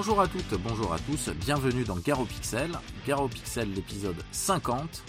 Bonjour 0.00 0.22
à 0.22 0.28
toutes, 0.28 0.54
bonjour 0.62 0.94
à 0.94 0.98
tous, 0.98 1.28
bienvenue 1.28 1.84
dans 1.84 1.98
Garo 1.98 2.24
Pixel, 2.24 2.72
Garo 3.06 3.28
Pixel 3.28 3.70
l'épisode 3.74 4.16
50. 4.30 5.04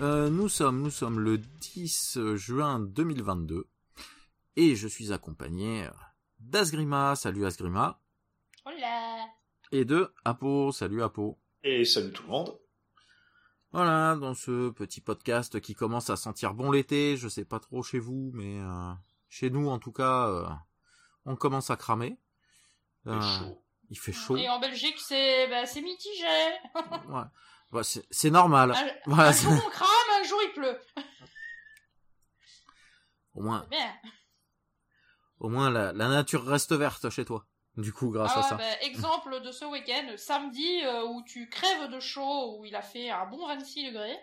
Euh, 0.00 0.28
nous 0.28 0.48
sommes, 0.48 0.82
nous 0.82 0.90
sommes 0.90 1.20
le 1.20 1.38
10 1.38 2.18
juin 2.34 2.80
2022 2.80 3.68
et 4.56 4.74
je 4.74 4.88
suis 4.88 5.12
accompagné 5.12 5.86
d'Asgrima, 6.40 7.14
salut 7.14 7.46
Asgrima. 7.46 8.00
Hola. 8.64 9.24
Et 9.70 9.84
de 9.84 10.12
Apo, 10.24 10.72
salut 10.72 11.00
Apo. 11.00 11.38
Et 11.62 11.84
salut 11.84 12.10
tout 12.10 12.24
le 12.24 12.28
monde. 12.28 12.58
Voilà, 13.70 14.16
dans 14.16 14.34
ce 14.34 14.70
petit 14.70 15.00
podcast 15.00 15.60
qui 15.60 15.74
commence 15.76 16.10
à 16.10 16.16
sentir 16.16 16.54
bon 16.54 16.72
l'été, 16.72 17.16
je 17.16 17.28
sais 17.28 17.44
pas 17.44 17.60
trop 17.60 17.84
chez 17.84 18.00
vous, 18.00 18.32
mais 18.34 18.58
euh, 18.58 18.92
chez 19.28 19.48
nous 19.48 19.68
en 19.68 19.78
tout 19.78 19.92
cas, 19.92 20.26
euh, 20.26 20.48
on 21.24 21.36
commence 21.36 21.70
à 21.70 21.76
cramer. 21.76 22.18
Chaud. 23.06 23.61
Il 23.92 23.98
fait 23.98 24.12
chaud. 24.12 24.38
Et 24.38 24.48
en 24.48 24.58
Belgique, 24.58 24.98
c'est 24.98 25.48
bah, 25.48 25.66
c'est 25.66 25.82
mitigé. 25.82 26.24
ouais. 27.10 27.22
Ouais, 27.72 27.82
c'est 28.10 28.30
normal. 28.30 28.72
Un, 28.72 28.86
Voilà, 29.06 29.28
un 29.28 29.32
jour 29.32 29.52
on 29.52 29.68
crame, 29.70 30.20
un 30.20 30.24
jour 30.24 30.38
il 30.42 30.52
pleut. 30.54 30.78
au 33.34 33.42
moins, 33.42 33.66
bien. 33.70 33.92
au 35.40 35.48
moins 35.50 35.68
la, 35.70 35.92
la 35.92 36.08
nature 36.08 36.42
reste 36.44 36.72
verte 36.72 37.10
chez 37.10 37.24
toi. 37.26 37.46
Du 37.76 37.92
coup, 37.92 38.10
grâce 38.10 38.32
Ah 38.34 38.40
à 38.40 38.42
ça. 38.42 38.54
bah, 38.56 38.80
exemple 38.82 39.40
de 39.42 39.52
ce 39.52 39.64
week-end, 39.66 40.14
samedi, 40.16 40.82
euh, 40.84 41.04
où 41.04 41.22
tu 41.24 41.48
crèves 41.50 41.90
de 41.90 42.00
chaud, 42.00 42.58
où 42.58 42.64
il 42.64 42.74
a 42.76 42.82
fait 42.82 43.10
un 43.10 43.26
bon 43.26 43.46
26 43.46 43.86
degrés. 43.88 44.18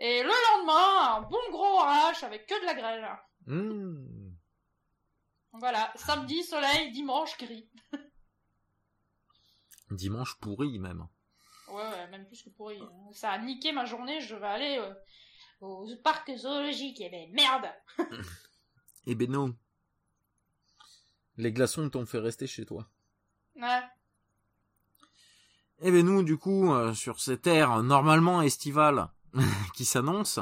Et 0.00 0.22
le 0.22 0.28
lendemain, 0.28 1.16
un 1.16 1.20
bon 1.22 1.38
gros 1.50 1.80
orage 1.80 2.22
avec 2.22 2.46
que 2.46 2.60
de 2.60 2.66
la 2.66 2.74
grêle. 2.74 3.08
Mmh. 3.46 4.30
Voilà, 5.54 5.92
samedi, 5.96 6.42
soleil, 6.44 6.92
dimanche, 6.92 7.36
gris. 7.38 7.68
Dimanche 9.90 10.36
pourri 10.40 10.78
même. 10.78 11.06
Ouais, 11.68 11.82
ouais, 11.82 12.10
même 12.10 12.26
plus 12.26 12.42
que 12.42 12.50
pourri. 12.50 12.80
Ça 13.12 13.30
a 13.30 13.38
niqué 13.38 13.72
ma 13.72 13.84
journée, 13.84 14.20
je 14.20 14.34
vais 14.34 14.46
aller 14.46 14.78
euh, 14.78 14.94
au 15.60 15.86
parc 16.02 16.30
zoologique. 16.36 17.00
Et 17.00 17.10
ben 17.10 17.30
merde 17.32 17.68
Eh 19.06 19.14
ben 19.14 19.30
non. 19.30 19.56
Les 21.36 21.52
glaçons 21.52 21.88
t'ont 21.88 22.06
fait 22.06 22.18
rester 22.18 22.46
chez 22.46 22.66
toi. 22.66 22.86
Ouais. 23.56 23.82
Eh 25.80 25.90
ben 25.92 26.04
nous, 26.04 26.22
du 26.22 26.36
coup, 26.36 26.72
euh, 26.72 26.92
sur 26.92 27.20
cette 27.20 27.46
ère 27.46 27.82
normalement 27.82 28.42
estivale 28.42 29.08
qui 29.74 29.84
s'annonce, 29.84 30.40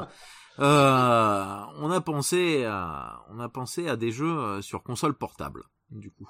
euh, 0.59 1.63
on 1.75 1.91
a 1.91 2.01
pensé, 2.01 2.65
à, 2.65 3.23
on 3.29 3.39
a 3.39 3.47
pensé 3.47 3.87
à 3.87 3.95
des 3.95 4.11
jeux 4.11 4.37
euh, 4.39 4.61
sur 4.61 4.81
console 4.83 5.13
portable. 5.13 5.63
Du 5.91 6.11
coup, 6.11 6.29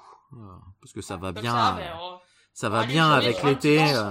parce 0.80 0.92
que 0.92 1.00
ça 1.00 1.16
va 1.16 1.32
bien, 1.32 1.50
ça, 1.50 1.72
ben, 1.72 1.98
ça 2.52 2.68
va 2.68 2.84
bien 2.84 3.10
avec 3.10 3.42
l'été, 3.42 3.80
euh. 3.80 4.10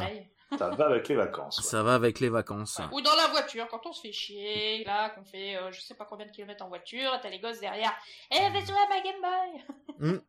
Ça 0.57 0.69
va 0.69 0.85
avec 0.85 1.09
les 1.09 1.15
vacances. 1.15 1.57
ouais. 1.57 1.63
ça 1.63 1.83
va 1.83 1.95
avec 1.95 2.21
les 2.21 2.29
vacances. 2.29 2.79
Ou 2.93 3.01
dans 3.01 3.15
la 3.15 3.27
voiture, 3.27 3.67
quand 3.69 3.85
on 3.85 3.91
se 3.91 3.99
fait 4.01 4.13
chier, 4.13 4.83
là, 4.85 5.09
qu'on 5.09 5.25
fait 5.25 5.57
euh, 5.57 5.71
je 5.73 5.81
sais 5.81 5.93
pas 5.93 6.05
combien 6.05 6.25
de 6.25 6.31
kilomètres 6.31 6.63
en 6.63 6.69
voiture, 6.69 7.13
et 7.13 7.19
t'as 7.21 7.29
les 7.29 7.39
gosses 7.39 7.59
derrière. 7.59 7.91
Eh, 8.31 8.35
fais 8.35 8.65
jouer 8.65 8.77
à 8.77 8.87
ma 8.87 9.01
Game 9.01 9.21
Boy 10.01 10.21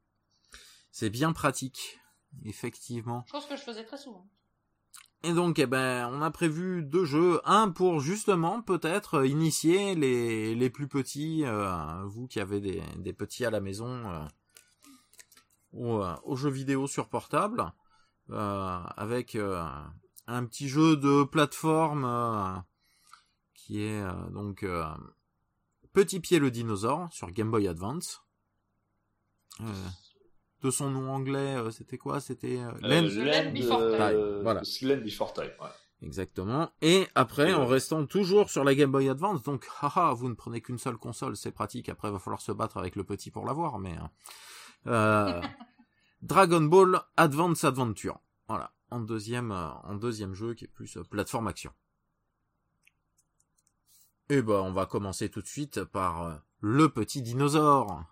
C'est 0.90 1.10
bien 1.10 1.32
pratique, 1.32 2.00
effectivement. 2.44 3.24
Chose 3.30 3.46
que 3.46 3.54
je 3.56 3.62
faisais 3.62 3.84
très 3.84 3.96
souvent. 3.98 4.26
Et 5.24 5.32
donc, 5.32 5.58
eh 5.58 5.66
ben, 5.66 6.08
on 6.12 6.22
a 6.22 6.30
prévu 6.30 6.82
deux 6.82 7.04
jeux. 7.04 7.40
Un 7.44 7.70
pour 7.70 8.00
justement 8.00 8.62
peut-être 8.62 9.24
initier 9.26 9.94
les, 9.96 10.54
les 10.54 10.70
plus 10.70 10.86
petits, 10.88 11.44
euh, 11.44 12.02
vous 12.06 12.26
qui 12.28 12.40
avez 12.40 12.60
des, 12.60 12.82
des 12.96 13.12
petits 13.12 13.44
à 13.44 13.50
la 13.50 13.60
maison, 13.60 13.88
euh, 14.10 14.24
aux, 15.72 16.02
euh, 16.02 16.14
aux 16.24 16.36
jeux 16.36 16.50
vidéo 16.50 16.86
sur 16.86 17.08
portable, 17.08 17.60
euh, 17.60 17.64
avec 18.32 19.34
euh, 19.34 19.62
un 20.26 20.44
petit 20.44 20.68
jeu 20.68 20.96
de 20.96 21.24
plateforme 21.24 22.04
euh, 22.04 22.56
qui 23.54 23.82
est 23.82 24.00
euh, 24.02 24.12
donc 24.30 24.62
euh, 24.62 24.84
Petit 25.92 26.20
Pied 26.20 26.38
le 26.38 26.50
dinosaure 26.50 27.08
sur 27.12 27.30
Game 27.30 27.50
Boy 27.50 27.66
Advance. 27.68 28.22
Euh, 29.60 29.64
de 30.62 30.70
son 30.70 30.90
nom 30.90 31.10
anglais, 31.12 31.56
euh, 31.56 31.70
c'était 31.70 31.98
quoi? 31.98 32.20
C'était 32.20 32.58
euh, 32.58 32.70
Euh, 32.84 33.00
Lens- 33.02 33.14
Land 33.14 33.52
Before 33.52 33.80
euh, 33.80 33.96
Time, 34.36 34.42
voilà. 34.42 34.62
Land 34.82 35.02
Before 35.04 35.32
Time, 35.32 35.50
ouais. 35.60 35.68
Exactement. 36.02 36.70
Et 36.80 37.08
après, 37.16 37.54
en 37.54 37.66
restant 37.66 38.06
toujours 38.06 38.50
sur 38.50 38.62
la 38.62 38.74
Game 38.76 38.92
Boy 38.92 39.08
Advance, 39.08 39.42
donc, 39.42 39.66
haha, 39.80 40.12
vous 40.14 40.28
ne 40.28 40.34
prenez 40.34 40.60
qu'une 40.60 40.78
seule 40.78 40.96
console, 40.96 41.36
c'est 41.36 41.50
pratique. 41.50 41.88
Après, 41.88 42.10
va 42.10 42.20
falloir 42.20 42.40
se 42.40 42.52
battre 42.52 42.76
avec 42.76 42.94
le 42.94 43.02
petit 43.02 43.32
pour 43.32 43.44
l'avoir, 43.46 43.78
mais 43.80 43.96
euh, 44.86 45.40
Dragon 46.22 46.62
Ball 46.62 47.00
Advance 47.16 47.62
Adventure. 47.62 48.20
Voilà, 48.48 48.74
en 48.90 49.00
deuxième, 49.00 49.52
euh, 49.52 49.70
en 49.84 49.94
deuxième 49.94 50.34
jeu 50.34 50.54
qui 50.54 50.64
est 50.64 50.68
plus 50.68 50.96
euh, 50.96 51.04
plateforme 51.04 51.46
action. 51.46 51.72
Et 54.28 54.42
ben, 54.42 54.60
on 54.60 54.72
va 54.72 54.86
commencer 54.86 55.30
tout 55.30 55.40
de 55.40 55.46
suite 55.46 55.84
par 55.84 56.22
euh, 56.22 56.34
le 56.60 56.88
petit 56.88 57.22
dinosaure. 57.22 58.04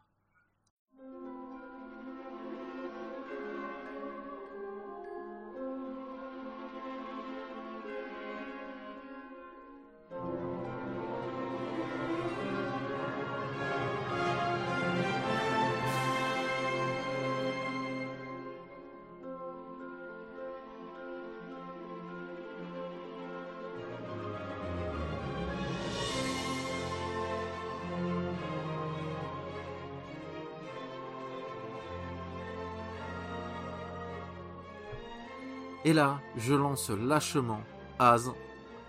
Et 35.86 35.92
là, 35.92 36.20
je 36.36 36.52
lance 36.52 36.91
lâchement 36.91 37.60
Az 37.98 38.30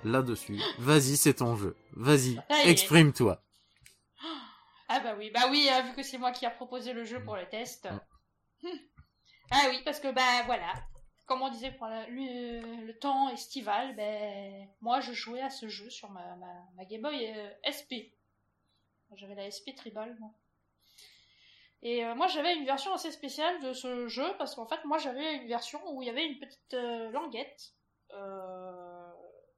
là-dessus. 0.04 0.60
Vas-y, 0.80 1.16
c'est 1.16 1.36
ton 1.36 1.56
jeu. 1.56 1.76
Vas-y, 1.94 2.42
Allez. 2.50 2.72
exprime-toi. 2.72 3.40
Ah 4.90 5.00
bah 5.02 5.14
oui, 5.18 5.30
bah 5.34 5.42
oui, 5.52 5.68
hein, 5.72 5.84
vu 5.84 5.94
que 5.94 6.02
c'est 6.02 6.18
moi 6.18 6.32
qui 6.32 6.46
a 6.46 6.50
proposé 6.50 6.94
le 6.94 7.04
jeu 7.04 7.24
pour 7.24 7.36
le 7.36 7.46
test. 7.48 7.88
Hmm. 8.64 8.70
Ah 9.52 9.66
oui, 9.70 9.80
parce 9.86 10.00
que 10.00 10.12
bah 10.12 10.44
voilà, 10.48 10.74
comme 11.28 11.42
on 11.44 11.50
disait 11.50 11.72
pour 11.72 11.86
la- 11.88 12.08
le, 12.10 12.86
le 12.88 12.98
temps 12.98 13.30
estival, 13.30 13.96
ben 13.96 14.68
moi 14.82 15.00
je 15.02 15.14
jouais 15.14 15.42
à 15.42 15.50
ce 15.52 15.68
jeu 15.68 15.90
sur 15.90 16.10
ma, 16.10 16.36
ma, 16.38 16.48
ma 16.76 16.86
Game 16.86 17.02
Boy 17.04 17.32
euh, 17.36 17.50
SP. 17.64 18.12
J'avais 19.16 19.36
la 19.36 19.52
SP 19.52 19.72
Tribal, 19.76 20.18
moi. 20.20 20.32
Et 21.84 22.04
euh, 22.04 22.16
moi 22.16 22.28
j'avais 22.28 22.56
une 22.56 22.66
version 22.66 22.94
assez 22.94 23.12
spéciale 23.12 23.62
de 23.62 23.74
ce 23.74 24.08
jeu 24.08 24.26
parce 24.38 24.56
qu'en 24.56 24.66
fait 24.66 24.84
moi 24.86 24.98
j'avais 24.98 25.36
une 25.36 25.48
version 25.48 25.80
où 25.92 26.02
il 26.02 26.08
y 26.08 26.10
avait 26.10 26.26
une 26.26 26.40
petite 26.40 26.74
euh, 26.74 27.12
languette 27.12 27.74
euh, 28.14 29.12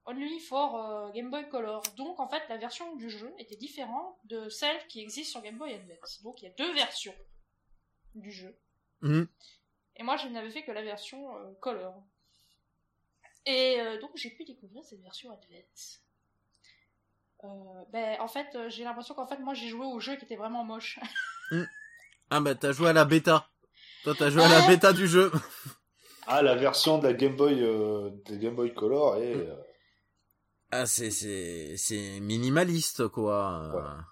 only 0.05 0.39
for 0.39 0.75
euh, 0.75 1.11
Game 1.11 1.29
Boy 1.29 1.47
Color. 1.49 1.81
Donc 1.95 2.19
en 2.19 2.27
fait 2.27 2.43
la 2.49 2.57
version 2.57 2.95
du 2.95 3.09
jeu 3.09 3.33
était 3.37 3.55
différente 3.55 4.17
de 4.25 4.49
celle 4.49 4.85
qui 4.87 4.99
existe 4.99 5.31
sur 5.31 5.41
Game 5.41 5.57
Boy 5.57 5.73
Advance. 5.73 6.21
Donc 6.21 6.41
il 6.41 6.45
y 6.45 6.47
a 6.49 6.53
deux 6.55 6.73
versions 6.73 7.15
du 8.15 8.31
jeu. 8.31 8.59
Mhm. 9.01 9.27
Et 9.95 10.03
moi 10.03 10.17
je 10.17 10.27
n'avais 10.27 10.49
fait 10.49 10.63
que 10.63 10.71
la 10.71 10.83
version 10.83 11.29
Color. 11.61 12.03
Et 13.45 13.77
donc 14.01 14.11
j'ai 14.15 14.29
pu 14.29 14.43
découvrir 14.43 14.83
cette 14.83 15.01
version 15.01 15.31
Advance. 15.31 16.03
Euh, 17.45 17.47
ben 17.89 18.19
en 18.19 18.27
fait 18.27 18.57
j'ai 18.67 18.83
l'impression 18.83 19.15
qu'en 19.15 19.25
fait 19.25 19.39
moi 19.39 19.53
j'ai 19.53 19.69
joué 19.69 19.85
au 19.85 19.99
jeu 19.99 20.15
qui 20.17 20.25
était 20.25 20.35
vraiment 20.35 20.63
moche. 20.63 20.99
Ah 22.29 22.39
bah 22.39 22.55
t'as 22.55 22.71
joué 22.71 22.89
à 22.89 22.93
la 22.93 23.05
bêta. 23.05 23.47
Toi 24.03 24.13
t'as 24.17 24.29
joué 24.29 24.43
à 24.43 24.47
la 24.49 24.59
Ouais. 24.61 24.67
bêta 24.67 24.93
du 24.93 25.07
jeu. 25.07 25.31
Ah, 26.27 26.41
la 26.43 26.55
version 26.55 26.99
de 26.99 27.07
la 27.07 27.13
Game 27.13 27.35
Boy, 27.35 27.63
euh, 27.63 28.11
de 28.27 28.35
Game 28.35 28.55
Boy 28.55 28.73
Color 28.73 29.17
est, 29.17 29.35
Mm. 29.35 29.39
euh, 29.49 29.55
Ah 30.71 30.85
c'est 30.85 31.09
c'est 31.11 31.75
c'est 31.77 32.19
minimaliste 32.19 33.07
quoi. 33.07 33.71
Ouais. 33.73 34.03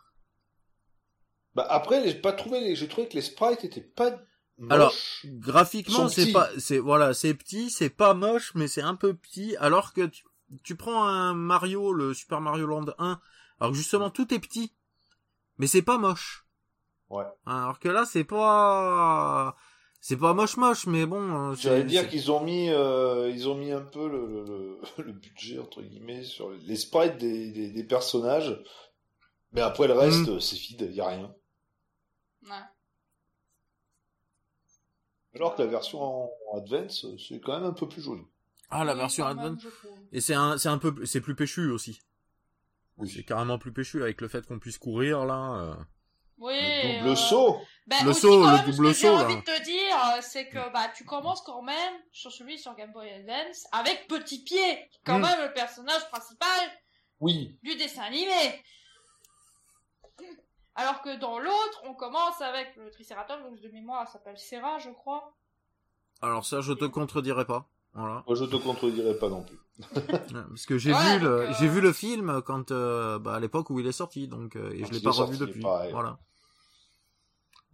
Bah 1.54 1.66
après, 1.70 2.04
j'ai 2.08 2.16
pas 2.16 2.34
trouvé 2.34 2.60
les... 2.62 2.76
j'ai 2.76 2.88
trouvé 2.88 3.08
que 3.08 3.14
les 3.14 3.22
sprites 3.22 3.64
étaient 3.64 3.82
pas 3.82 4.12
moches. 4.58 4.72
Alors, 4.72 4.94
Graphiquement 5.26 6.10
c'est 6.10 6.32
pas 6.32 6.50
c'est 6.58 6.80
voilà 6.80 7.14
c'est 7.14 7.34
petit 7.36 7.70
c'est 7.70 7.90
pas 7.92 8.14
moche 8.16 8.54
mais 8.56 8.68
c'est 8.68 8.82
un 8.82 8.96
peu 8.96 9.14
petit 9.14 9.56
alors 9.58 9.94
que 9.94 10.08
tu, 10.08 10.24
tu 10.64 10.76
prends 10.76 11.04
un 11.06 11.34
Mario 11.36 11.94
le 11.94 12.14
Super 12.16 12.42
Mario 12.42 12.66
Land 12.66 12.86
1 12.98 13.20
alors 13.60 13.72
que 13.72 13.78
justement 13.78 14.10
tout 14.10 14.34
est 14.34 14.40
petit 14.40 14.74
mais 15.60 15.68
c'est 15.68 15.84
pas 15.84 16.00
moche. 16.00 16.47
Ouais. 17.10 17.24
Alors 17.46 17.80
que 17.80 17.88
là 17.90 18.06
c'est 18.06 18.24
pas 18.26 19.56
c'est 20.02 20.18
pas 20.18 20.34
moche 20.34 20.58
moche 20.58 20.86
mais 20.88 21.06
bon. 21.06 21.52
euh, 21.52 21.56
J'allais 21.56 21.84
dire 21.84 22.08
qu'ils 22.10 22.32
ont 22.32 22.42
mis, 22.44 22.70
euh, 22.70 23.30
ils 23.30 23.48
ont 23.48 23.56
mis 23.56 23.72
un 23.72 23.82
peu 23.82 24.08
le, 24.10 24.26
le, 24.28 24.44
le- 24.46 24.82
le 25.04 25.12
budget 25.14 25.60
entre 25.60 25.82
guillemets 25.82 26.24
sur 26.24 26.50
les 26.52 26.76
sprites 26.76 27.18
des, 27.18 27.52
des, 27.52 27.72
des 27.72 27.84
personnages, 27.84 28.62
mais 29.54 29.62
après 29.62 29.88
le 29.88 29.94
reste, 29.94 30.28
Mm. 30.30 30.40
c'est 30.40 30.58
vide, 30.58 30.90
y 30.94 31.02
a 31.02 31.08
rien. 31.08 31.34
Ouais. 32.44 32.64
Alors 35.36 35.56
que 35.56 35.62
la 35.62 35.68
version 35.68 36.02
en 36.02 36.30
Advance, 36.58 37.06
c'est 37.28 37.40
quand 37.40 37.54
même 37.60 37.70
un 37.70 37.74
peu 37.74 37.88
plus 37.88 38.02
joli. 38.02 38.24
Ah, 38.70 38.84
la 38.84 38.96
version 38.96 39.26
Advance. 39.26 39.62
Et 40.12 40.20
c'est 40.22 40.34
un, 40.34 40.58
c'est 40.58 40.70
un 40.70 40.78
peu, 40.78 41.06
c'est 41.06 41.22
plus 41.22 41.36
péchu 41.36 41.70
aussi. 41.70 42.02
Oui. 42.98 43.10
C'est 43.10 43.24
carrément 43.24 43.60
plus 43.60 43.72
péchu 43.72 44.02
avec 44.02 44.20
le 44.22 44.28
fait 44.28 44.46
qu'on 44.48 44.60
puisse 44.60 44.78
courir 44.80 45.26
là. 45.26 45.78
Oui. 46.40 46.54
Le 46.60 46.98
double 47.00 47.10
euh, 47.10 47.16
saut. 47.16 47.62
Ben, 47.88 48.04
Le 48.04 48.10
aussi, 48.12 48.22
saut, 48.22 48.42
quand 48.44 48.52
le 48.52 48.58
même, 48.58 48.66
double 48.66 48.94
ce 48.96 49.02
que 49.02 49.08
saut, 49.08 49.18
J'ai 49.18 49.24
envie 49.26 49.36
de 49.38 49.42
te 49.42 49.64
dire, 49.64 49.98
euh, 50.16 50.20
c'est 50.22 50.48
que 50.50 50.72
bah 50.74 50.90
tu 50.96 51.04
commences 51.06 51.42
quand 51.42 51.62
même 51.62 51.94
sur 52.12 52.32
celui 52.32 52.60
sur 52.60 52.76
Game 52.76 52.92
Boy 52.92 53.10
Advance 53.12 53.66
avec 53.72 54.08
Petit 54.08 54.44
Pied, 54.44 54.58
qui 54.92 54.98
est 54.98 55.02
quand 55.06 55.20
Mm. 55.20 55.24
même 55.24 55.42
le 55.48 55.54
personnage 55.54 56.08
principal 56.10 56.48
Oui. 57.22 57.58
du 57.64 57.76
dessin 57.76 58.04
animé. 58.04 58.62
Alors 60.76 61.02
que 61.02 61.16
dans 61.16 61.40
l'autre, 61.40 61.82
on 61.86 61.94
commence 61.96 62.40
avec 62.42 62.76
le 62.76 62.92
Triceratops, 62.92 63.42
donc 63.42 63.60
de 63.60 63.70
mémoire, 63.70 64.06
ça 64.08 64.14
s'appelle 64.14 64.38
Serra, 64.38 64.78
je 64.80 64.92
crois. 64.92 65.34
Alors 66.22 66.46
ça, 66.46 66.62
je 66.62 66.74
te 66.74 66.86
contredirai 66.86 67.46
pas. 67.46 67.68
Voilà. 67.98 68.24
Moi, 68.28 68.36
je 68.36 68.46
te 68.46 68.56
contredirai 68.56 69.18
pas 69.18 69.30
non 69.30 69.44
plus. 69.44 69.58
Parce 70.50 70.66
que 70.66 70.78
j'ai 70.78 70.94
Ouais, 70.94 71.18
vu 71.18 71.24
le, 71.26 71.30
euh, 71.42 71.54
j'ai 71.60 71.68
vu 71.68 71.82
le 71.82 71.92
film 71.94 72.42
quand, 72.44 72.72
euh, 72.72 73.20
bah, 73.20 73.36
à 73.36 73.40
l'époque 73.40 73.70
où 73.72 73.80
il 73.80 73.88
est 73.88 73.92
sorti, 73.92 74.28
donc 74.28 74.56
euh, 74.56 74.72
et 74.72 74.82
Quand 74.82 74.88
je 74.88 74.94
l'ai 74.94 75.02
pas 75.02 75.12
revu 75.12 75.38
depuis. 75.38 75.62
pareil. 75.62 75.92
Voilà. 75.92 76.20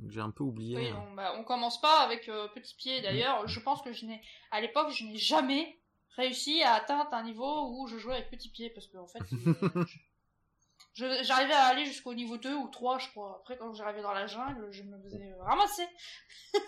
J'ai 0.09 0.21
un 0.21 0.31
peu 0.31 0.43
oublié. 0.43 0.77
Oui, 0.77 0.89
on, 0.93 1.13
bah, 1.13 1.33
on 1.37 1.43
commence 1.43 1.79
pas 1.79 2.01
avec 2.01 2.27
euh, 2.29 2.47
Petit 2.55 2.75
Pied. 2.75 3.01
D'ailleurs, 3.01 3.47
je 3.47 3.59
pense 3.59 3.81
que 3.81 3.93
je 3.93 4.05
n'ai, 4.05 4.21
à 4.51 4.59
l'époque, 4.61 4.89
je 4.91 5.05
n'ai 5.05 5.17
jamais 5.17 5.77
réussi 6.17 6.61
à 6.63 6.73
atteindre 6.73 7.13
un 7.13 7.23
niveau 7.23 7.69
où 7.71 7.87
je 7.87 7.97
jouais 7.97 8.15
avec 8.15 8.29
Petit 8.29 8.49
Pied, 8.49 8.69
parce 8.69 8.87
que 8.87 8.97
en 8.97 9.07
fait, 9.07 9.21
j'arrivais 11.23 11.53
à 11.53 11.65
aller 11.67 11.85
jusqu'au 11.85 12.13
niveau 12.13 12.37
2 12.37 12.53
ou 12.53 12.67
3, 12.69 12.99
je 12.99 13.09
crois. 13.09 13.37
Après, 13.41 13.57
quand 13.57 13.73
j'arrivais 13.73 14.01
dans 14.01 14.13
la 14.13 14.27
jungle, 14.27 14.67
je 14.71 14.83
me 14.83 14.97
faisais 15.03 15.33
ramasser. 15.41 15.87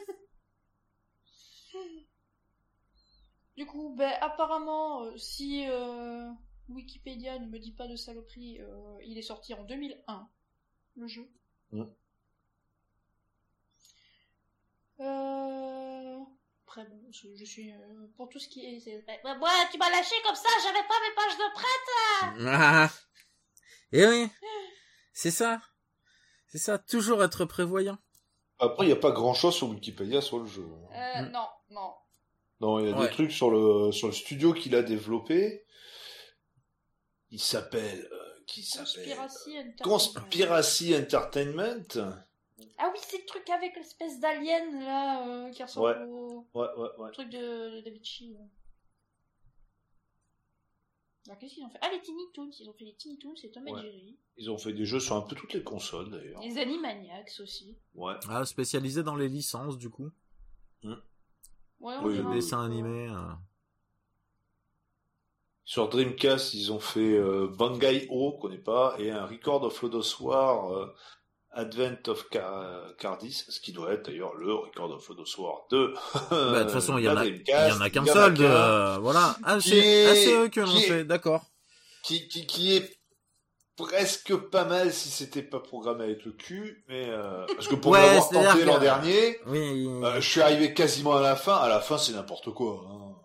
du 3.58 3.66
coup, 3.66 3.94
ben, 3.98 4.14
apparemment, 4.22 5.04
euh, 5.04 5.18
si 5.18 5.66
euh, 5.70 6.30
Wikipédia 6.70 7.40
ne 7.40 7.48
me 7.48 7.60
dit 7.60 7.72
pas 7.74 7.88
de 7.88 7.96
saloperie, 7.96 8.60
euh, 8.62 8.98
il 9.06 9.18
est 9.18 9.22
sorti 9.24 9.54
en 9.54 9.64
2001, 9.64 10.28
le 10.98 11.08
jeu. 11.08 11.30
Mm. 11.72 11.84
Euh... 15.02 16.20
Après, 16.68 16.86
bon, 16.86 17.02
je, 17.12 17.28
je 17.36 17.46
suis 17.46 17.72
euh, 17.72 18.08
pour 18.18 18.28
tout 18.30 18.40
ce 18.40 18.48
qui 18.50 18.66
est. 18.66 18.86
Ouais, 18.88 19.20
ouais, 19.24 19.50
tu 19.72 19.78
m'as 19.78 19.90
lâché 19.90 20.16
comme 20.26 20.36
ça, 20.36 20.50
j'avais 20.64 20.86
pas 20.88 20.96
mes 21.02 21.16
pages 21.16 21.38
de 21.38 21.54
prêt. 21.54 22.48
Ah. 22.50 22.90
Et 23.92 24.06
oui, 24.06 24.30
c'est 25.14 25.32
ça, 25.32 25.62
c'est 26.48 26.58
ça. 26.58 26.78
Toujours 26.80 27.24
être 27.24 27.46
prévoyant. 27.46 27.98
Après, 28.60 28.86
il 28.86 28.88
n'y 28.88 28.94
a 28.94 28.98
pas 28.98 29.12
grand 29.12 29.34
chose 29.34 29.54
sur 29.56 29.70
Wikipédia 29.70 30.22
sur 30.22 30.40
le 30.40 30.46
jeu. 30.48 30.66
Euh, 30.94 31.22
Mm. 31.22 31.32
non, 31.32 31.48
non. 31.70 31.94
Non, 32.62 32.80
il 32.80 32.88
y 32.88 32.92
a 32.92 32.98
Ouais. 32.98 33.08
des 33.08 33.14
trucs 33.14 33.32
sur 33.32 33.50
le, 33.52 33.92
sur 33.92 34.08
le 34.08 34.14
studio 34.14 34.54
qu'il 34.54 34.76
a 34.76 34.82
développé. 34.84 35.66
Il 37.32 37.40
s'appelle, 37.40 38.08
euh, 38.12 38.44
qui 38.48 38.64
s'appelle? 38.64 38.86
Conspiracy 39.16 39.58
Entertainment. 39.60 39.84
Conspiracy 39.84 40.96
Entertainment. 40.96 42.16
Ah 42.78 42.90
oui, 42.94 43.00
c'est 43.06 43.18
le 43.20 43.26
truc 43.26 43.50
avec 43.50 43.76
l'espèce 43.76 44.20
d'alien 44.22 44.80
là 44.82 45.28
euh, 45.28 45.52
qui 45.52 45.62
ressemble 45.64 45.88
Ouais. 45.88 46.06
au 46.08 46.48
Ouais, 46.54 46.68
ouais, 46.78 46.90
ouais. 47.00 47.12
truc 47.12 47.30
de, 47.30 47.82
de. 47.82 47.92
Alors 51.28 51.40
qu'est-ce 51.40 51.56
qu'ils 51.56 51.64
ont 51.66 51.70
fait? 51.70 51.80
Ah 51.82 51.90
les 51.92 52.00
Tiny 52.02 52.22
Toons, 52.34 52.52
ils 52.60 52.70
ont 52.70 52.74
fait 52.74 52.86
les 52.86 52.96
Tiny 52.96 53.18
Toons 53.18 53.34
et 53.44 53.52
Tom 53.52 53.68
et. 53.68 53.72
Jerry. 53.72 54.18
Ils 54.38 54.50
ont 54.52 54.58
fait 54.58 54.74
des 54.74 54.86
jeux 54.86 55.00
sur 55.00 55.16
un 55.16 55.22
peu 55.22 55.36
toutes 55.36 55.54
les 55.54 55.64
consoles 55.64 56.12
d'ailleurs. 56.12 56.40
Les 56.42 56.58
Animaniacs 56.58 57.34
aussi. 57.42 57.78
Ouais. 57.96 58.14
Ah, 58.30 58.46
spécialisé 58.46 59.02
dans 59.04 59.16
les 59.16 59.28
licences 59.28 59.78
du 59.78 59.90
coup. 59.90 60.12
Ouais, 61.80 61.94
on 62.02 62.06
Oui, 62.06 62.20
dessins 62.34 62.60
ça. 62.60 62.64
animés. 62.66 63.10
euh. 63.10 63.34
Sur 65.64 65.90
Dreamcast, 65.90 66.54
ils 66.54 66.72
ont 66.72 66.80
fait 66.80 67.00
euh, 67.18 67.48
Bangai 67.48 68.08
O, 68.12 68.34
qu'on 68.34 68.48
connaît 68.50 68.58
pas, 68.60 68.96
et 69.00 69.10
un 69.12 69.26
Record 69.26 69.64
of 69.64 69.82
Lodoss 69.82 70.20
War 70.20 70.72
euh, 70.72 70.94
Advent 71.52 71.98
of 72.08 72.30
Car- 72.30 72.96
Cardis, 72.98 73.46
ce 73.50 73.60
qui 73.60 73.72
doit 73.72 73.94
être 73.94 74.06
d'ailleurs 74.06 74.36
le 74.36 74.54
Record 74.54 74.92
of 74.92 75.08
Lodoss 75.10 75.38
War 75.40 75.66
2. 75.72 75.94
Bah, 76.30 76.60
de 76.60 76.64
toute 76.64 76.72
façon, 76.72 76.98
il 77.00 77.06
y 77.06 77.10
en 77.10 77.18
a, 77.18 77.26
il 77.26 77.38
y 77.38 77.44
Dreamcast. 77.44 77.78
en 77.78 77.82
a 77.82 77.90
qu'un 77.90 78.06
seul. 78.06 78.34
De... 78.36 78.44
euh, 78.46 78.98
Voilà. 79.00 79.36
Ah, 79.44 79.60
c'est 79.60 80.06
ah, 80.06 80.16
c'est 80.16 80.34
eux 80.44 80.48
qui 80.50 80.60
l'ont 80.60 80.68
fait. 80.68 81.04
D'accord. 81.04 81.46
qui, 82.04 82.28
qui, 82.28 82.46
qui 82.46 82.76
est 82.76 82.96
presque 83.78 84.36
pas 84.36 84.64
mal 84.66 84.94
si 84.94 85.10
c'était 85.10 85.42
pas 85.44 85.60
programmé 85.60 86.04
avec 86.06 86.24
le 86.26 86.32
cul, 86.32 86.84
mais 86.88 87.06
euh, 87.10 87.46
parce 87.56 87.68
que 87.68 87.76
pour 87.76 87.92
Ouais, 87.92 88.02
l'avoir 88.06 88.30
tenté 88.30 88.60
que- 88.60 88.66
l'an 88.66 88.80
dernier, 88.80 89.40
Oui. 89.48 89.88
euh, 90.04 90.22
je 90.22 90.30
suis 90.30 90.42
arrivé 90.42 90.74
quasiment 90.74 91.16
à 91.16 91.22
la 91.22 91.36
fin. 91.36 91.56
À 91.56 91.68
la 91.70 91.80
fin, 91.82 91.98
c'est 91.98 92.14
n'importe 92.14 92.52
quoi. 92.54 92.86
Hein. 92.90 93.16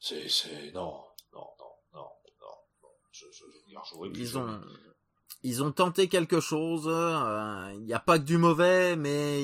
C'est, 0.00 0.28
c'est 0.28 0.72
non, 0.74 1.00
non, 1.32 1.46
non, 1.58 1.70
non, 1.94 2.00
non. 2.42 2.88
Je, 3.12 3.26
je, 3.30 3.32
je, 3.32 3.44
je, 3.44 4.08
je, 4.08 4.14
je, 4.14 4.20
Ils 4.20 4.36
ont, 4.38 4.60
ils 5.42 5.62
ont 5.62 5.72
tenté 5.72 6.08
quelque 6.08 6.40
chose. 6.40 6.84
euh, 6.88 7.70
Il 7.74 7.84
n'y 7.84 7.94
a 7.94 8.00
pas 8.00 8.18
que 8.18 8.24
du 8.24 8.36
mauvais, 8.36 8.96
mais, 8.96 9.40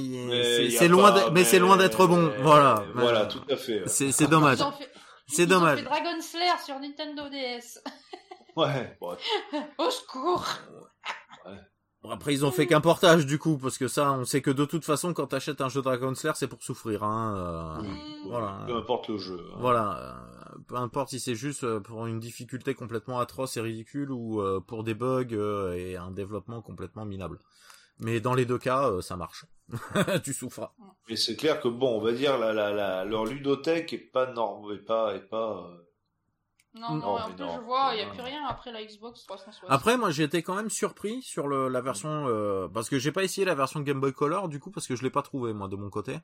c'est 0.71 0.89
loin, 0.89 1.13
pas- 1.13 1.31
mais 1.31 1.45
c'est 1.45 1.59
loin 1.59 1.77
d'être 1.77 2.07
bon. 2.07 2.31
Voilà. 2.43 2.85
Voilà, 2.95 3.23
Euh, 3.23 3.27
tout 3.29 3.43
à 3.49 3.57
fait. 3.57 3.83
C'est 3.87 4.13
c'est 4.13 4.27
dommage. 4.27 4.59
C'est 5.29 5.47
dommage. 5.47 5.79
ont 5.79 5.83
fait 5.83 5.89
Dragon 5.89 6.21
Slayer 6.21 6.59
sur 6.67 6.79
Nintendo 6.81 7.29
DS. 7.31 7.79
Ouais. 8.57 8.97
Bon, 9.01 9.17
Au 9.79 9.91
secours 9.91 10.47
Bon, 12.03 12.09
après, 12.09 12.33
ils 12.33 12.47
ont 12.47 12.51
fait 12.51 12.67
qu'un 12.67 12.81
portage 12.81 13.27
du 13.27 13.39
coup, 13.39 13.59
parce 13.59 13.77
que 13.77 13.87
ça, 13.87 14.13
on 14.13 14.25
sait 14.25 14.41
que 14.41 14.51
de 14.51 14.65
toute 14.65 14.87
façon, 14.87 15.13
quand 15.13 15.27
t'achètes 15.27 15.61
un 15.61 15.69
jeu 15.69 15.83
Dragon 15.83 16.15
Slayer, 16.15 16.33
c'est 16.35 16.49
pour 16.49 16.63
souffrir. 16.63 17.03
Hein, 17.05 17.35
euh, 17.37 17.83
oui, 17.83 17.89
Mm. 18.25 18.29
voilà. 18.31 18.65
Peu 18.67 18.75
importe 18.77 19.09
le 19.09 19.19
jeu. 19.19 19.39
hein. 19.53 19.57
Voilà. 19.59 19.99
euh, 19.99 20.59
Peu 20.67 20.77
importe 20.77 21.11
si 21.11 21.21
c'est 21.21 21.35
juste 21.35 21.63
euh, 21.65 21.79
pour 21.79 22.07
une 22.07 22.19
difficulté 22.19 22.75
complètement 22.75 23.19
atroce 23.21 23.59
et 23.59 23.61
ridicule 23.61 24.11
ou 24.13 24.43
pour 24.67 24.83
des 24.83 24.95
bugs 24.95 25.75
et 25.77 25.97
un 25.99 26.11
développement 26.11 26.63
complètement 26.63 27.05
minable. 27.05 27.39
Mais 27.99 28.19
dans 28.21 28.33
les 28.33 28.47
deux 28.47 28.59
cas, 28.59 28.91
ça 29.03 29.17
marche. 29.17 29.45
tu 30.25 30.33
souffres. 30.33 30.73
Mais 31.11 31.17
c'est 31.17 31.37
clair 31.37 31.61
que 31.61 31.69
bon, 31.69 31.99
on 31.99 32.01
va 32.01 32.13
dire 32.13 32.39
la, 32.39 32.55
la, 32.55 32.73
la, 32.73 33.05
leur 33.05 33.27
ludothèque 33.27 33.93
est 33.93 33.99
pas 34.11 34.33
norme, 34.33 34.73
est 34.73 34.79
pas, 34.79 35.15
est 35.15 35.29
pas. 35.29 35.71
Non, 36.75 36.95
Non, 36.95 37.05
en 37.07 37.29
mais 37.29 37.35
plus 37.35 37.45
non. 37.45 37.57
je 37.57 37.61
vois, 37.63 37.91
il 37.95 37.97
n'y 37.97 38.03
a 38.09 38.11
plus 38.13 38.21
rien 38.23 38.47
après 38.47 38.71
la 38.71 38.85
Xbox 38.85 39.25
360. 39.27 39.69
Après, 39.71 39.97
moi, 39.97 40.11
j'ai 40.13 40.23
été 40.23 40.43
quand 40.43 40.55
même 40.55 40.71
surpris 40.71 41.21
sur 41.23 41.49
le, 41.49 41.69
la 41.69 41.81
version 41.81 42.27
euh, 42.29 42.69
parce 42.69 42.89
que 42.89 42.99
j'ai 42.99 43.11
pas 43.11 43.25
essayé 43.25 43.45
la 43.45 43.57
version 43.57 43.81
Game 43.81 44.01
Boy 44.01 44.13
Color 44.13 44.49
du 44.49 44.61
coup 44.61 44.71
parce 44.71 44.87
que 44.87 44.95
je 44.95 45.03
l'ai 45.03 45.11
pas 45.11 45.23
trouvé 45.23 45.53
moi 45.53 45.67
de 45.69 45.75
mon 45.77 45.91
côté. 45.91 46.19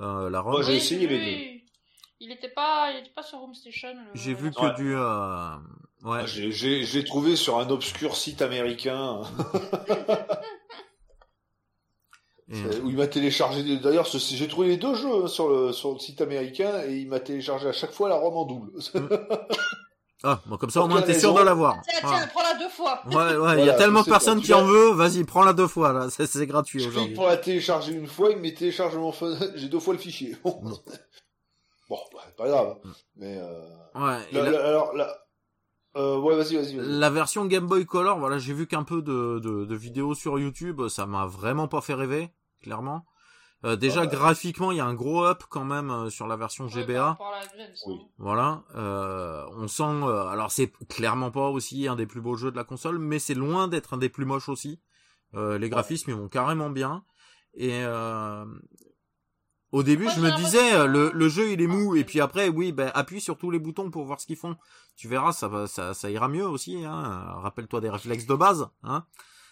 Euh, 0.00 0.30
la. 0.30 0.42
Moi, 0.42 0.62
j'ai 0.62 0.76
essayé 0.76 1.06
les 1.08 1.64
Il 2.20 2.30
était 2.30 2.48
pas, 2.50 2.92
il 2.92 2.98
était 3.00 3.10
pas 3.10 3.24
sur 3.24 3.42
Home 3.42 3.54
Station. 3.54 3.88
le- 3.94 4.10
J'ai 4.14 4.34
vu 4.34 4.52
que 4.52 4.60
Ouais. 4.60 4.74
du 4.74 4.94
euh, 4.94 5.56
ouais. 6.04 6.26
J'ai, 6.28 6.52
j'ai, 6.52 6.84
je 6.84 6.98
l'ai 6.98 7.04
trouvé 7.04 7.34
sur 7.34 7.58
un 7.58 7.68
obscur 7.68 8.14
site 8.16 8.40
américain 8.40 9.22
Euh, 12.50 12.80
où 12.82 12.90
il 12.90 12.96
m'a 12.96 13.06
téléchargé. 13.06 13.62
D'ailleurs, 13.78 14.06
j'ai 14.06 14.48
trouvé 14.48 14.68
les 14.68 14.76
deux 14.76 14.94
jeux 14.94 15.24
hein, 15.24 15.26
sur 15.26 15.48
le 15.48 15.72
sur 15.72 15.92
le 15.92 15.98
site 15.98 16.20
américain 16.20 16.82
et 16.86 16.96
il 16.96 17.08
m'a 17.08 17.20
téléchargé 17.20 17.68
à 17.68 17.72
chaque 17.72 17.92
fois 17.92 18.08
la 18.08 18.16
ROM 18.16 18.36
en 18.36 18.44
double. 18.44 18.72
Ah, 20.24 20.40
bon, 20.46 20.56
comme 20.56 20.70
ça 20.70 20.80
au 20.82 20.86
moins 20.86 21.02
t'es 21.02 21.18
sûr 21.18 21.34
de 21.34 21.42
l'avoir. 21.42 21.82
Tiens, 21.82 21.98
tiens, 22.00 22.26
prends-la 22.28 22.54
deux 22.54 22.68
fois. 22.68 23.02
Ouais, 23.06 23.36
ouais, 23.36 23.58
il 23.58 23.66
y 23.66 23.70
a 23.70 23.74
tellement 23.74 24.02
de 24.02 24.08
personnes 24.08 24.40
qui 24.40 24.54
en 24.54 24.64
veut, 24.64 24.92
vas-y, 24.92 25.24
prends-la 25.24 25.52
deux 25.52 25.66
fois, 25.66 25.92
là, 25.92 26.06
c'est 26.10 26.46
gratuit 26.46 26.86
aujourd'hui. 26.86 27.14
pour 27.14 27.26
la 27.26 27.36
télécharger 27.36 27.92
une 27.92 28.06
fois, 28.06 28.30
il 28.30 28.36
me 28.36 28.54
télécharge 28.54 28.94
mon. 28.94 29.12
J'ai 29.56 29.68
deux 29.68 29.80
fois 29.80 29.94
le 29.94 29.98
fichier. 29.98 30.36
Bon, 30.44 30.62
bah, 31.90 31.96
pas 32.36 32.46
grave. 32.46 32.76
Mm. 32.84 32.90
Mais 33.16 33.36
euh... 33.36 33.60
Ouais, 33.96 34.38
alors 34.60 34.94
là, 34.94 35.21
euh, 35.96 36.18
ouais, 36.18 36.36
vas-y, 36.36 36.56
vas-y. 36.56 36.76
la 36.76 37.10
version 37.10 37.44
Game 37.46 37.66
Boy 37.66 37.84
Color, 37.86 38.18
voilà, 38.18 38.38
j'ai 38.38 38.54
vu 38.54 38.66
qu'un 38.66 38.82
peu 38.84 39.02
de, 39.02 39.38
de, 39.40 39.64
de 39.64 39.74
vidéos 39.74 40.14
sur 40.14 40.38
YouTube, 40.38 40.88
ça 40.88 41.06
m'a 41.06 41.26
vraiment 41.26 41.68
pas 41.68 41.80
fait 41.80 41.94
rêver, 41.94 42.30
clairement. 42.62 43.04
Euh, 43.64 43.76
déjà, 43.76 44.00
Ah 44.00 44.06
bah. 44.06 44.10
graphiquement, 44.16 44.72
il 44.72 44.78
y 44.78 44.80
a 44.80 44.86
un 44.86 44.94
gros 44.94 45.24
up 45.24 45.44
quand 45.48 45.64
même 45.64 45.90
euh, 45.90 46.10
sur 46.10 46.26
la 46.26 46.36
version 46.36 46.66
GBA. 46.66 47.16
Oui. 47.86 48.00
Voilà, 48.18 48.64
euh, 48.74 49.44
on 49.56 49.68
sent. 49.68 49.82
euh, 49.84 50.26
alors 50.26 50.50
c'est 50.50 50.72
clairement 50.88 51.30
pas 51.30 51.48
aussi 51.48 51.86
un 51.86 51.94
des 51.94 52.06
plus 52.06 52.20
beaux 52.20 52.34
jeux 52.36 52.50
de 52.50 52.56
la 52.56 52.64
console, 52.64 52.98
mais 52.98 53.20
c'est 53.20 53.34
loin 53.34 53.68
d'être 53.68 53.94
un 53.94 53.98
des 53.98 54.08
plus 54.08 54.24
moches 54.24 54.48
aussi. 54.48 54.80
Euh, 55.34 55.58
les 55.58 55.68
graphismes 55.68 56.10
ils 56.10 56.16
vont 56.16 56.28
carrément 56.28 56.70
bien. 56.70 57.04
Et 57.54 57.84
euh, 57.84 58.44
au 59.72 59.82
début, 59.82 60.04
Moi, 60.04 60.12
je 60.14 60.20
me 60.20 60.36
disais 60.36 60.74
euh, 60.74 60.86
le, 60.86 61.10
le 61.12 61.28
jeu 61.28 61.50
il 61.50 61.60
est 61.60 61.66
mou, 61.66 61.96
et 61.96 62.04
puis 62.04 62.20
après, 62.20 62.48
oui, 62.48 62.72
ben 62.72 62.90
appuie 62.94 63.20
sur 63.20 63.36
tous 63.36 63.50
les 63.50 63.58
boutons 63.58 63.90
pour 63.90 64.04
voir 64.04 64.20
ce 64.20 64.26
qu'ils 64.26 64.36
font. 64.36 64.56
Tu 64.96 65.08
verras, 65.08 65.32
ça 65.32 65.48
va, 65.48 65.66
ça, 65.66 65.94
ça 65.94 66.10
ira 66.10 66.28
mieux 66.28 66.46
aussi. 66.46 66.84
Hein. 66.84 67.24
Rappelle-toi 67.38 67.80
des 67.80 67.90
réflexes 67.90 68.26
de 68.26 68.34
base, 68.34 68.68
hein. 68.84 69.04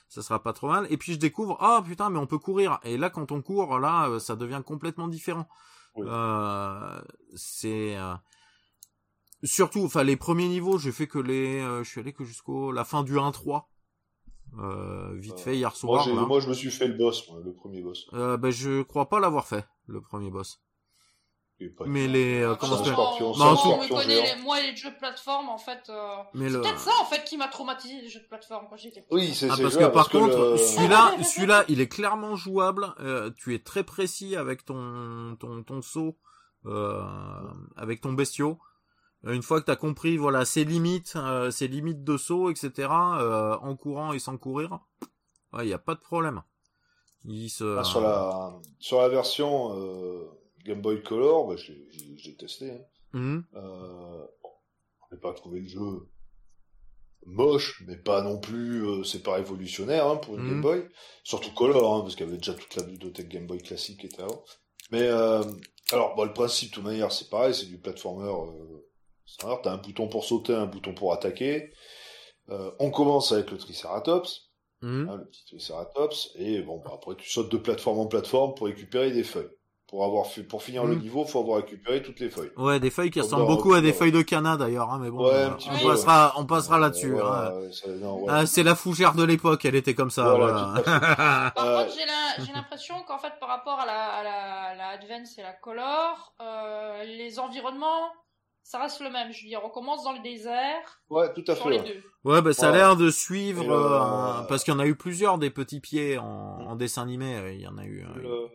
Ça 0.09 0.23
sera 0.23 0.43
pas 0.43 0.53
trop 0.53 0.69
mal. 0.69 0.89
Et 0.91 0.97
puis 0.97 1.13
je 1.13 1.19
découvre, 1.19 1.57
ah 1.61 1.83
putain, 1.87 2.11
mais 2.11 2.19
on 2.19 2.27
peut 2.27 2.39
courir. 2.39 2.81
Et 2.83 2.99
là, 2.99 3.11
quand 3.11 3.31
on 3.31 3.43
court, 3.43 3.79
là, 3.79 4.09
euh, 4.09 4.19
ça 4.19 4.35
devient 4.35 4.61
complètement 4.67 5.07
différent. 5.07 5.49
Oui. 5.95 6.07
Euh, 6.09 7.01
c'est 7.37 7.97
euh, 7.97 8.15
surtout, 9.45 9.85
enfin 9.85 10.03
les 10.03 10.17
premiers 10.17 10.49
niveaux, 10.49 10.79
j'ai 10.79 10.93
fait 10.93 11.07
que 11.07 11.19
les, 11.19 11.61
euh, 11.61 11.83
je 11.85 11.89
suis 11.89 12.01
allé 12.01 12.13
que 12.13 12.25
jusqu'au 12.25 12.73
la 12.73 12.85
fin 12.85 13.03
du 13.03 13.15
1-3. 13.15 13.65
Euh, 14.59 15.13
vite 15.15 15.35
Euh, 15.35 15.37
fait 15.37 15.57
hier 15.57 15.75
soir. 15.77 16.07
moi, 16.09 16.41
je 16.41 16.49
me 16.49 16.55
suis 16.55 16.71
fait 16.71 16.89
le 16.89 16.95
boss, 16.95 17.29
moi, 17.31 17.41
le 17.45 17.53
premier 17.55 17.83
boss. 17.83 18.07
Euh, 18.15 18.37
ben, 18.37 18.51
je 18.51 18.83
crois 18.83 19.09
pas 19.09 19.21
l'avoir 19.21 19.47
fait. 19.47 19.65
le 19.87 20.01
premier 20.01 20.31
boss. 20.31 20.61
Mais 21.87 22.07
les 22.09 22.41
euh, 22.41 22.55
comment 22.55 22.79
c'est 22.79 22.85
ça 22.87 22.93
scorpion, 22.93 23.33
Bah, 23.39 23.55
on 23.67 23.87
connaît, 23.89 24.35
les- 24.37 24.43
moi 24.43 24.61
les 24.63 24.75
jeux 24.75 24.91
de 24.93 24.97
plateforme 24.97 25.51
en 25.51 25.59
fait. 25.59 25.83
euh, 25.91 26.15
C'est 26.33 26.49
le 26.49 26.61
peut-être 26.63 26.79
ça 26.79 26.93
en 27.03 27.05
fait 27.05 27.23
qui 27.25 27.37
m'a 27.37 27.49
traumatisé 27.49 28.01
les 28.01 28.09
jeux 28.09 28.21
de 28.21 28.27
plateforme 28.29 28.67
quand 28.71 28.77
j'étais 28.79 29.03
petit. 29.03 29.15
Oui, 29.15 29.35
c'est 29.35 29.51
ah, 29.51 29.57
parce 29.61 29.77
que 29.77 29.85
par 29.85 30.09
contre, 30.09 30.53
le- 30.53 30.57
celui-là, 30.57 31.23
celui-là, 31.23 31.65
il 31.69 31.81
est 31.83 31.89
clairement 31.89 32.35
jouable. 32.35 32.95
euh, 33.01 33.31
tu 33.37 33.55
es 33.55 33.59
très 33.59 33.85
précis 33.85 34.37
avec 34.37 34.65
ton 34.65 35.37
ton 35.39 35.63
ton 35.63 35.83
saut, 35.83 36.17
euh, 36.65 37.03
avec 37.77 38.01
ton 38.01 38.15
bestiau. 38.15 38.59
Euh, 39.27 39.33
Une 39.33 39.43
fois 39.43 39.61
que 39.61 39.67
t'as 39.67 39.77
compris, 39.77 40.17
voilà, 40.17 40.45
ses 40.45 40.65
limites, 40.65 41.15
euh, 41.17 41.51
ses 41.51 41.69
limites 41.69 42.05
de 42.05 42.17
saut, 42.17 42.51
etc. 42.51 42.89
euh, 42.91 43.57
en 43.59 43.77
courant 43.77 44.13
et 44.13 44.19
sans 44.19 44.37
courir, 44.39 44.81
il 45.59 45.69
y 45.69 45.75
a 45.75 45.79
pas 45.79 45.95
de 45.95 46.01
problème. 46.01 46.43
Il 47.25 47.51
se. 47.51 47.79
Ah, 47.79 47.85
sur 47.85 48.01
la 48.01 48.59
sur 48.79 49.01
la 49.01 49.09
version 49.09 49.77
euh, 49.77 50.31
Game 50.65 50.81
Boy 50.81 51.03
Color, 51.03 51.49
bah, 51.49 51.55
l'ai 51.69 52.37
testé. 52.37 52.73
Hein. 53.13 53.43
On 53.53 55.15
n'a 55.15 55.19
pas 55.21 55.35
trouvé 55.35 55.61
le 55.61 55.69
jeu 55.69 56.09
moche, 57.27 57.83
mais 57.87 57.97
pas 57.97 58.23
non 58.23 58.39
plus, 58.39 58.87
euh, 58.87 59.05
c'est 59.05 59.23
pas 59.23 59.35
révolutionnaire 59.35 60.07
hein, 60.07 60.17
pour 60.17 60.37
une. 60.37 60.49
Game 60.49 60.63
Boy. 60.63 60.89
Surtout 61.25 61.53
Color, 61.53 61.95
hein, 61.95 62.01
parce 62.01 62.17
qu'il 62.17 62.27
y 62.27 62.29
avait 62.29 62.39
déjà 62.39 62.55
toute 62.55 62.75
la 62.77 62.83
bibliothèque 62.83 63.29
Game 63.29 63.47
Boy 63.47 63.59
classique 63.59 64.01
qui 64.01 64.07
était 64.07 64.23
avant. 64.23 64.43
Mais 64.91 65.03
euh, 65.03 65.43
alors, 65.93 66.15
bon, 66.17 66.25
le 66.25 66.33
principe, 66.33 66.71
de 66.71 66.75
toute 66.77 66.85
manière, 66.85 67.13
c'est 67.13 67.29
pareil, 67.29 67.55
c'est 67.55 67.67
du 67.67 67.79
platformer. 67.79 68.33
Standard. 69.31 69.63
T'as 69.63 69.73
un 69.73 69.77
bouton 69.79 70.09
pour 70.09 70.25
sauter, 70.25 70.55
un 70.55 70.67
bouton 70.67 70.95
pour 70.95 71.13
attaquer. 71.13 71.73
Euh, 72.51 72.71
on 72.79 72.91
commence 72.91 73.33
avec 73.33 73.51
le 73.51 73.59
Triceratops, 73.59 74.51
Mhm. 74.83 75.09
hein, 75.09 75.17
le 75.17 75.25
petit 75.27 75.45
Triceratops, 75.47 76.31
et 76.37 76.63
bon, 76.63 76.81
bah, 76.85 76.93
après 76.95 77.15
tu 77.17 77.29
sautes 77.31 77.51
de 77.51 77.59
plateforme 77.59 77.99
en 78.01 78.07
plateforme 78.07 78.55
pour 78.55 78.67
récupérer 78.67 79.11
des 79.13 79.25
feuilles. 79.25 79.51
Pour 79.87 80.05
avoir 80.05 80.27
fait, 80.29 80.45
pour 80.45 80.63
finir 80.63 80.85
le 80.85 80.95
Mhm. 80.95 81.01
niveau, 81.01 81.25
faut 81.25 81.41
avoir 81.41 81.57
récupéré 81.57 82.01
toutes 82.01 82.21
les 82.21 82.31
feuilles. 82.31 82.53
Ouais, 82.57 82.79
des 82.79 82.91
feuilles 82.91 83.11
qui 83.11 83.21
ressemblent 83.21 83.47
beaucoup 83.47 83.75
à 83.75 83.81
des 83.81 83.93
feuilles 83.93 84.13
de 84.13 84.23
canard 84.23 84.57
d'ailleurs, 84.57 84.89
hein, 84.91 85.01
mais 85.03 85.11
bon, 85.11 85.25
Ouais, 85.25 85.33
euh, 85.33 85.51
on 85.69 85.79
peu, 85.79 85.87
passera, 85.89 86.33
on 86.37 86.47
passera 86.47 86.79
là-dessus. 86.79 87.11
voilà, 87.11 87.53
hein. 87.57 87.71
Ah, 88.29 88.47
c'est 88.47 88.63
la 88.63 88.77
fougère 88.77 89.15
de 89.15 89.25
l'époque, 89.25 89.65
elle 89.65 89.75
était 89.75 89.95
comme 89.95 90.11
ça. 90.11 90.33
Voilà, 90.35 90.73
voilà. 90.85 91.51
Par 91.57 91.67
Euh, 91.67 91.85
contre, 91.85 91.97
j'ai 92.47 92.53
l'impression 92.53 92.95
qu'en 93.07 93.19
fait, 93.19 93.33
par 93.41 93.49
rapport 93.49 93.81
à 93.81 93.87
la, 93.87 94.05
à 94.11 94.23
la, 94.23 94.63
à 94.63 94.75
la 94.77 94.89
Advance 94.91 95.37
et 95.39 95.43
la 95.43 95.55
Color, 95.55 96.35
euh, 96.41 97.03
les 97.05 97.41
environnements, 97.41 98.13
ça 98.63 98.79
reste 98.81 99.01
le 99.01 99.11
même. 99.11 99.33
Je 99.33 99.43
veux 99.43 99.49
dire, 99.49 99.61
on 99.65 99.71
commence 99.71 100.05
dans 100.05 100.13
le 100.13 100.23
désert 100.23 101.01
Ouais, 101.09 101.33
tout 101.35 101.45
à 101.49 101.55
sur 101.55 101.65
fait. 101.65 101.71
les 101.71 101.79
ouais. 101.81 101.85
deux. 101.85 102.03
Ouais, 102.31 102.43
bah 102.43 102.53
ça 102.53 102.69
a 102.69 102.73
l'air 102.73 102.97
de 102.97 103.11
suivre, 103.11 103.65
le- 103.65 103.73
euh, 103.73 104.01
un- 104.01 104.43
parce 104.45 104.63
qu'il 104.65 104.73
y 104.75 104.77
en 104.77 104.81
a 104.81 104.87
eu 104.87 104.95
plusieurs 104.95 105.39
des 105.39 105.51
petits 105.51 105.81
pieds 105.81 106.19
en, 106.19 106.25
en 106.27 106.77
dessin 106.77 107.03
animé. 107.03 107.37
euh, 107.37 107.53
Il 107.53 107.61
y 107.61 107.67
en 107.67 107.79
a 107.79 107.85
eu. 107.85 108.05
euh, 108.05 108.15
Le- 108.21 108.49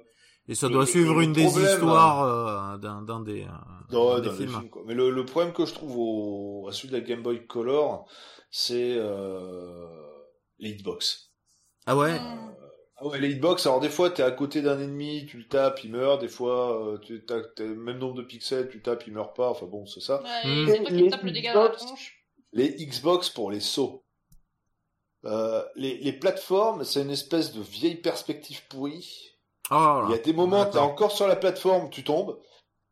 Et 0.48 0.54
ça 0.56 0.68
le- 0.68 0.74
doit 0.74 0.84
le- 0.84 0.88
suivre 0.88 1.16
le 1.16 1.24
une 1.24 1.34
des 1.34 1.46
problème, 1.46 1.70
histoires 1.74 2.24
euh, 2.24 2.78
d'un 2.78 3.02
d'un 3.02 3.20
des, 3.22 3.44
euh, 3.44 4.34
films. 4.36 4.50
films, 4.50 4.70
quoi. 4.70 4.84
Mais 4.86 4.94
le, 4.94 5.10
le 5.10 5.26
problème 5.26 5.52
que 5.54 5.66
je 5.66 5.74
trouve 5.74 5.96
au, 5.98 6.68
à 6.68 6.72
celui 6.72 6.90
de 6.90 6.94
la 6.98 7.02
Game 7.04 7.24
Boy 7.24 7.46
Color, 7.48 8.08
c'est 8.52 8.94
euh, 8.98 9.88
les 10.60 10.70
hitbox. 10.70 11.32
Ah 11.88 11.98
ouais? 11.98 12.20
Ah 12.98 13.08
ouais, 13.08 13.20
les 13.20 13.32
hitbox, 13.32 13.66
alors 13.66 13.82
des 13.82 13.90
fois 13.90 14.10
t'es 14.10 14.24
à 14.24 14.32
côté 14.32 14.62
d'un 14.62 14.80
ennemi, 14.80 15.25
tu 15.25 15.38
le 15.38 15.48
tapes, 15.48 15.84
il 15.84 15.92
meurt, 15.92 16.22
des 16.22 16.30
fois 16.30 16.94
euh, 16.94 16.98
tu 17.00 17.22
as 17.30 17.42
le 17.64 17.75
même 17.75 17.98
nombre 17.98 18.16
de 18.16 18.22
pixels, 18.24 18.70
tu 18.70 18.82
tapes, 18.82 19.06
il 19.06 19.14
meurt 19.14 19.36
pas, 19.36 19.50
enfin 19.50 19.66
bon, 19.66 19.86
c'est 19.86 20.00
ça. 20.00 20.22
Ouais, 20.24 20.52
et 20.80 20.84
qui 20.84 20.94
Les 20.94 21.10
le 21.10 21.32
dégât 21.32 21.54
dans 21.54 21.64
la 21.64 21.70
Xbox, 21.70 21.86
tronche. 21.86 22.25
Les 22.54 22.70
Xbox 22.86 23.30
pour 23.30 23.52
les 23.52 23.60
sauts. 23.60 24.02
Euh, 25.25 25.64
les, 25.75 25.98
les 25.98 26.14
plateformes, 26.14 26.84
c'est 26.84 27.02
une 27.02 27.10
espèce 27.10 27.52
de 27.54 27.62
vieille 27.62 27.96
perspective 27.96 28.62
pourrie. 28.70 29.32
Oh 29.72 30.04
Il 30.08 30.12
y 30.12 30.14
a 30.14 30.20
des 30.20 30.34
moments, 30.34 30.66
t'es 30.66 30.78
encore 30.78 31.12
sur 31.12 31.28
la 31.28 31.36
plateforme, 31.36 31.90
tu 31.90 32.04
tombes. 32.04 32.40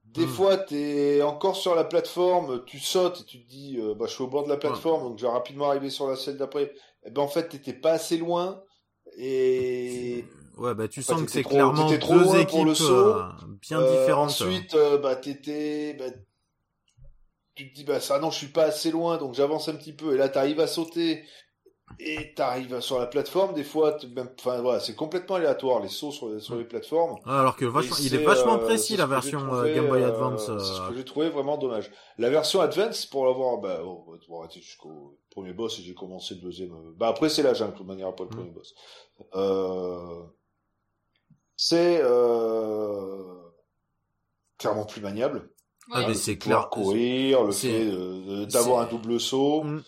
Des 0.03 0.25
Hmm. 0.25 0.27
fois, 0.27 0.57
t'es 0.57 1.21
encore 1.21 1.55
sur 1.55 1.75
la 1.75 1.83
plateforme, 1.83 2.65
tu 2.65 2.79
sautes 2.79 3.21
et 3.21 3.25
tu 3.25 3.43
te 3.43 3.47
dis, 3.49 3.77
euh, 3.79 3.93
bah, 3.95 4.05
je 4.07 4.13
suis 4.13 4.23
au 4.23 4.27
bord 4.27 4.43
de 4.43 4.49
la 4.49 4.57
plateforme, 4.57 5.03
donc 5.03 5.17
je 5.19 5.25
vais 5.25 5.31
rapidement 5.31 5.69
arriver 5.69 5.89
sur 5.89 6.07
la 6.07 6.15
scène 6.15 6.37
d'après. 6.37 6.73
Eh 7.05 7.09
ben, 7.11 7.21
en 7.21 7.27
fait, 7.27 7.49
t'étais 7.49 7.73
pas 7.73 7.91
assez 7.93 8.17
loin 8.17 8.63
et 9.17 10.25
Ouais, 10.57 10.75
bah 10.75 10.87
tu 10.87 11.01
Enfin, 11.01 11.15
sens 11.15 11.25
que 11.25 11.31
c'est 11.31 11.43
clairement 11.43 11.97
trop 11.97 12.13
deux 12.19 12.35
équipes 12.37 12.49
pour 12.49 12.65
le 12.65 12.75
saut. 12.75 12.93
euh, 12.93 13.23
bien 13.61 13.79
euh, 13.81 13.87
différentes. 13.87 14.29
ensuite, 14.29 14.73
euh, 14.75 14.97
bah, 14.99 15.15
t'étais, 15.15 15.93
bah, 15.95 16.05
tu 17.55 17.69
te 17.69 17.75
dis, 17.75 17.83
bah, 17.83 17.99
ça, 17.99 18.19
non, 18.19 18.31
je 18.31 18.37
suis 18.37 18.47
pas 18.47 18.63
assez 18.65 18.91
loin, 18.91 19.17
donc 19.17 19.33
j'avance 19.35 19.67
un 19.69 19.75
petit 19.75 19.93
peu 19.93 20.13
et 20.13 20.17
là, 20.17 20.29
t'arrives 20.29 20.59
à 20.59 20.67
sauter 20.67 21.23
et 21.99 22.33
t'arrives 22.35 22.79
sur 22.81 22.99
la 22.99 23.05
plateforme. 23.07 23.53
Des 23.53 23.63
fois, 23.63 23.97
même, 24.15 24.29
enfin, 24.39 24.61
voilà, 24.61 24.79
c'est 24.79 24.95
complètement 24.95 25.35
aléatoire 25.35 25.79
les 25.81 25.89
sauts 25.89 26.11
sur 26.11 26.29
les, 26.29 26.39
sur 26.39 26.55
les 26.55 26.63
plateformes. 26.65 27.13
Ouais, 27.25 27.31
alors 27.33 27.55
que 27.55 27.65
vachement, 27.65 27.95
il 28.01 28.15
est 28.15 28.25
vachement 28.25 28.55
euh, 28.55 28.65
précis 28.65 28.97
la 28.97 29.05
version 29.05 29.39
trouvé, 29.39 29.69
euh, 29.69 29.75
Game 29.75 29.87
Boy 29.87 30.01
euh, 30.01 30.07
Advance. 30.07 30.45
C'est 30.45 30.73
ce 30.73 30.81
euh, 30.81 30.89
que 30.89 30.95
j'ai 30.97 31.05
trouvé 31.05 31.29
vraiment 31.29 31.57
dommage. 31.57 31.91
La 32.17 32.29
version 32.31 32.61
Advance, 32.61 33.05
pour 33.05 33.25
l'avoir, 33.25 33.57
bah, 33.59 33.81
on 33.85 34.11
va 34.33 34.39
arrêter 34.39 34.61
jusqu'au 34.61 35.17
premier 35.29 35.53
boss 35.53 35.79
et 35.79 35.83
j'ai 35.83 35.93
commencé 35.93 36.33
le 36.35 36.41
deuxième. 36.41 36.73
euh, 36.73 36.93
Bah, 36.97 37.07
après, 37.09 37.29
c'est 37.29 37.43
la 37.43 37.53
jungle, 37.53 37.73
de 37.73 37.77
toute 37.77 37.87
manière, 37.87 38.07
après 38.07 38.23
le 38.25 38.29
Mm. 38.31 38.33
premier 38.33 38.51
boss. 38.51 38.73
Euh, 39.35 40.23
c'est, 41.55 42.01
euh, 42.03 43.23
clairement 44.57 44.85
plus 44.85 45.01
maniable. 45.01 45.49
Ah, 45.91 46.01
mais 46.01 46.07
Le 46.09 46.13
c'est 46.13 46.37
clair. 46.37 46.69
courir, 46.69 47.43
le 47.43 47.51
fait 47.51 47.89
d'avoir 48.47 48.81
un 48.81 48.85
double 48.85 49.19
saut, 49.19 49.63
Mm. 49.63 49.81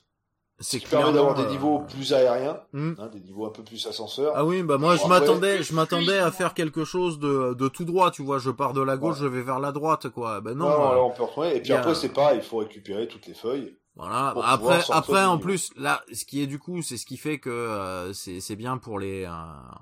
C'est 0.59 0.79
permet 0.87 1.11
d'avoir 1.11 1.35
des 1.35 1.47
niveaux 1.47 1.81
euh, 1.81 1.85
plus 1.85 2.13
aériens, 2.13 2.61
mm. 2.71 2.93
hein, 2.97 3.07
des 3.11 3.19
niveaux 3.19 3.45
un 3.45 3.49
peu 3.49 3.61
plus 3.61 3.85
ascenseurs. 3.87 4.31
Ah 4.37 4.45
oui, 4.45 4.63
bah 4.63 4.77
moi 4.77 4.95
je 4.95 5.05
m'attendais, 5.05 5.61
je 5.63 5.73
m'attendais 5.75 6.17
à 6.17 6.31
faire 6.31 6.53
quelque 6.53 6.85
chose 6.85 7.19
de, 7.19 7.53
de 7.55 7.67
tout 7.67 7.83
droit, 7.83 8.09
tu 8.09 8.23
vois. 8.23 8.39
Je 8.39 8.51
pars 8.51 8.71
de 8.71 8.81
la 8.81 8.95
gauche, 8.95 9.15
Ouais. 9.17 9.23
je 9.23 9.27
vais 9.27 9.41
vers 9.41 9.59
la 9.59 9.73
droite, 9.73 10.07
quoi. 10.07 10.39
Ben 10.39 10.53
non. 10.53 10.69
Non, 10.69 10.77
non, 10.77 10.91
euh, 10.91 10.95
là, 10.95 11.03
on 11.03 11.11
peut 11.11 11.23
retrouver. 11.23 11.57
Et 11.57 11.61
puis 11.61 11.73
a- 11.73 11.79
après, 11.81 11.93
c'est 11.93 12.07
pareil, 12.07 12.37
il 12.37 12.41
faut 12.43 12.57
récupérer 12.59 13.05
toutes 13.09 13.27
les 13.27 13.33
feuilles. 13.33 13.75
Voilà. 13.95 14.31
pour 14.33 14.45
Après, 14.45 14.81
après 14.91 15.23
en 15.23 15.37
plus, 15.37 15.71
là, 15.77 16.03
ce 16.11 16.25
qui 16.25 16.41
est 16.41 16.47
du 16.47 16.59
coup, 16.59 16.81
c'est 16.81 16.97
ce 16.97 17.05
qui 17.05 17.15
fait 17.15 17.39
que 17.39 17.49
euh, 17.49 18.11
c'est 18.11 18.41
c'est 18.41 18.57
bien 18.57 18.77
pour 18.77 18.99
les 18.99 19.23
euh, 19.23 19.31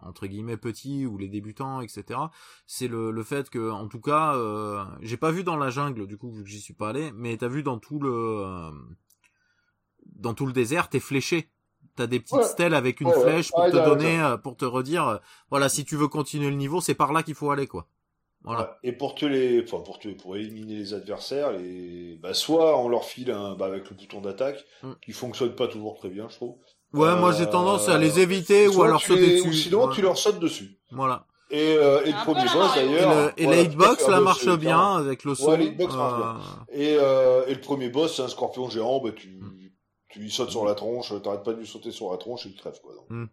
entre 0.04 0.28
guillemets 0.28 0.58
petits 0.58 1.06
ou 1.08 1.18
les 1.18 1.30
débutants, 1.30 1.82
etc. 1.82 2.20
C'est 2.68 2.88
le 2.88 3.10
le 3.10 3.24
fait 3.24 3.50
que, 3.50 3.72
en 3.72 3.88
tout 3.88 4.02
cas, 4.02 4.36
euh, 4.36 4.86
j'ai 5.02 5.18
pas 5.18 5.32
vu 5.32 5.44
dans 5.44 5.58
la 5.58 5.72
jungle, 5.72 6.06
du 6.06 6.18
coup, 6.18 6.32
vu 6.32 6.44
que 6.44 6.50
j'y 6.50 6.62
suis 6.62 6.76
pas 6.76 6.90
allé, 6.90 7.12
mais 7.16 7.38
t'as 7.38 7.48
vu 7.48 7.64
dans 7.64 7.80
tout 7.80 8.00
le 8.00 8.12
euh, 8.14 8.72
dans 10.16 10.34
tout 10.34 10.46
le 10.46 10.54
désert, 10.54 10.90
t'es 10.90 11.00
fléché. 11.00 11.50
T'as 11.96 12.08
des 12.08 12.20
petites 12.20 12.38
Ouais. 12.38 12.44
stèles 12.44 12.74
avec 12.74 13.02
une 13.02 13.08
Ouais, 13.10 13.16
ouais. 13.16 13.22
flèche 13.24 13.52
pour 13.52 13.64
Ah, 13.64 13.70
te 13.72 13.76
donner, 13.78 14.20
euh, 14.22 14.38
pour 14.38 14.56
te 14.58 14.66
redire, 14.66 15.08
euh, 15.08 15.18
voilà, 15.50 15.70
si 15.70 15.86
tu 15.86 15.96
veux 15.96 16.08
continuer 16.08 16.50
le 16.50 16.56
niveau, 16.56 16.82
c'est 16.82 16.96
par 16.96 17.14
là 17.14 17.22
qu'il 17.24 17.36
faut 17.36 17.52
aller, 17.52 17.68
quoi. 17.68 17.88
Voilà. 18.44 18.78
Et 18.84 18.92
pour 18.92 19.16
tuer 19.16 19.30
les, 19.30 19.64
enfin, 19.64 19.80
pour 19.84 20.00
tuer, 20.00 20.14
pour 20.16 20.36
éliminer 20.36 20.76
les 20.76 20.94
adversaires, 20.94 21.52
les, 21.54 22.18
bah, 22.22 22.34
soit 22.34 22.78
on 22.78 22.90
leur 22.90 23.06
file 23.06 23.32
un, 23.32 23.56
bah, 23.56 23.68
avec 23.68 23.90
le 23.90 23.96
bouton 23.96 24.20
d'attaque, 24.22 24.64
Mm. 24.84 24.92
qui 25.04 25.12
fonctionne 25.14 25.56
pas 25.56 25.68
toujours 25.68 25.96
très 25.98 26.10
bien, 26.10 26.28
je 26.30 26.36
trouve. 26.36 26.56
Ouais, 26.94 27.16
moi 27.16 27.30
Euh, 27.34 27.38
j'ai 27.38 27.50
tendance 27.50 27.88
à 27.90 27.98
les 27.98 28.20
éviter 28.20 28.68
ou 28.68 28.84
alors 28.84 29.00
tu 29.00 29.08
sauter 29.08 29.22
les- 29.22 29.36
dessus. 29.38 29.48
Ou 29.50 29.54
sinon, 29.54 29.88
tu 29.90 30.02
leur 30.02 30.18
sautes 30.18 30.40
dessus. 30.40 30.78
Voilà. 30.92 31.26
Et, 31.50 31.76
euh, 31.78 32.04
et 32.04 32.12
le 32.12 32.24
premier 32.24 32.44
boss 32.54 32.76
d'ailleurs. 32.76 33.16
le, 33.16 33.32
et 33.38 33.44
voilà, 33.46 33.56
la 33.58 33.62
à 33.62 33.66
hitbox, 33.66 34.08
là, 34.10 34.20
marche 34.22 34.58
bien 34.58 34.96
avec 34.96 35.24
le 35.24 35.36
son. 35.36 35.52
Ouais, 35.52 35.58
la 35.58 35.64
hitbox 35.66 35.94
marche 35.96 36.18
bien. 36.18 36.30
euh, 36.30 36.74
Et, 36.74 36.98
euh, 37.00 37.46
et 37.48 37.54
le 37.54 37.62
premier 37.62 37.90
boss, 37.90 38.16
c'est 38.16 38.22
un 38.24 38.28
scorpion 38.28 38.70
géant, 38.70 39.00
bah, 39.02 39.12
tu, 39.16 39.30
Mm. 39.30 39.70
tu 40.10 40.20
lui 40.20 40.30
sautes 40.32 40.50
sur 40.52 40.66
la 40.66 40.74
tronche, 40.76 41.14
t'arrêtes 41.24 41.44
pas 41.44 41.54
de 41.54 41.60
lui 41.60 41.68
sauter 41.68 41.92
sur 41.92 42.12
la 42.12 42.18
tronche 42.18 42.46
et 42.46 42.50
il 42.50 42.56
crève, 42.56 42.80
quoi. 42.84 42.94
donc. 42.96 43.30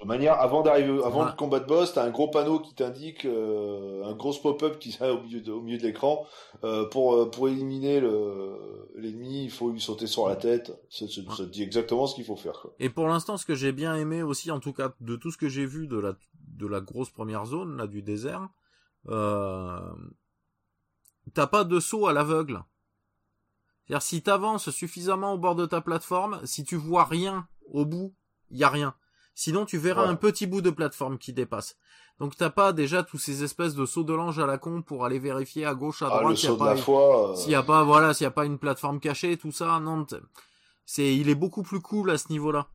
De 0.00 0.06
manière, 0.06 0.40
avant 0.40 0.62
d'arriver, 0.62 1.02
avant 1.04 1.24
le 1.24 1.32
combat 1.36 1.58
de 1.58 1.66
boss, 1.66 1.92
t'as 1.92 2.04
un 2.04 2.10
gros 2.10 2.28
panneau 2.28 2.60
qui 2.60 2.72
t'indique, 2.72 3.24
euh, 3.24 4.04
un 4.04 4.14
gros 4.14 4.32
pop-up 4.32 4.78
qui 4.78 4.90
est 4.90 5.10
au 5.10 5.20
milieu 5.22 5.40
de, 5.40 5.50
au 5.50 5.60
milieu 5.60 5.76
de 5.76 5.82
l'écran, 5.82 6.24
euh, 6.62 6.84
pour, 6.88 7.14
euh, 7.14 7.28
pour 7.28 7.48
éliminer 7.48 7.98
le, 8.00 8.88
l'ennemi, 8.94 9.42
il 9.44 9.50
faut 9.50 9.70
lui 9.70 9.80
sauter 9.80 10.06
sur 10.06 10.28
la 10.28 10.36
tête. 10.36 10.72
Ça, 10.88 11.06
ça- 11.08 11.20
ça 11.36 11.44
te 11.44 11.50
dit 11.50 11.64
exactement 11.64 12.06
ce 12.06 12.14
qu'il 12.14 12.24
faut 12.24 12.36
faire, 12.36 12.60
quoi. 12.60 12.72
Et 12.78 12.90
pour 12.90 13.08
l'instant, 13.08 13.36
ce 13.36 13.44
que 13.44 13.56
j'ai 13.56 13.72
bien 13.72 13.96
aimé 13.96 14.22
aussi, 14.22 14.52
en 14.52 14.60
tout 14.60 14.72
cas, 14.72 14.92
de 15.00 15.16
tout 15.16 15.32
ce 15.32 15.36
que 15.36 15.48
j'ai 15.48 15.66
vu 15.66 15.88
de 15.88 15.98
la, 15.98 16.14
de 16.46 16.66
la 16.68 16.80
grosse 16.80 17.10
première 17.10 17.44
zone, 17.46 17.76
là, 17.76 17.88
du 17.88 18.00
désert, 18.02 18.48
euh, 19.08 19.80
t'as 21.34 21.48
pas 21.48 21.64
de 21.64 21.80
saut 21.80 22.06
à 22.06 22.12
l'aveugle. 22.12 22.62
C'est-à-dire, 23.86 24.02
si 24.02 24.22
t'avances 24.22 24.70
suffisamment 24.70 25.32
au 25.32 25.38
bord 25.38 25.56
de 25.56 25.66
ta 25.66 25.80
plateforme, 25.80 26.40
si 26.44 26.62
tu 26.62 26.76
vois 26.76 27.04
rien 27.04 27.48
au 27.72 27.84
bout, 27.84 28.14
y 28.52 28.62
a 28.62 28.68
rien. 28.68 28.94
Sinon, 29.40 29.66
tu 29.66 29.78
verras 29.78 30.02
Ouais. 30.02 30.08
un 30.08 30.16
petit 30.16 30.48
bout 30.48 30.62
de 30.62 30.70
plateforme 30.70 31.16
qui 31.16 31.32
dépasse. 31.32 31.76
Donc, 32.18 32.34
t'as 32.36 32.50
pas 32.50 32.72
déjà 32.72 33.04
tous 33.04 33.18
ces 33.18 33.44
espèces 33.44 33.76
de 33.76 33.86
sauts 33.86 34.02
de 34.02 34.12
l'ange 34.12 34.40
à 34.40 34.46
la 34.46 34.58
con 34.58 34.82
pour 34.82 35.04
aller 35.04 35.20
vérifier 35.20 35.64
à 35.64 35.74
gauche, 35.74 36.02
à 36.02 36.06
Ah, 36.06 36.18
droite, 36.18 36.30
le 36.30 36.34
s'il 36.34 36.48
y 36.48 36.48
a 36.48 36.50
saut 36.50 36.54
de 36.56 36.58
pas 36.64 36.74
la 36.74 36.80
foi, 36.82 37.30
euh, 37.30 37.34
s'il 37.36 37.52
y 37.52 37.54
a 37.54 37.62
pas, 37.62 37.84
voilà, 37.84 38.14
s'il 38.14 38.24
y 38.24 38.26
a 38.26 38.32
pas 38.32 38.44
une 38.46 38.58
plateforme 38.58 38.98
cachée, 38.98 39.36
tout 39.36 39.52
ça, 39.52 39.78
non, 39.78 40.04
c'est, 40.84 41.14
il 41.14 41.28
est 41.28 41.36
beaucoup 41.36 41.62
plus 41.62 41.78
cool 41.80 42.10
à 42.10 42.18
ce 42.18 42.30
niveau-là. 42.32 42.66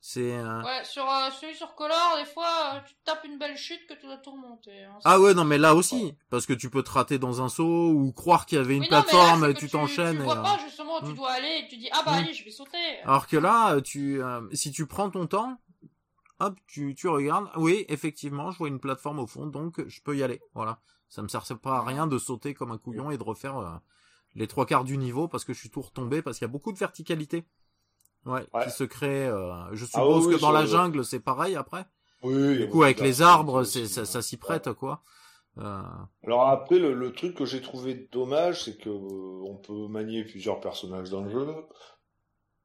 C'est, 0.00 0.32
euh, 0.38 0.62
Ouais, 0.62 0.84
sur 0.84 1.02
euh, 1.10 1.28
celui 1.40 1.56
sur 1.56 1.74
Color, 1.74 2.18
des 2.18 2.24
fois, 2.24 2.46
euh, 2.74 2.78
tu 2.86 2.94
te 2.94 3.04
tapes 3.04 3.24
une 3.24 3.36
belle 3.38 3.56
chute 3.56 3.84
que 3.88 3.94
tu 3.94 4.06
dois 4.06 4.16
tout 4.18 4.30
remonter. 4.30 4.84
hein. 4.84 4.96
ah 5.04 5.18
ouais, 5.18 5.34
non, 5.34 5.42
mais 5.44 5.58
là 5.58 5.74
aussi, 5.74 6.14
parce 6.30 6.46
que 6.46 6.52
tu 6.52 6.70
peux 6.70 6.84
te 6.84 6.90
rater 6.92 7.18
dans 7.18 7.42
un 7.42 7.48
saut 7.48 7.88
ou 7.90 8.12
croire 8.12 8.46
qu'il 8.46 8.58
y 8.58 8.60
avait 8.60 8.76
une 8.76 8.82
Oui, 8.82 8.88
non, 8.88 8.96
mais 8.96 8.96
là, 8.98 9.02
plateforme 9.02 9.44
et 9.50 9.54
tu 9.54 9.66
Tu 9.66 9.70
t'enchaînes. 9.72 10.16
Tu 10.18 10.22
et, 10.22 10.24
vois 10.24 10.38
euh, 10.38 10.42
pas, 10.42 10.58
justement, 10.64 11.00
tu 11.00 11.06
hmm. 11.06 11.14
dois 11.16 11.32
aller 11.32 11.64
et 11.64 11.68
tu 11.68 11.76
dis, 11.78 11.88
ah 11.92 12.02
bah 12.06 12.12
Hmm. 12.12 12.18
allez, 12.22 12.32
je 12.32 12.44
vais 12.44 12.50
sauter. 12.52 12.78
Alors 13.02 13.26
que 13.26 13.36
là, 13.36 13.80
tu, 13.80 14.22
euh, 14.22 14.40
si 14.52 14.70
tu 14.70 14.86
prends 14.86 15.10
ton 15.10 15.26
temps, 15.26 15.58
hop, 16.40 16.58
tu, 16.66 16.94
tu 16.94 17.08
regardes. 17.08 17.48
Oui, 17.56 17.84
effectivement, 17.88 18.50
je 18.50 18.58
vois 18.58 18.68
une 18.68 18.80
plateforme 18.80 19.18
au 19.20 19.26
fond, 19.26 19.46
donc 19.46 19.86
je 19.86 20.00
peux 20.02 20.16
y 20.16 20.22
aller. 20.22 20.40
Voilà. 20.54 20.80
Ça 21.08 21.22
me 21.22 21.28
sert 21.28 21.44
pas 21.60 21.78
à 21.78 21.82
rien 21.84 22.06
de 22.06 22.18
sauter 22.18 22.54
comme 22.54 22.70
un 22.70 22.78
couillon 22.78 23.10
et 23.10 23.18
de 23.18 23.22
refaire 23.22 23.58
euh, 23.58 23.70
les 24.34 24.46
trois 24.46 24.66
quarts 24.66 24.84
du 24.84 24.96
niveau 24.96 25.28
parce 25.28 25.44
que 25.44 25.52
je 25.52 25.58
suis 25.58 25.70
tout 25.70 25.82
retombé 25.82 26.22
parce 26.22 26.38
qu'il 26.38 26.46
y 26.46 26.50
a 26.50 26.52
beaucoup 26.52 26.72
de 26.72 26.78
verticalité. 26.78 27.44
Ouais, 28.26 28.46
qui 28.64 28.70
se 28.70 28.84
crée. 28.84 29.26
Euh, 29.26 29.74
je 29.74 29.84
Ah 29.86 29.88
suppose 29.88 30.26
oui, 30.26 30.34
que 30.36 30.40
dans 30.40 30.52
la 30.52 30.60
le- 30.62 30.66
jungle, 30.66 31.04
c'est 31.04 31.20
pareil 31.20 31.56
après. 31.56 31.86
Oui, 32.22 32.58
Du 32.58 32.68
coup, 32.68 32.82
avec 32.82 33.00
les 33.00 33.22
arbres, 33.22 33.64
c'est 33.64 33.86
ça, 33.86 34.04
ça 34.04 34.20
s'y 34.20 34.34
ouais. 34.34 34.38
prête 34.38 34.72
quoi. 34.74 35.02
Euh, 35.58 35.82
Alors 36.24 36.48
après, 36.48 36.78
le, 36.78 36.92
le 36.94 37.12
truc 37.12 37.34
que 37.34 37.44
j'ai 37.46 37.60
trouvé 37.62 38.08
dommage, 38.12 38.64
c'est 38.64 38.76
que 38.76 38.90
euh, 38.90 39.42
on 39.48 39.56
peut 39.56 39.88
manier 39.88 40.24
plusieurs 40.24 40.60
personnages 40.60 41.10
dans 41.10 41.22
le 41.22 41.30
jeu. 41.30 41.46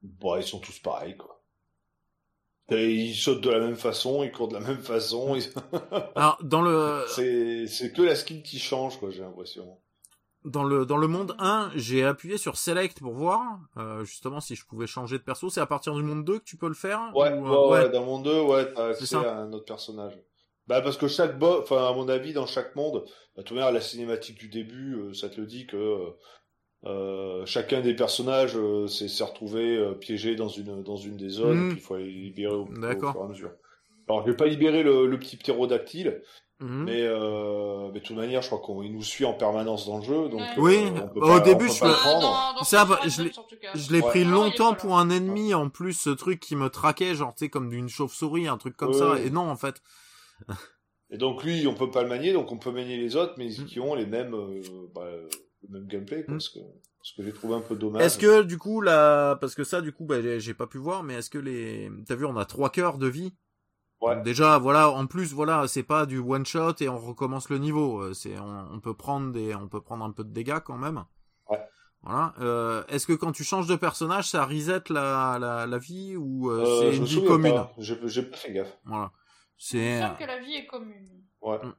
Bon, 0.02 0.36
ils 0.36 0.42
sont 0.44 0.60
tous 0.60 0.78
pareils, 0.78 1.16
quoi. 1.16 1.35
Ils 2.70 3.14
sautent 3.14 3.42
de 3.42 3.50
la 3.50 3.60
même 3.60 3.76
façon, 3.76 4.24
ils 4.24 4.32
courent 4.32 4.48
de 4.48 4.54
la 4.54 4.60
même 4.60 4.78
façon. 4.82 5.36
ils- 5.36 5.52
Alors 6.16 6.38
dans 6.42 6.62
le 6.62 7.04
c'est 7.06 7.92
que 7.92 8.02
la 8.02 8.14
skin 8.16 8.40
qui 8.42 8.58
change, 8.58 8.98
quoi. 8.98 9.10
J'ai 9.10 9.20
l'impression. 9.20 9.78
dans 10.44 10.64
le 10.64 10.84
dans 10.84 10.96
le 10.96 11.06
monde 11.06 11.34
1, 11.38 11.70
j'ai 11.76 12.04
appuyé 12.04 12.38
sur 12.38 12.56
select 12.56 12.98
pour 13.00 13.12
voir 13.14 13.60
euh, 13.76 14.04
justement 14.04 14.40
si 14.40 14.56
je 14.56 14.66
pouvais 14.66 14.86
changer 14.88 15.18
de 15.18 15.22
perso. 15.22 15.48
C'est 15.48 15.60
à 15.60 15.66
partir 15.66 15.94
du 15.94 16.02
monde 16.02 16.24
2 16.24 16.38
que 16.40 16.44
tu 16.44 16.56
peux 16.56 16.68
le 16.68 16.74
faire 16.74 17.00
Ouais, 17.14 17.32
ou, 17.32 17.42
ouais, 17.44 17.50
euh, 17.50 17.68
ouais, 17.84 17.88
dans 17.90 18.00
le 18.00 18.06
monde 18.06 18.24
2, 18.24 18.40
ouais, 18.42 18.72
t'as 18.72 18.88
accès 18.88 19.14
à 19.16 19.36
un 19.36 19.52
autre 19.52 19.64
personnage. 19.66 20.18
Bah 20.66 20.80
parce 20.80 20.96
que 20.96 21.06
chaque 21.06 21.38
boss, 21.38 21.60
enfin 21.62 21.88
à 21.88 21.92
mon 21.92 22.08
avis, 22.08 22.32
dans 22.32 22.46
chaque 22.46 22.74
monde, 22.74 23.04
bah, 23.36 23.44
tout 23.44 23.54
la 23.54 23.80
cinématique 23.80 24.38
du 24.38 24.48
début, 24.48 24.96
euh, 24.96 25.14
ça 25.14 25.28
te 25.28 25.40
le 25.40 25.46
dit 25.46 25.66
que 25.68 25.76
euh, 25.76 26.10
chacun 27.46 27.80
des 27.80 27.94
personnages 27.94 28.56
euh, 28.56 28.86
s'est 28.86 29.08
s'est 29.08 29.24
retrouvé 29.24 29.76
euh, 29.76 29.92
piégé 29.92 30.36
dans 30.36 30.48
une 30.48 30.82
dans 30.82 30.96
une 30.96 31.16
des 31.16 31.28
zones, 31.30 31.58
Mhm. 31.58 31.66
et 31.66 31.68
puis 31.74 31.78
il 31.78 31.82
faut 31.84 31.96
les 31.96 32.10
libérer 32.10 32.54
au, 32.54 32.66
fur 32.66 32.84
et 32.84 33.24
à 33.24 33.28
mesure. 33.28 33.50
Alors 34.08 34.24
je 34.24 34.30
vais 34.30 34.36
pas 34.36 34.46
libérer 34.46 34.82
le, 34.82 35.06
le 35.06 35.18
petit 35.18 35.36
ptérodactyle, 35.36 36.22
Mhm. 36.60 36.84
mais 36.84 37.02
euh, 37.02 37.88
mais 37.92 38.00
de 38.00 38.04
toute 38.04 38.16
manière, 38.16 38.40
je 38.40 38.46
crois 38.48 38.60
qu'on 38.60 38.82
il 38.82 38.92
nous 38.92 39.02
suit 39.02 39.24
en 39.24 39.34
permanence 39.34 39.86
dans 39.86 39.98
le 39.98 40.04
jeu, 40.04 40.28
donc 40.28 40.40
euh, 40.40 40.60
Oui, 40.60 40.78
on 40.94 41.08
peut 41.08 41.20
au 41.20 41.40
début, 41.40 41.64
on 41.64 41.68
peut 41.68 41.74
je 41.74 41.80
pas 41.80 41.88
le- 42.60 42.64
Ça, 42.64 42.86
je 43.04 43.92
l'ai- 43.92 44.00
Ouais. 44.00 44.08
pris 44.08 44.20
est 44.20 44.24
longtemps 44.24 44.74
pour 44.74 44.96
un 44.98 45.10
ennemi, 45.10 45.52
en 45.54 45.68
plus 45.68 45.92
ce 45.94 46.10
truc 46.10 46.40
qui 46.40 46.56
me 46.56 46.68
traquait, 46.70 47.14
genre 47.14 47.34
tu 47.34 47.44
sais 47.44 47.48
comme 47.50 47.68
d'une 47.68 47.88
chauve-souris, 47.88 48.46
un 48.48 48.56
truc 48.58 48.76
comme 48.76 48.90
Ouais, 48.92 48.98
ça. 48.98 49.18
Et 49.24 49.30
non, 49.30 49.50
en 49.50 49.56
fait. 49.56 49.82
Et 51.10 51.18
donc 51.18 51.44
lui, 51.44 51.66
on 51.66 51.74
peut 51.74 51.90
pas 51.90 52.02
le 52.02 52.08
manier, 52.08 52.32
donc 52.32 52.50
on 52.52 52.58
peut 52.58 52.72
manier 52.72 52.96
les 52.96 53.16
autres, 53.16 53.34
mais 53.38 53.48
Mm. 53.48 53.64
qui 53.66 53.78
ont 53.80 53.94
les 53.94 54.06
mêmes, 54.06 54.34
euh, 54.34 54.60
bah, 54.94 55.06
le 55.68 55.78
même 55.80 55.88
gameplay, 55.88 56.24
quoi, 56.24 56.34
Mm. 56.34 56.40
ce 56.40 56.50
que, 56.50 56.58
ce 57.02 57.14
que 57.16 57.22
j'ai 57.22 57.32
trouvé 57.32 57.54
un 57.54 57.60
peu 57.60 57.76
dommage. 57.76 58.02
Est-ce 58.02 58.18
que 58.18 58.42
du 58.42 58.58
coup 58.58 58.80
là, 58.80 59.36
parce 59.36 59.54
que 59.54 59.64
ça 59.64 59.80
du 59.80 59.92
coup, 59.92 60.04
bah, 60.04 60.16
j'ai 60.38 60.54
pas 60.54 60.66
pu 60.66 60.78
voir, 60.78 61.02
mais 61.02 61.14
est-ce 61.14 61.30
que 61.30 61.38
les, 61.38 61.90
t'as 62.06 62.14
vu, 62.16 62.24
on 62.24 62.36
a 62.36 62.44
trois 62.44 62.70
cœurs 62.70 62.98
de 62.98 63.06
vie? 63.06 63.34
Ouais. 64.02 64.14
Donc 64.16 64.24
déjà, 64.24 64.58
voilà, 64.58 64.90
en 64.90 65.06
plus, 65.06 65.32
voilà, 65.32 65.66
c'est 65.68 65.82
pas 65.82 66.04
du 66.04 66.18
one 66.18 66.44
shot 66.44 66.74
et 66.80 66.88
on 66.88 66.98
recommence 66.98 67.48
le 67.48 67.58
niveau. 67.58 68.02
euh, 68.02 68.12
C'est, 68.12 68.38
on, 68.38 68.68
on 68.74 68.80
peut 68.80 68.94
prendre 68.94 69.32
des, 69.32 69.54
on 69.54 69.68
peut 69.68 69.80
prendre 69.80 70.04
un 70.04 70.10
peu 70.12 70.22
de 70.22 70.32
dégâts 70.32 70.58
quand 70.64 70.76
même. 70.76 71.02
Ouais. 71.48 71.60
Voilà. 72.02 72.34
Euh, 72.40 72.84
est-ce 72.88 73.06
que 73.06 73.14
quand 73.14 73.32
tu 73.32 73.42
changes 73.42 73.66
de 73.66 73.74
personnage, 73.74 74.28
ça 74.28 74.44
reset 74.44 74.82
la, 74.90 75.38
la, 75.40 75.66
la 75.66 75.78
vie 75.78 76.14
ou 76.16 76.50
euh, 76.50 76.60
Euh, 76.60 76.80
c'est 76.92 76.96
une 76.98 77.04
vie 77.04 77.24
commune? 77.24 77.64
J'ai 77.78 77.96
pas 78.22 78.36
fait 78.36 78.52
gaffe. 78.52 78.76
Voilà. 78.84 79.12
C'est. 79.56 80.02
que 80.18 80.24
la 80.26 80.40
vie 80.40 80.54
est 80.56 80.66
commune. 80.66 81.22
Ouais. 81.40 81.56
Crois. 81.58 81.74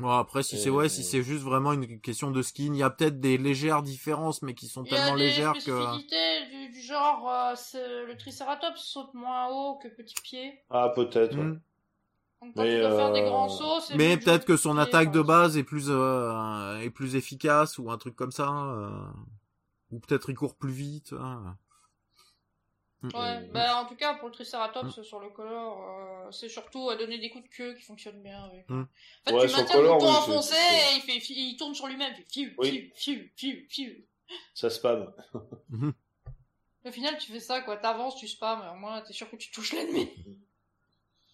Bon, 0.00 0.10
après, 0.10 0.42
si 0.42 0.58
c'est 0.58 0.70
ouais, 0.70 0.88
si 0.88 1.04
c'est 1.04 1.22
juste 1.22 1.42
vraiment 1.42 1.72
une 1.72 2.00
question 2.00 2.30
de 2.30 2.42
skin, 2.42 2.72
il 2.72 2.76
y 2.76 2.82
a 2.82 2.90
peut-être 2.90 3.20
des 3.20 3.38
légères 3.38 3.82
différences, 3.82 4.42
mais 4.42 4.54
qui 4.54 4.66
sont 4.66 4.84
Il 4.84 4.92
y 4.92 4.94
a 4.94 4.98
tellement 4.98 5.16
des 5.16 5.24
légères 5.24 5.52
que. 5.54 5.60
spécificités 5.60 6.46
du, 6.50 6.68
du 6.70 6.80
genre, 6.80 7.28
euh, 7.28 8.06
le 8.06 8.16
Triceratops 8.16 8.80
saute 8.80 9.12
moins 9.14 9.48
haut 9.48 9.78
que 9.82 9.88
Petit 9.88 10.14
Pied. 10.22 10.60
Ah, 10.70 10.90
peut-être. 10.94 11.36
ouais. 11.36 11.44
Hmm. 11.44 11.60
Donc 12.42 12.56
Mais, 12.56 12.80
faire 12.80 13.12
des 13.12 13.20
euh, 13.20 13.28
grands 13.28 13.48
sauts, 13.50 13.80
c'est 13.80 13.96
Mais 13.96 14.16
peut-être 14.16 14.46
que 14.46 14.56
son 14.56 14.78
attaque 14.78 15.12
de 15.12 15.20
base 15.20 15.58
est 15.58 15.64
plus 15.64 15.86
euh, 15.90 16.78
est 16.78 16.88
plus 16.88 17.14
efficace 17.14 17.76
ou 17.78 17.90
un 17.90 17.98
truc 17.98 18.16
comme 18.16 18.32
ça, 18.32 18.48
euh, 18.48 18.88
ou 19.90 20.00
peut-être 20.00 20.30
il 20.30 20.36
court 20.36 20.56
plus 20.56 20.72
vite. 20.72 21.12
hein. 21.12 21.56
Ouais, 23.02 23.44
Et- 23.44 23.46
bah 23.48 23.78
en 23.80 23.86
tout 23.86 23.96
cas 23.96 24.14
pour 24.14 24.28
le 24.28 24.34
Triceratops 24.34 24.98
Mm. 24.98 25.02
sur 25.04 25.20
le 25.20 25.30
color, 25.30 25.82
euh, 26.26 26.30
c'est 26.32 26.50
surtout 26.50 26.90
à 26.90 26.96
donner 26.96 27.18
des 27.18 27.30
coups 27.30 27.44
de 27.48 27.48
queue 27.54 27.74
qui 27.74 27.82
fonctionnent 27.82 28.22
bien 28.22 28.42
avec. 28.44 28.68
Mm. 28.68 28.82
En 28.82 28.86
fait, 29.30 29.34
Ouais, 29.36 29.46
tu 29.46 29.52
maintiens 29.56 29.80
le 29.80 29.88
bouton 29.88 30.04
oui, 30.06 30.10
enfoncé 30.16 30.54
et 30.54 30.96
il, 30.96 31.00
fait, 31.00 31.16
il 31.32 31.56
tourne 31.56 31.74
sur 31.74 31.86
lui-même, 31.86 32.12
il 32.12 32.16
fait 32.24 32.30
fiu, 32.30 32.54
Oui. 32.58 32.92
fiu, 32.94 32.94
fiu, 32.94 33.32
fiu, 33.36 33.66
fiu. 33.70 34.06
Ça 34.54 34.68
spam. 34.68 35.12
Mhm. 35.70 35.92
Au 36.84 36.90
final, 36.92 37.16
tu 37.18 37.32
fais 37.32 37.40
ça, 37.40 37.60
quoi. 37.62 37.76
T'avances, 37.78 38.16
tu 38.16 38.28
spams, 38.28 38.62
au 38.74 38.78
moins 38.78 39.00
t'es 39.02 39.12
sûr 39.12 39.30
que 39.30 39.36
tu 39.36 39.50
touches 39.50 39.72
l'ennemi. 39.72 40.08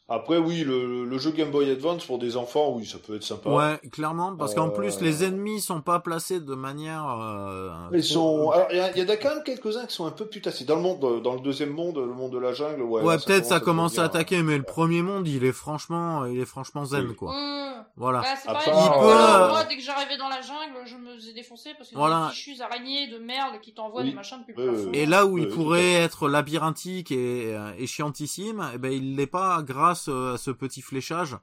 Après, 0.09 0.39
oui, 0.39 0.63
le, 0.63 1.05
le 1.05 1.19
jeu 1.19 1.33
Game 1.33 1.51
Boy 1.51 1.69
Advance 1.69 2.05
pour 2.05 2.19
des 2.21 2.37
enfants, 2.37 2.73
oui, 2.77 2.87
ça 2.87 2.99
peut 3.05 3.17
être 3.17 3.25
sympa. 3.25 3.51
Ouais, 3.51 3.81
clairement, 3.91 4.37
parce 4.37 4.55
qu'en 4.55 4.69
Euh, 4.69 4.71
plus 4.71 5.01
les 5.01 5.25
ennemis 5.25 5.61
sont 5.61 5.81
pas 5.81 5.99
placés 5.99 6.39
de 6.39 6.55
manière. 6.55 7.05
euh, 7.21 7.71
Ils 7.93 8.05
sont. 8.05 8.51
Alors, 8.53 8.69
il 8.71 8.77
y, 8.97 9.01
y 9.01 9.05
en 9.05 9.09
a 9.09 9.17
quand 9.17 9.35
même 9.35 9.43
quelques-uns 9.45 9.85
qui 9.87 9.95
sont 9.97 10.07
un 10.07 10.13
peu 10.13 10.27
putassés. 10.27 10.65
Dans 10.65 10.77
le 10.77 10.83
monde, 10.83 11.23
dans 11.23 11.35
le 11.35 11.41
deuxième 11.41 11.71
monde, 11.71 11.97
le 11.97 12.07
monde 12.15 12.31
de 12.33 12.39
la 12.39 12.53
jungle, 12.53 12.83
ouais. 12.83 13.03
Ouais, 13.03 13.17
peut-être 13.19 13.47
ça 13.47 13.59
commence 13.59 13.99
à 13.99 14.05
attaquer, 14.05 14.45
mais 14.45 14.57
le 14.57 14.63
premier 14.63 15.03
monde, 15.03 15.27
il 15.27 15.45
est 15.45 15.53
franchement, 15.53 16.25
il 16.25 16.39
est 16.39 16.45
franchement 16.47 16.85
zen, 16.85 17.07
Oui. 17.09 17.15
quoi. 17.17 17.33
Ouais. 17.33 17.63
Voilà. 17.99 18.21
Ouais, 18.21 18.27
c'est 18.39 18.47
pareil. 18.53 18.67
part, 18.73 19.01
moi, 19.01 19.15
euh, 19.15 19.49
moi, 19.49 19.65
dès 19.65 19.77
que 19.77 19.83
j'arrivais 19.83 20.19
dans 20.19 20.29
la 20.29 20.43
jungle, 20.43 20.85
je 20.85 20.97
me 20.97 21.15
faisais 21.17 21.33
défoncer 21.33 21.71
parce 21.79 21.89
que 21.91 21.97
Voilà. 21.97 22.27
des 22.29 22.35
fichues 22.35 22.61
araignées 22.61 23.07
de 23.09 23.17
merde 23.19 23.55
qui 23.63 23.73
t'envoient 23.73 24.03
Oui. 24.03 24.11
des 24.11 24.15
machins 24.15 24.39
depuis 24.47 24.55
le 24.55 24.71
plafond. 24.71 24.91
Et 24.93 25.07
là 25.07 25.25
où 25.25 25.37
Ouais, 25.37 25.41
il 25.43 25.49
pourrait 25.49 25.93
être 25.95 26.29
labyrinthique 26.29 27.11
et, 27.11 27.55
euh, 27.57 27.73
et 27.79 27.87
chiantissime, 27.87 28.63
eh 28.75 28.77
ben 28.79 28.93
il 28.93 29.17
l'est 29.17 29.27
pas 29.27 29.63
grâce 29.63 29.96
euh, 30.09 30.35
à 30.35 30.39
ce 30.39 30.51
petit 30.51 30.83
fléchage 30.83 31.37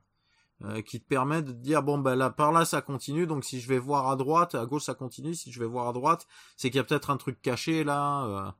euh, 0.63 0.82
qui 0.82 1.00
te 1.02 1.08
permet 1.08 1.42
de 1.42 1.52
te 1.52 1.58
dire 1.58 1.82
bon 1.84 1.98
ben 1.98 2.16
là 2.16 2.30
par 2.30 2.52
là 2.52 2.63
ça 2.66 2.82
continue 2.82 3.26
donc 3.28 3.44
si 3.44 3.60
je 3.60 3.68
vais 3.68 3.80
voir 3.80 4.10
à 4.10 4.16
droite 4.16 4.56
à 4.56 4.66
gauche 4.66 4.84
ça 4.84 4.94
continue 4.94 5.34
si 5.34 5.52
je 5.52 5.60
vais 5.60 5.66
voir 5.66 5.88
à 5.88 5.94
droite 5.94 6.26
c'est 6.58 6.70
qu'il 6.70 6.78
y 6.78 6.80
a 6.80 6.84
peut-être 6.84 7.10
un 7.10 7.18
truc 7.18 7.42
caché 7.42 7.84
là 7.84 8.26
euh, 8.26 8.52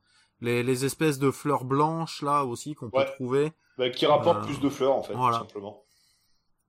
les, 0.42 0.64
les 0.64 0.84
espèces 0.86 1.20
de 1.20 1.32
fleurs 1.32 1.64
blanches 1.66 2.22
là 2.22 2.44
aussi 2.46 2.74
qu'on 2.76 2.90
peut 2.90 3.06
trouver 3.16 3.54
Bah, 3.78 3.90
qui 3.90 4.06
rapporte 4.06 4.44
Euh, 4.44 4.46
plus 4.48 4.60
de 4.60 4.70
fleurs, 4.70 4.96
en 4.96 5.04
fait, 5.04 5.14
voilà. 5.14 5.38
tout 5.38 5.44
simplement. 5.48 5.84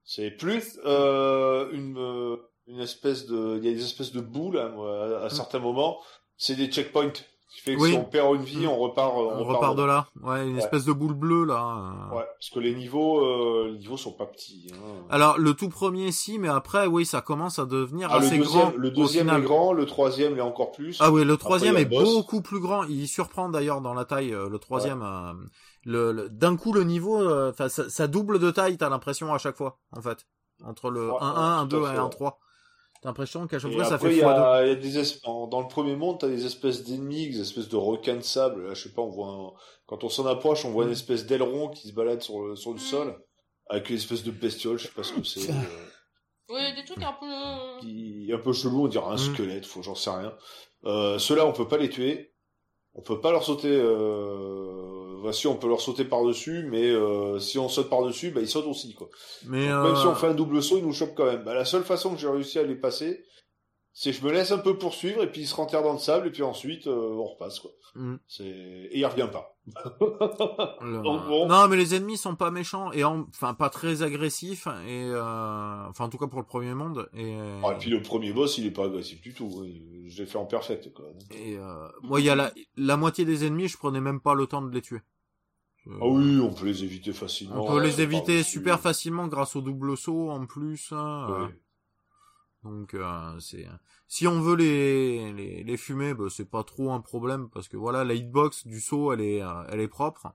C'est 0.04 0.30
plus 0.30 0.78
une, 0.84 2.38
une 2.66 2.80
espèce 2.80 3.26
de... 3.26 3.58
Il 3.58 3.64
y 3.64 3.68
a 3.68 3.72
des 3.72 3.84
espèces 3.84 4.12
de 4.12 4.20
boules, 4.20 4.58
hein, 4.58 4.74
à, 5.20 5.24
à 5.24 5.30
certains 5.30 5.58
moments. 5.58 6.00
C'est 6.36 6.56
des 6.56 6.68
checkpoints. 6.70 7.12
Ce 7.56 7.58
qui 7.58 7.60
fait 7.70 7.76
que. 7.76 7.80
Oui. 7.82 7.90
si 7.92 7.96
on 7.98 8.04
perd 8.04 8.34
une 8.34 8.42
vie, 8.42 8.66
on 8.66 8.76
repart... 8.78 9.12
on, 9.16 9.44
repart 9.44 9.76
de 9.76 9.82
là 9.84 10.06
ouais 10.22 10.46
une 10.46 10.54
Ouais. 10.56 10.58
espèce 10.58 10.84
de 10.84 10.92
boule 10.92 11.14
bleue 11.14 11.44
là 11.44 11.54
euh. 12.10 12.16
Ouais, 12.16 12.24
parce 12.38 12.50
que 12.50 12.58
les 12.58 12.74
niveaux, 12.74 13.24
euh, 13.24 13.68
les 13.72 13.78
niveaux 13.78 13.96
sont 13.96 14.12
pas 14.12 14.26
petits. 14.26 14.66
Hein. 14.74 15.06
alors 15.08 15.38
le 15.38 15.54
tout 15.54 15.68
premier 15.68 16.10
si 16.10 16.38
mais 16.38 16.48
après 16.48 16.86
oui 16.86 17.06
ça 17.06 17.20
commence 17.20 17.58
à 17.60 17.64
devenir 17.66 18.08
Ah, 18.10 18.18
le 18.18 18.26
assez 18.26 18.38
deuxième, 18.38 18.62
grand 18.70 18.72
le 18.76 18.90
deuxième 18.90 19.28
est 19.30 19.40
grand, 19.42 19.72
le 19.72 19.86
troisième 19.86 20.34
l'est 20.34 20.40
encore 20.40 20.72
plus. 20.72 20.98
Ah 21.00 21.10
oui, 21.12 21.24
le 21.24 21.36
troisième 21.36 21.76
est 21.76 21.84
beaucoup 21.84 22.42
plus 22.42 22.60
grand. 22.60 22.82
Il 22.84 23.06
surprend 23.06 23.48
d'ailleurs 23.48 23.80
dans 23.80 23.94
la 23.94 24.04
taille. 24.04 24.32
euh, 24.34 24.48
le 24.48 24.58
troisième, 24.58 25.02
euh, 25.02 25.32
le, 25.84 26.12
le- 26.12 26.28
d'un 26.28 26.56
coup 26.56 26.72
le 26.72 26.82
niveau, 26.84 27.20
euh, 27.20 27.50
enfin 27.50 27.68
ça, 27.68 27.88
ça 27.88 28.06
double 28.08 28.38
de 28.38 28.50
taille. 28.50 28.76
T'as 28.78 28.88
l'impression 28.88 29.32
à 29.32 29.38
chaque 29.38 29.56
fois, 29.56 29.78
en 29.96 30.00
fait, 30.02 30.26
entre 30.64 30.90
le 30.90 31.10
Ouais, 31.10 31.18
1-1, 31.20 31.60
ouais, 31.60 31.64
1-2 31.66 31.68
tout 31.68 31.84
à 31.86 31.92
et 31.92 31.94
fait, 31.94 32.00
1-3. 32.00 32.32
T'as 33.04 33.10
l'impression 33.10 33.46
qu'à 33.46 33.58
chaque 33.58 33.70
fois 33.70 33.84
ça 33.84 33.98
fait 33.98 34.12
il 34.12 34.16
y, 34.16 34.20
x2. 34.22 34.24
a, 34.26 34.62
il 34.64 34.68
y 34.68 34.72
a 34.72 34.74
des 34.76 34.96
espèces, 34.98 35.20
dans, 35.22 35.60
le 35.60 35.68
premier 35.68 35.94
monde, 35.94 36.18
t'as 36.20 36.26
des 36.28 36.46
espèces 36.46 36.84
d'ennemis, 36.84 37.28
des 37.28 37.42
espèces 37.42 37.68
de 37.68 37.76
requins 37.76 38.16
de 38.16 38.22
sable. 38.22 38.66
Là, 38.68 38.72
je 38.72 38.82
sais 38.84 38.94
pas, 38.94 39.02
on 39.02 39.10
voit 39.10 39.28
un- 39.28 39.52
quand 39.84 40.04
on 40.04 40.08
s'en 40.08 40.24
approche, 40.24 40.64
on 40.64 40.70
voit 40.70 40.84
une 40.84 40.88
Mm. 40.88 40.92
espèce 40.94 41.26
d'aileron 41.26 41.68
qui 41.68 41.88
se 41.88 41.92
balade 41.92 42.22
sur 42.22 42.40
le, 42.40 42.56
sur 42.56 42.70
le 42.70 42.76
Mm. 42.76 42.78
sol, 42.80 43.22
avec 43.68 43.90
une 43.90 43.96
espèce 43.96 44.24
de 44.24 44.30
bestiole, 44.30 44.78
je 44.78 44.86
sais 44.86 44.92
pas 44.94 45.02
ce 45.02 45.12
que 45.12 45.22
c'est. 45.24 45.50
euh, 45.50 45.54
Ouais, 46.48 46.74
des 46.74 46.84
trucs 46.86 47.02
un 47.02 47.12
peu. 47.12 47.80
qui 47.86 48.30
un 48.32 48.38
peu 48.38 48.54
chelou, 48.54 48.84
on 48.84 48.88
dirait 48.88 49.04
un 49.04 49.14
Mm. 49.16 49.18
squelette, 49.18 49.66
faut 49.66 49.82
j'en 49.82 49.94
sais 49.94 50.08
rien. 50.08 50.34
Euh, 50.86 51.18
Ceux-là, 51.18 51.44
on 51.44 51.52
peut 51.52 51.68
pas 51.68 51.76
les 51.76 51.90
tuer. 51.90 52.32
On 52.94 53.02
peut 53.02 53.20
pas 53.20 53.32
leur 53.32 53.44
sauter. 53.44 53.68
Euh... 53.70 54.93
bah, 55.24 55.32
si, 55.32 55.46
on 55.46 55.56
peut 55.56 55.68
leur 55.68 55.80
sauter 55.80 56.04
par 56.04 56.22
dessus, 56.24 56.66
mais 56.70 56.90
euh, 56.90 57.38
si 57.40 57.58
on 57.58 57.68
saute 57.68 57.88
par 57.90 58.04
dessus, 58.04 58.30
bah 58.30 58.40
ils 58.40 58.48
sautent 58.48 58.66
aussi 58.66 58.94
quoi. 58.94 59.08
Mais 59.46 59.68
Donc, 59.68 59.82
Même 59.82 59.92
euh, 59.92 59.96
si 59.96 60.06
on 60.06 60.14
fait 60.14 60.28
un 60.28 60.34
double 60.34 60.62
saut, 60.62 60.78
ils 60.78 60.84
nous 60.86 60.92
chopent 60.92 61.14
quand 61.16 61.26
même. 61.26 61.42
Bah, 61.44 61.54
la 61.54 61.64
seule 61.64 61.84
façon 61.84 62.14
que 62.14 62.20
j'ai 62.20 62.28
réussi 62.28 62.58
à 62.58 62.62
les 62.62 62.76
passer, 62.76 63.24
c'est 63.92 64.12
je 64.12 64.24
me 64.24 64.30
laisse 64.32 64.50
un 64.52 64.58
peu 64.58 64.76
poursuivre 64.76 65.22
et 65.22 65.30
puis 65.30 65.42
ils 65.42 65.46
se 65.46 65.54
renterrent 65.54 65.82
dans 65.84 65.92
le 65.92 65.98
sable 65.98 66.26
et 66.28 66.30
puis 66.30 66.42
ensuite 66.42 66.86
euh, 66.86 67.14
on 67.16 67.24
repasse 67.24 67.60
quoi. 67.60 67.70
mm, 67.94 68.16
C'est 68.26 68.44
et 68.44 68.98
il 68.98 69.06
revient 69.06 69.28
pas. 69.32 69.56
le- 70.82 71.00
Donc, 71.02 71.26
bon. 71.26 71.46
non, 71.48 71.68
mais 71.68 71.76
les 71.76 71.94
ennemis 71.94 72.16
sont 72.16 72.34
pas 72.34 72.50
méchants 72.50 72.92
et 72.92 73.04
en- 73.04 73.26
enfin 73.28 73.54
pas 73.54 73.70
très 73.70 74.02
agressifs 74.02 74.66
et 74.86 75.04
euh, 75.04 75.88
enfin 75.88 76.04
en 76.06 76.08
tout 76.08 76.18
cas 76.18 76.26
pour 76.26 76.40
le 76.40 76.46
premier 76.46 76.74
monde 76.74 77.08
et. 77.14 77.36
Ah, 77.62 77.72
et 77.72 77.78
puis 77.78 77.90
le 77.90 78.02
premier 78.02 78.32
boss, 78.32 78.58
il 78.58 78.66
est 78.66 78.70
pas 78.72 78.84
agressif 78.86 79.20
du 79.22 79.32
tout. 79.32 79.64
Je 80.06 80.18
l'ai 80.22 80.26
fait 80.26 80.38
en 80.38 80.44
perfect 80.46 80.92
quoi. 80.92 81.06
et, 81.30 81.56
euh, 81.56 81.88
moi, 82.02 82.20
il 82.20 82.26
y 82.26 82.30
a 82.30 82.34
la, 82.34 82.52
la 82.76 82.96
moitié 82.96 83.24
des 83.24 83.46
ennemis, 83.46 83.68
je 83.68 83.78
prenais 83.78 84.00
même 84.00 84.20
pas 84.20 84.34
le 84.34 84.46
temps 84.46 84.60
de 84.62 84.70
les 84.74 84.82
tuer. 84.82 85.00
Je- 85.86 85.90
Ah 86.00 86.06
oui, 86.06 86.40
on 86.40 86.52
peut 86.52 86.66
les 86.66 86.84
éviter 86.84 87.12
facilement. 87.12 87.62
On 87.62 87.66
peut 87.66 87.80
les 87.82 88.00
éviter 88.00 88.42
super 88.42 88.80
facilement 88.80 89.28
grâce 89.28 89.54
au 89.56 89.60
double 89.60 89.96
saut 89.96 90.30
en 90.30 90.46
plus. 90.46 90.92
hein, 90.92 91.26
euh, 91.30 91.48
donc 92.62 92.94
euh, 92.94 93.38
c'est 93.40 93.66
si 94.08 94.26
on 94.26 94.40
veut 94.40 94.56
les 94.56 95.32
les, 95.32 95.64
les 95.64 95.76
fumer, 95.76 96.14
bah, 96.14 96.24
c'est 96.30 96.48
pas 96.48 96.64
trop 96.64 96.92
un 96.92 97.00
problème 97.00 97.48
parce 97.50 97.68
que 97.68 97.76
voilà 97.76 98.04
la 98.04 98.14
hitbox 98.14 98.66
du 98.66 98.80
saut 98.80 99.12
elle 99.12 99.20
est 99.20 99.42
euh, 99.42 99.64
elle 99.70 99.80
est 99.80 99.88
propre. 99.88 100.28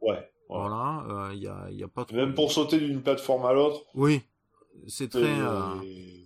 Ouais. 0.00 0.30
Voilà, 0.48 1.30
il 1.32 1.38
y 1.38 1.48
a, 1.48 1.70
y 1.70 1.82
a 1.82 1.88
pas 1.88 2.04
trop... 2.04 2.14
Même 2.14 2.34
pour 2.34 2.52
sauter 2.52 2.78
d'une 2.78 3.02
plateforme 3.02 3.46
à 3.46 3.54
l'autre. 3.54 3.86
Oui, 3.94 4.20
c'est 4.86 5.08
très. 5.08 5.22
Ouais. 5.22 6.21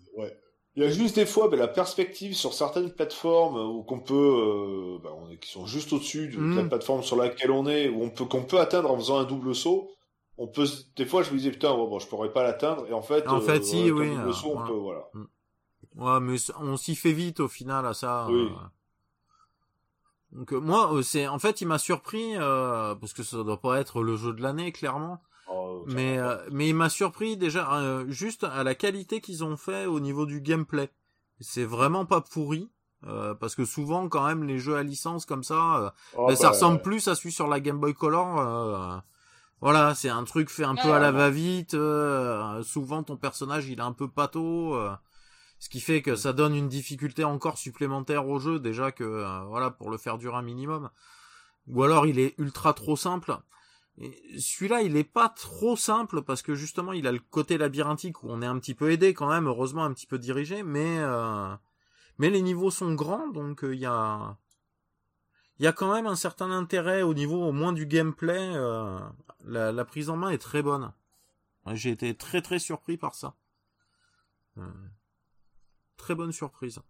Il 0.77 0.83
y 0.83 0.87
a 0.87 0.91
juste 0.91 1.17
des 1.17 1.25
fois 1.25 1.49
ben, 1.49 1.59
la 1.59 1.69
perspective 1.69 2.35
sur 2.35 2.53
certaines 2.53 2.91
plateformes 2.91 3.57
où 3.57 3.83
qu'on 3.83 3.99
peut, 3.99 4.15
euh, 4.15 4.99
ben, 5.03 5.11
on 5.17 5.31
est, 5.31 5.39
qui 5.39 5.51
sont 5.51 5.65
juste 5.65 5.95
au-dessus 5.95 6.29
de, 6.29 6.55
la 6.55 6.65
mm. 6.65 6.69
plateforme 6.69 7.03
sur 7.03 7.17
laquelle 7.17 7.51
on 7.51 7.67
est, 7.67 7.89
où 7.89 8.03
on 8.03 8.11
peut 8.11 8.27
qu'on 8.27 8.43
peut 8.43 8.61
atteindre 8.61 8.91
en 8.91 8.99
faisant 8.99 9.19
un 9.19 9.25
double 9.25 9.55
saut. 9.55 9.91
On 10.37 10.47
peut, 10.47 10.67
des 10.97 11.07
fois, 11.07 11.23
je 11.23 11.31
me 11.31 11.39
disais 11.39 11.51
putain, 11.51 11.75
bon, 11.75 11.99
je 11.99 12.07
pourrais 12.07 12.31
pas 12.31 12.43
l'atteindre, 12.43 12.87
et 12.89 12.93
en 12.93 13.01
fait, 13.01 13.27
en 13.27 13.41
fait, 13.41 13.61
euh, 13.61 13.63
si, 13.63 13.91
oui, 13.91 14.15
double 14.15 14.35
saut, 14.35 14.53
on 14.55 14.67
peut, 14.67 14.75
voilà. 14.75 15.09
Mm. 15.15 15.25
Ouais, 15.95 16.21
mais 16.21 16.37
on 16.61 16.77
s'y 16.77 16.95
fait 16.95 17.13
vite 17.13 17.41
au 17.41 17.49
final 17.49 17.87
à 17.87 17.95
ça. 17.95 18.27
Oui. 18.29 18.51
Euh. 18.51 18.67
Donc 20.33 20.53
moi, 20.53 20.91
c'est 21.03 21.27
en 21.27 21.39
fait, 21.39 21.63
il 21.63 21.69
m'a 21.69 21.79
surpris 21.79 22.35
parce 22.37 23.15
que 23.15 23.23
ça 23.23 23.43
doit 23.43 23.61
pas 23.61 23.81
être 23.81 24.03
le 24.03 24.17
jeu 24.17 24.35
de 24.35 24.43
l'année, 24.43 24.73
clairement. 24.73 25.23
Oh, 25.67 25.85
mais 25.87 26.19
euh, 26.19 26.37
mais 26.51 26.69
il 26.69 26.75
m'a 26.75 26.89
surpris 26.89 27.37
déjà 27.37 27.81
euh, 27.81 28.05
juste 28.09 28.45
à 28.45 28.63
la 28.63 28.75
qualité 28.75 29.21
qu'ils 29.21 29.45
ont 29.45 29.57
fait 29.57 29.87
au 29.87 30.01
niveau 30.01 30.27
du 30.27 30.41
gameplay. 30.41 30.91
C'est 31.41 31.65
vraiment 31.65 32.07
pas 32.07 32.21
pourri. 32.21 32.71
Euh, 33.07 33.35
parce 33.35 33.55
que 33.55 33.65
souvent 33.65 34.09
quand 34.09 34.27
même 34.27 34.45
les 34.45 34.59
jeux 34.59 34.77
à 34.77 34.83
licence 34.83 35.27
comme 35.27 35.45
ça, 35.45 35.95
oh, 36.17 36.27
ben, 36.29 36.35
ça 36.35 36.45
bah, 36.45 36.49
ressemble 36.51 36.81
plus 36.81 37.07
à 37.09 37.15
celui 37.15 37.31
sur 37.31 37.47
la 37.47 37.61
Game 37.61 37.79
Boy 37.79 37.95
Color. 37.95 39.03
voilà, 39.61 39.95
c'est 39.95 40.09
un 40.09 40.25
truc 40.25 40.49
fait 40.49 40.65
un 40.65 40.75
peu 40.75 40.93
à 40.93 40.99
la 40.99 41.13
va-vite. 41.13 41.77
souvent 42.63 43.03
ton 43.03 43.17
personnage 43.17 43.69
il 43.69 43.79
est 43.79 43.83
un 43.83 43.93
peu 43.93 44.09
pâteau, 44.09 44.81
ce 45.59 45.69
qui 45.69 45.81
fait 45.81 46.01
que 46.01 46.17
ça 46.17 46.33
donne 46.33 46.57
une 46.57 46.69
difficulté 46.69 47.23
encore 47.23 47.59
supplémentaire 47.59 48.27
au 48.29 48.39
jeu 48.39 48.59
déjà 48.59 48.91
que 48.93 49.45
voilà 49.47 49.71
pour 49.71 49.91
le 49.91 49.99
faire 49.99 50.17
durer 50.17 50.37
un 50.37 50.43
minimum. 50.43 50.89
Ou 51.69 51.83
alors 51.83 52.07
il 52.07 52.19
est 52.19 52.35
ultra 52.39 52.73
trop 52.73 52.97
simple 52.97 53.39
celui-là, 53.99 54.83
il 54.83 54.97
est 54.97 55.05
pas 55.05 55.29
trop 55.29 55.77
simple 55.77 56.23
parce 56.23 56.43
que 56.43 56.55
justement, 56.55 56.93
il 56.93 57.07
a 57.07 57.13
le 57.13 57.19
côté 57.19 57.57
labyrinthique 57.57 58.23
où 58.23 58.29
on 58.31 58.43
est 58.43 58.47
un 58.47 58.59
petit 58.59 58.75
peu 58.75 58.91
aidé 58.91 59.15
quand 59.15 59.29
même, 59.29 59.47
heureusement 59.47 59.85
un 59.85 59.93
petit 59.93 60.07
peu 60.07 60.19
dirigé, 60.19 60.63
mais 60.63 60.99
euh, 60.99 61.55
mais 62.19 62.31
les 62.31 62.43
niveaux 62.43 62.71
sont 62.71 62.95
grands, 62.95 63.29
donc 63.29 63.65
euh, 63.65 63.75
il 63.75 63.81
y 63.81 63.87
a 63.87 64.37
il 65.59 65.65
y 65.65 65.67
a 65.67 65.73
quand 65.73 65.93
même 65.95 66.07
un 66.07 66.17
certain 66.17 66.51
intérêt 66.51 67.03
au 67.03 67.15
niveau 67.15 67.43
au 67.43 67.53
moins 67.53 67.73
du 67.73 67.87
gameplay. 67.87 68.53
Euh, 68.55 68.99
la, 69.45 69.73
la, 69.73 69.85
prise 69.87 70.11
en 70.11 70.17
main 70.17 70.29
est 70.31 70.39
très 70.39 70.63
bonne. 70.63 70.93
J'ai 71.73 71.91
été 71.91 72.15
très 72.15 72.43
très 72.43 72.59
surpris 72.59 72.99
par 72.99 73.15
ça. 73.15 73.35
très 75.97 76.15
bonne 76.15 76.33
surprise. 76.33 76.81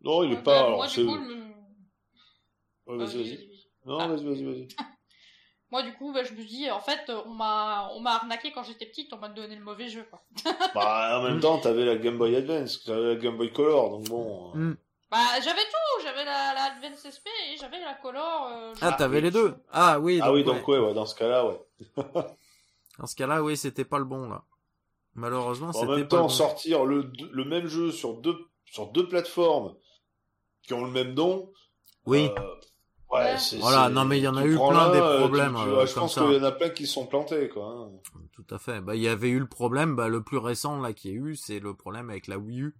Non, 0.00 0.24
il 0.24 0.32
est 0.32 0.42
pas. 0.42 0.66
Alors, 0.66 0.86
vas-y, 2.96 3.16
vas-y. 3.16 3.50
Non, 3.84 3.98
ah. 4.00 4.08
vas-y, 4.08 4.24
vas-y, 4.24 4.44
vas-y. 4.44 4.68
Moi, 5.70 5.82
du 5.82 5.92
coup, 5.94 6.12
bah, 6.12 6.24
je 6.24 6.32
me 6.32 6.44
dis, 6.44 6.70
en 6.70 6.80
fait, 6.80 7.10
on 7.26 7.34
m'a, 7.34 7.90
on 7.92 8.00
m'a 8.00 8.14
arnaqué 8.14 8.52
quand 8.52 8.62
j'étais 8.62 8.86
petite, 8.86 9.12
on 9.12 9.18
m'a 9.18 9.28
donné 9.28 9.54
le 9.54 9.62
mauvais 9.62 9.88
jeu, 9.88 10.06
quoi. 10.08 10.22
bah, 10.74 11.18
en 11.20 11.22
même 11.22 11.40
temps, 11.40 11.58
t'avais 11.58 11.84
la 11.84 11.96
Game 11.96 12.16
Boy 12.16 12.36
Advance, 12.36 12.84
t'avais 12.84 13.14
la 13.14 13.16
Game 13.16 13.36
Boy 13.36 13.52
Color, 13.52 13.90
donc 13.90 14.08
bon. 14.08 14.52
Euh. 14.54 14.58
Mm. 14.58 14.76
Bah, 15.10 15.40
j'avais 15.42 15.62
tout, 15.62 16.02
j'avais 16.02 16.24
la, 16.24 16.54
la, 16.54 16.64
Advance 16.74 17.06
SP 17.08 17.28
et 17.50 17.56
j'avais 17.56 17.80
la 17.80 17.94
Color. 17.94 18.48
Euh, 18.50 18.74
ah, 18.80 18.92
t'avais 18.92 19.20
les 19.20 19.30
deux. 19.30 19.54
Ah 19.70 19.98
oui. 20.00 20.20
ah 20.22 20.32
oui, 20.32 20.44
donc 20.44 20.66
ouais, 20.68 20.78
ouais, 20.78 20.94
dans 20.94 21.06
ce 21.06 21.14
cas-là, 21.14 21.46
ouais. 21.46 21.60
dans 22.98 23.06
ce 23.06 23.16
cas-là, 23.16 23.42
oui, 23.42 23.56
c'était 23.56 23.86
pas 23.86 23.98
le 23.98 24.04
bon 24.04 24.28
là. 24.28 24.44
Malheureusement, 25.14 25.72
c'était 25.72 25.86
pas. 25.86 25.92
En 25.92 25.96
même 25.96 26.08
temps, 26.08 26.28
sortir 26.28 26.84
le, 26.84 27.10
le 27.32 27.44
même 27.44 27.66
jeu 27.66 27.90
sur 27.90 28.14
deux, 28.14 28.36
sur 28.66 28.88
deux 28.88 29.08
plateformes 29.08 29.74
qui 30.62 30.74
ont 30.74 30.84
le 30.84 30.90
même 30.90 31.14
nom. 31.14 31.50
Oui. 32.06 32.30
Euh, 32.38 32.54
Ouais, 33.10 33.36
voilà, 33.58 33.88
non 33.88 34.04
mais 34.04 34.18
il 34.18 34.24
y 34.24 34.28
en 34.28 34.36
a 34.36 34.44
eu 34.44 34.54
plein 34.54 34.92
des 34.92 35.00
problèmes. 35.18 35.56
Euh, 35.56 35.86
je 35.86 35.94
pense 35.94 36.14
qu'il 36.14 36.32
y 36.32 36.38
en 36.38 36.42
a 36.42 36.52
plein 36.52 36.68
qui 36.68 36.86
sont 36.86 37.06
plantés, 37.06 37.48
quoi. 37.48 37.66
Hein. 37.66 37.90
Tout 38.32 38.54
à 38.54 38.58
fait. 38.58 38.82
Bah, 38.82 38.96
il 38.96 39.02
y 39.02 39.08
avait 39.08 39.30
eu 39.30 39.38
le 39.38 39.48
problème, 39.48 39.96
bah, 39.96 40.08
le 40.08 40.22
plus 40.22 40.36
récent 40.36 40.78
là 40.80 40.92
qui 40.92 41.08
a 41.08 41.12
eu, 41.12 41.34
c'est 41.34 41.58
le 41.58 41.74
problème 41.74 42.10
avec 42.10 42.26
la 42.26 42.38
Wii 42.38 42.60
U, 42.60 42.76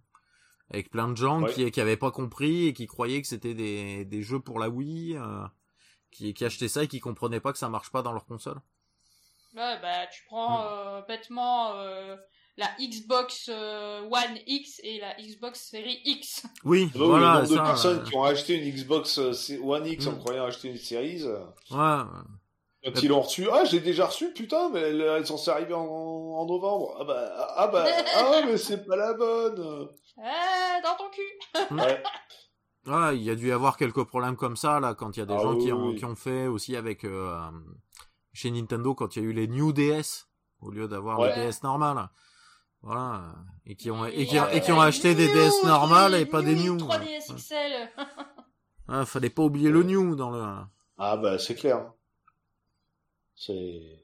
avec 0.71 0.91
plein 0.91 1.07
de 1.07 1.17
gens 1.17 1.43
qui 1.45 1.69
qui 1.71 1.81
avaient 1.81 1.97
pas 1.97 2.11
compris 2.11 2.67
et 2.67 2.73
qui 2.73 2.85
croyaient 2.85 3.21
que 3.21 3.27
c'était 3.27 3.55
des 3.55 4.05
des 4.05 4.21
jeux 4.21 4.39
pour 4.39 4.59
la 4.59 4.69
Wii, 4.69 5.17
euh, 5.17 5.43
qui 6.11 6.35
qui 6.35 6.45
achetaient 6.45 6.67
ça 6.67 6.83
et 6.83 6.87
qui 6.87 6.99
comprenaient 6.99 7.39
pas 7.39 7.51
que 7.51 7.57
ça 7.57 7.69
marche 7.69 7.91
pas 7.91 8.03
dans 8.03 8.13
leur 8.13 8.25
console. 8.25 8.61
Ouais, 9.55 9.79
bah 9.81 10.05
tu 10.11 10.23
prends 10.27 10.59
hmm. 10.59 10.67
euh, 10.67 11.01
bêtement 11.07 11.73
euh, 11.73 12.15
la 12.59 12.69
Xbox 12.79 13.49
euh, 13.49 14.01
One 14.01 14.37
X 14.45 14.81
et 14.83 14.99
la 14.99 15.15
Xbox 15.15 15.69
Series 15.71 16.01
X. 16.05 16.43
Oui, 16.65 16.91
voilà, 16.93 17.41
le 17.41 17.47
nombre 17.47 17.49
de 17.49 17.55
personnes 17.55 18.03
qui 18.03 18.15
ont 18.15 18.23
acheté 18.23 18.55
une 18.55 18.69
Xbox 18.69 19.17
euh, 19.17 19.33
One 19.63 19.87
X 19.87 20.05
en 20.07 20.11
mm. 20.11 20.19
croyant 20.19 20.45
acheter 20.45 20.67
une 20.67 20.77
Series. 20.77 21.23
Ouais. 21.23 22.01
Quand 22.83 23.03
ils 23.03 23.09
l'ont 23.09 23.21
reçu, 23.21 23.47
ah 23.51 23.63
j'ai 23.65 23.79
déjà 23.79 24.05
reçu, 24.05 24.31
putain, 24.33 24.69
mais 24.69 24.81
elle, 24.81 25.01
elle 25.01 25.25
s'en 25.25 25.51
arrivée 25.51 25.73
en, 25.73 25.81
en, 25.81 26.45
novembre. 26.45 26.97
Ah 26.99 27.03
bah, 27.03 27.53
ah 27.55 27.67
bah, 27.67 27.85
ah 28.15 28.41
mais 28.45 28.57
c'est 28.57 28.85
pas 28.85 28.95
la 28.95 29.13
bonne. 29.13 29.89
Eh, 30.17 30.81
dans 30.83 30.95
ton 30.95 31.09
cul. 31.09 31.75
ouais. 31.75 32.03
Ouais, 32.87 33.17
il 33.17 33.23
y 33.23 33.29
a 33.29 33.35
dû 33.35 33.49
y 33.49 33.51
avoir 33.51 33.77
quelques 33.77 34.03
problèmes 34.05 34.37
comme 34.37 34.55
ça 34.55 34.79
là 34.79 34.95
quand 34.95 35.15
il 35.15 35.19
y 35.19 35.23
a 35.23 35.25
des 35.25 35.33
ah 35.33 35.41
gens 35.41 35.57
qui, 35.57 35.71
ont, 35.71 35.93
qui 35.93 36.05
ont 36.05 36.15
fait 36.15 36.47
aussi 36.47 36.75
avec 36.75 37.03
euh, 37.03 37.37
chez 38.33 38.49
Nintendo 38.51 38.95
quand 38.95 39.15
il 39.15 39.23
y 39.23 39.25
a 39.25 39.29
eu 39.29 39.33
les 39.33 39.47
New 39.47 39.73
DS 39.73 40.27
au 40.61 40.71
lieu 40.71 40.87
d'avoir 40.87 41.21
les 41.21 41.33
DS 41.33 41.63
normales. 41.63 42.09
Voilà. 42.81 43.35
Et 43.65 43.75
qui 43.75 43.91
ont, 43.91 44.05
et 44.05 44.25
qui, 44.25 44.37
et 44.37 44.61
qui 44.61 44.71
ont 44.71 44.81
acheté 44.81 45.13
des 45.15 45.27
DS 45.27 45.63
normales 45.65 46.15
et 46.15 46.25
pas 46.25 46.41
des 46.41 46.55
New. 46.55 46.77
3DS 46.77 47.35
XL. 47.35 47.89
ah, 48.87 49.05
fallait 49.05 49.29
pas 49.29 49.43
oublier 49.43 49.69
le 49.69 49.83
New 49.83 50.15
dans 50.15 50.31
le. 50.31 50.43
Ah, 50.97 51.17
bah, 51.17 51.37
c'est 51.39 51.55
clair. 51.55 51.91
C'est. 53.35 54.03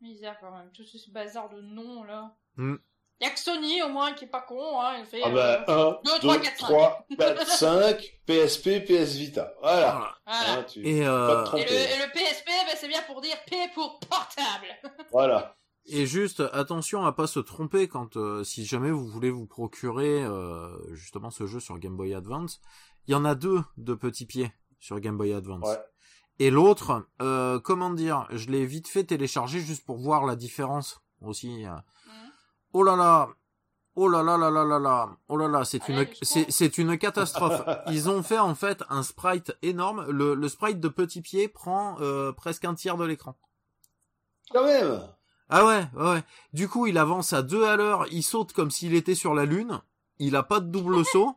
Misère 0.00 0.36
quand 0.40 0.50
même. 0.50 0.70
Tout 0.72 0.84
ce 0.84 1.10
bazar 1.10 1.48
de 1.48 1.60
nom, 1.60 2.04
là. 2.04 2.36
Mm. 2.56 2.76
Y'a 3.20 3.30
que 3.30 3.38
Sony, 3.38 3.80
au 3.82 3.88
moins, 3.88 4.12
qui 4.12 4.24
est 4.24 4.28
pas 4.28 4.42
con, 4.42 4.80
hein. 4.80 4.96
Il 4.98 5.06
fait, 5.06 5.22
ah 5.24 5.30
bah, 5.30 5.64
1, 5.68 6.00
2, 6.04 6.18
3, 6.20 6.40
4, 6.40 6.56
3, 6.56 7.06
4, 7.16 7.46
5, 7.46 8.20
PSP, 8.26 8.84
PS 8.84 9.14
Vita. 9.14 9.54
Voilà. 9.60 10.16
voilà. 10.26 10.58
Hein, 10.58 10.64
tu... 10.64 10.86
et, 10.86 11.06
euh... 11.06 11.44
et, 11.54 11.64
le, 11.64 11.72
et, 11.72 11.96
le, 11.96 12.12
PSP, 12.12 12.46
bah, 12.66 12.72
c'est 12.76 12.88
bien 12.88 13.02
pour 13.02 13.20
dire 13.20 13.36
P 13.46 13.56
pour 13.72 14.00
portable. 14.00 14.66
voilà. 15.12 15.56
Et 15.86 16.06
juste 16.06 16.42
attention 16.52 17.04
à 17.04 17.12
pas 17.12 17.26
se 17.26 17.40
tromper 17.40 17.88
quand 17.88 18.16
euh, 18.16 18.42
si 18.42 18.64
jamais 18.64 18.90
vous 18.90 19.06
voulez 19.06 19.30
vous 19.30 19.46
procurer 19.46 20.24
euh, 20.24 20.76
justement 20.94 21.30
ce 21.30 21.46
jeu 21.46 21.60
sur 21.60 21.78
Game 21.78 21.96
Boy 21.96 22.14
Advance, 22.14 22.60
il 23.06 23.12
y 23.12 23.14
en 23.14 23.24
a 23.24 23.34
deux 23.34 23.62
de 23.76 23.94
petits 23.94 24.24
pieds 24.24 24.50
sur 24.80 24.98
Game 25.00 25.18
Boy 25.18 25.34
Advance. 25.34 25.68
Et 26.38 26.50
l'autre, 26.50 27.06
euh, 27.20 27.60
comment 27.60 27.90
dire, 27.90 28.26
je 28.30 28.48
l'ai 28.50 28.64
vite 28.64 28.88
fait 28.88 29.04
télécharger 29.04 29.60
juste 29.60 29.84
pour 29.84 29.98
voir 29.98 30.24
la 30.24 30.36
différence 30.36 31.00
aussi. 31.20 31.64
Mmh. 31.64 31.82
Oh 32.72 32.82
là 32.82 32.96
là, 32.96 33.28
oh 33.94 34.08
là 34.08 34.22
là 34.22 34.36
là 34.36 34.50
là 34.50 34.64
là 34.64 34.78
là, 34.78 35.16
oh 35.28 35.36
là 35.36 35.48
là, 35.48 35.64
c'est 35.64 35.88
une 35.88 36.06
c'est 36.22 36.50
c'est 36.50 36.78
une 36.78 36.98
catastrophe. 36.98 37.62
Ils 37.88 38.08
ont 38.08 38.22
fait 38.22 38.38
en 38.38 38.54
fait 38.54 38.82
un 38.88 39.02
sprite 39.02 39.56
énorme. 39.62 40.06
Le, 40.10 40.34
le 40.34 40.48
sprite 40.48 40.80
de 40.80 40.88
petit 40.88 41.20
pied 41.20 41.48
prend 41.48 42.00
euh, 42.00 42.32
presque 42.32 42.64
un 42.64 42.74
tiers 42.74 42.96
de 42.96 43.04
l'écran. 43.04 43.36
Quand 44.50 44.64
même. 44.64 45.02
Ah 45.48 45.64
ouais, 45.66 45.86
ouais. 45.96 46.22
Du 46.52 46.68
coup, 46.68 46.86
il 46.86 46.98
avance 46.98 47.32
à 47.32 47.42
deux 47.42 47.64
à 47.64 47.76
l'heure, 47.76 48.06
il 48.10 48.22
saute 48.22 48.52
comme 48.52 48.70
s'il 48.70 48.94
était 48.94 49.14
sur 49.14 49.34
la 49.34 49.44
lune. 49.44 49.80
Il 50.18 50.36
a 50.36 50.42
pas 50.42 50.60
de 50.60 50.70
double 50.70 51.04
saut. 51.04 51.36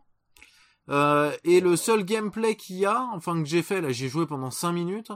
Euh, 0.90 1.36
et 1.44 1.60
le 1.60 1.76
seul 1.76 2.04
gameplay 2.04 2.56
qu'il 2.56 2.78
y 2.78 2.86
a, 2.86 3.10
enfin 3.14 3.42
que 3.42 3.48
j'ai 3.48 3.62
fait 3.62 3.82
là, 3.82 3.92
j'ai 3.92 4.08
joué 4.08 4.26
pendant 4.26 4.52
cinq 4.52 4.72
minutes, 4.72 5.12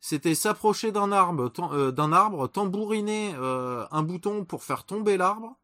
c'était 0.00 0.34
s'approcher 0.34 0.92
d'un 0.92 1.12
arbre, 1.12 1.50
euh, 1.72 1.90
d'un 1.92 2.12
arbre, 2.12 2.46
tambouriner 2.46 3.34
euh, 3.36 3.86
un 3.90 4.02
bouton 4.02 4.44
pour 4.44 4.62
faire 4.62 4.84
tomber 4.84 5.16
l'arbre. 5.16 5.56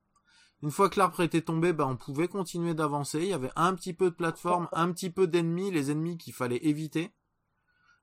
Une 0.62 0.70
fois 0.70 0.88
que 0.88 0.98
l'arbre 0.98 1.20
était 1.22 1.42
tombé, 1.42 1.72
ben 1.72 1.86
on 1.86 1.96
pouvait 1.96 2.28
continuer 2.28 2.74
d'avancer. 2.74 3.18
Il 3.20 3.28
y 3.28 3.34
avait 3.34 3.52
un 3.56 3.74
petit 3.74 3.92
peu 3.92 4.10
de 4.10 4.14
plateforme, 4.14 4.68
un 4.72 4.92
petit 4.92 5.10
peu 5.10 5.26
d'ennemis, 5.26 5.70
les 5.70 5.90
ennemis 5.90 6.18
qu'il 6.18 6.32
fallait 6.32 6.64
éviter. 6.66 7.12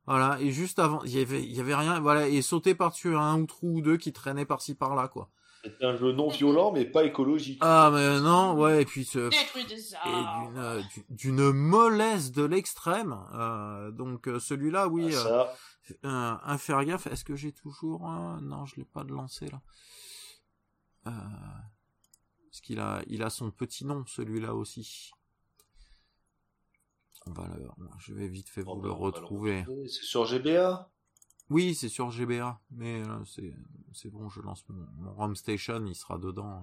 Voilà, 0.08 0.40
et 0.40 0.52
juste 0.52 0.80
avant, 0.80 1.04
il 1.04 1.12
y 1.12 1.22
avait, 1.22 1.44
il 1.44 1.54
y 1.54 1.60
avait 1.60 1.76
rien, 1.76 2.00
voilà, 2.00 2.30
et 2.30 2.42
sauter 2.42 2.74
par-dessus 2.74 3.14
un 3.16 3.42
ou 3.42 3.46
trou 3.46 3.78
ou 3.78 3.82
deux 3.82 3.98
qui 3.98 4.14
traînaient 4.14 4.46
par-ci 4.46 4.74
par-là, 4.74 5.10
quoi. 5.10 5.30
C'est 5.64 5.84
un 5.84 5.98
jeu 5.98 6.14
non 6.14 6.30
violent, 6.30 6.72
mais 6.72 6.86
pas 6.86 7.04
écologique. 7.04 7.60
Ah, 7.62 7.90
mais 7.94 8.22
non, 8.22 8.54
ouais, 8.54 8.84
et 8.84 8.86
puis 8.86 9.04
ce... 9.04 9.30
Et 9.30 10.86
d'une, 11.10 11.10
d'une 11.10 11.52
mollesse 11.52 12.32
de 12.32 12.46
l'extrême, 12.46 13.18
euh, 13.34 13.92
donc 13.92 14.30
euh, 14.30 14.40
celui-là, 14.40 14.88
oui, 14.88 15.14
ah, 15.14 15.24
ça. 15.24 15.56
Euh, 16.06 16.36
un 16.42 16.58
faire 16.58 16.84
gaffe, 16.86 17.08
est-ce 17.08 17.26
que 17.26 17.36
j'ai 17.36 17.52
toujours 17.52 18.06
un... 18.06 18.40
Non, 18.42 18.66
je 18.66 18.78
l'ai 18.78 18.86
pas 18.86 19.04
de 19.04 19.12
lancé, 19.12 19.50
là. 19.50 19.62
Euh... 21.08 21.12
Parce 22.50 22.62
qu'il 22.62 22.80
a, 22.80 23.02
il 23.08 23.24
a 23.24 23.30
son 23.30 23.52
petit 23.52 23.86
nom, 23.86 24.06
celui-là 24.08 24.56
aussi 24.56 25.12
je 28.00 28.14
vais 28.14 28.28
vite 28.28 28.50
fait 28.50 28.64
oh, 28.66 28.76
vous 28.76 28.82
le 28.82 28.90
bah, 28.90 28.96
retrouver. 28.96 29.66
C'est 29.88 30.04
sur 30.04 30.26
GBA 30.26 30.90
Oui, 31.50 31.76
c'est 31.76 31.90
sur 31.90 32.12
GBA, 32.12 32.60
mais 32.72 33.02
euh, 33.02 33.24
c'est 33.94 34.10
bon, 34.10 34.30
je 34.30 34.42
lance 34.42 34.68
mon, 34.70 34.88
mon 34.98 35.14
ROM 35.14 35.36
Station, 35.36 35.86
il 35.86 35.96
sera 35.96 36.18
dedans. 36.18 36.62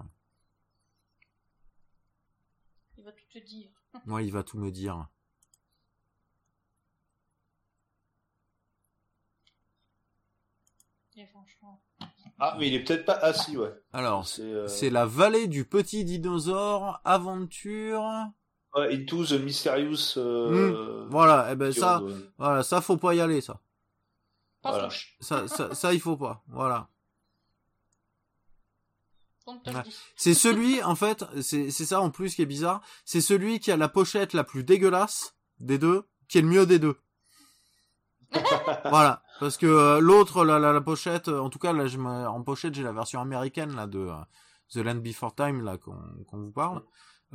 Il 2.97 3.03
va 3.03 3.11
tout 3.11 3.25
te 3.31 3.39
dire. 3.39 3.69
il 4.21 4.31
va 4.31 4.43
tout 4.43 4.57
me 4.57 4.71
dire. 4.71 5.07
Ah, 12.39 12.55
mais 12.59 12.67
il 12.67 12.73
est 12.73 12.83
peut-être 12.83 13.05
pas. 13.05 13.17
Ah, 13.21 13.33
si, 13.33 13.57
ouais. 13.57 13.73
Alors, 13.93 14.27
euh, 14.39 14.67
c'est 14.67 14.89
la 14.89 15.05
vallée 15.05 15.47
du 15.47 15.65
petit 15.65 16.03
dinosaure, 16.03 16.99
aventure. 17.05 18.03
Into 18.75 19.25
the 19.25 19.33
Mysterious. 19.33 20.13
euh, 20.17 21.05
Voilà, 21.09 21.49
eh 21.51 21.55
ben 21.55 21.71
ça, 21.71 21.99
Beyond, 21.99 22.09
ouais. 22.11 22.19
voilà, 22.37 22.63
ça 22.63 22.81
faut 22.81 22.97
pas 22.97 23.15
y 23.15 23.21
aller, 23.21 23.41
ça. 23.41 23.59
Pas 24.61 24.71
Voilà. 24.71 24.89
flouche. 24.89 25.15
Ça, 25.19 25.47
ça, 25.47 25.73
ça 25.73 25.93
il 25.93 25.99
faut 25.99 26.17
pas. 26.17 26.43
Voilà. 26.47 26.89
C'est 30.15 30.33
celui, 30.33 30.81
en 30.81 30.95
fait, 30.95 31.23
c'est 31.41 31.69
c'est 31.69 31.85
ça 31.85 32.01
en 32.01 32.09
plus 32.09 32.33
qui 32.35 32.41
est 32.41 32.47
bizarre. 32.47 32.81
C'est 33.05 33.21
celui 33.21 33.59
qui 33.59 33.71
a 33.71 33.77
la 33.77 33.87
pochette 33.89 34.33
la 34.33 34.43
plus 34.43 34.63
dégueulasse 34.63 35.35
des 35.59 35.77
deux, 35.77 36.03
qui 36.27 36.39
est 36.39 36.41
le 36.41 36.47
mieux 36.47 36.65
des 36.65 36.79
deux. 36.79 36.97
voilà, 38.85 39.21
parce 39.39 39.55
que 39.57 39.67
euh, 39.67 39.99
l'autre, 39.99 40.43
la, 40.45 40.57
la, 40.57 40.73
la 40.73 40.81
pochette, 40.81 41.27
euh, 41.27 41.39
en 41.39 41.49
tout 41.51 41.59
cas, 41.59 41.73
là, 41.73 41.85
je 41.85 41.99
en 41.99 42.41
pochette, 42.41 42.73
j'ai 42.73 42.81
la 42.83 42.91
version 42.91 43.21
américaine 43.21 43.75
là 43.75 43.85
de 43.85 43.99
euh, 43.99 44.15
The 44.73 44.77
Land 44.77 44.95
Before 44.95 45.35
Time 45.35 45.63
là 45.63 45.77
qu'on 45.77 45.95
qu'on 46.27 46.39
vous 46.41 46.51
parle. 46.51 46.81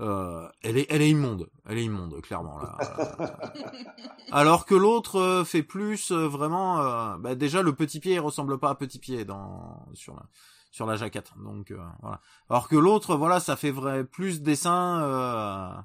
Euh, 0.00 0.48
elle 0.62 0.78
est, 0.78 0.86
elle 0.88 1.02
est 1.02 1.10
immonde, 1.10 1.50
elle 1.66 1.76
est 1.76 1.84
immonde, 1.84 2.20
clairement 2.22 2.58
là. 2.58 2.78
Alors 4.32 4.64
que 4.64 4.74
l'autre 4.74 5.16
euh, 5.20 5.44
fait 5.44 5.62
plus 5.62 6.10
euh, 6.10 6.26
vraiment. 6.26 6.80
euh, 6.80 7.18
bah, 7.18 7.34
déjà, 7.34 7.60
le 7.60 7.74
petit 7.74 8.00
pied 8.00 8.14
il 8.14 8.20
ressemble 8.20 8.58
pas 8.58 8.70
à 8.70 8.74
petit 8.74 8.98
pied 8.98 9.26
dans 9.26 9.86
sur 9.92 10.14
la 10.16 10.22
sur 10.70 10.86
la 10.86 10.96
jaquette, 10.96 11.32
donc 11.36 11.70
euh, 11.70 11.78
voilà. 12.00 12.20
Alors 12.48 12.68
que 12.68 12.76
l'autre, 12.76 13.16
voilà, 13.16 13.40
ça 13.40 13.56
fait 13.56 13.72
vrai 13.72 14.04
plus 14.04 14.40
dessin 14.40 15.84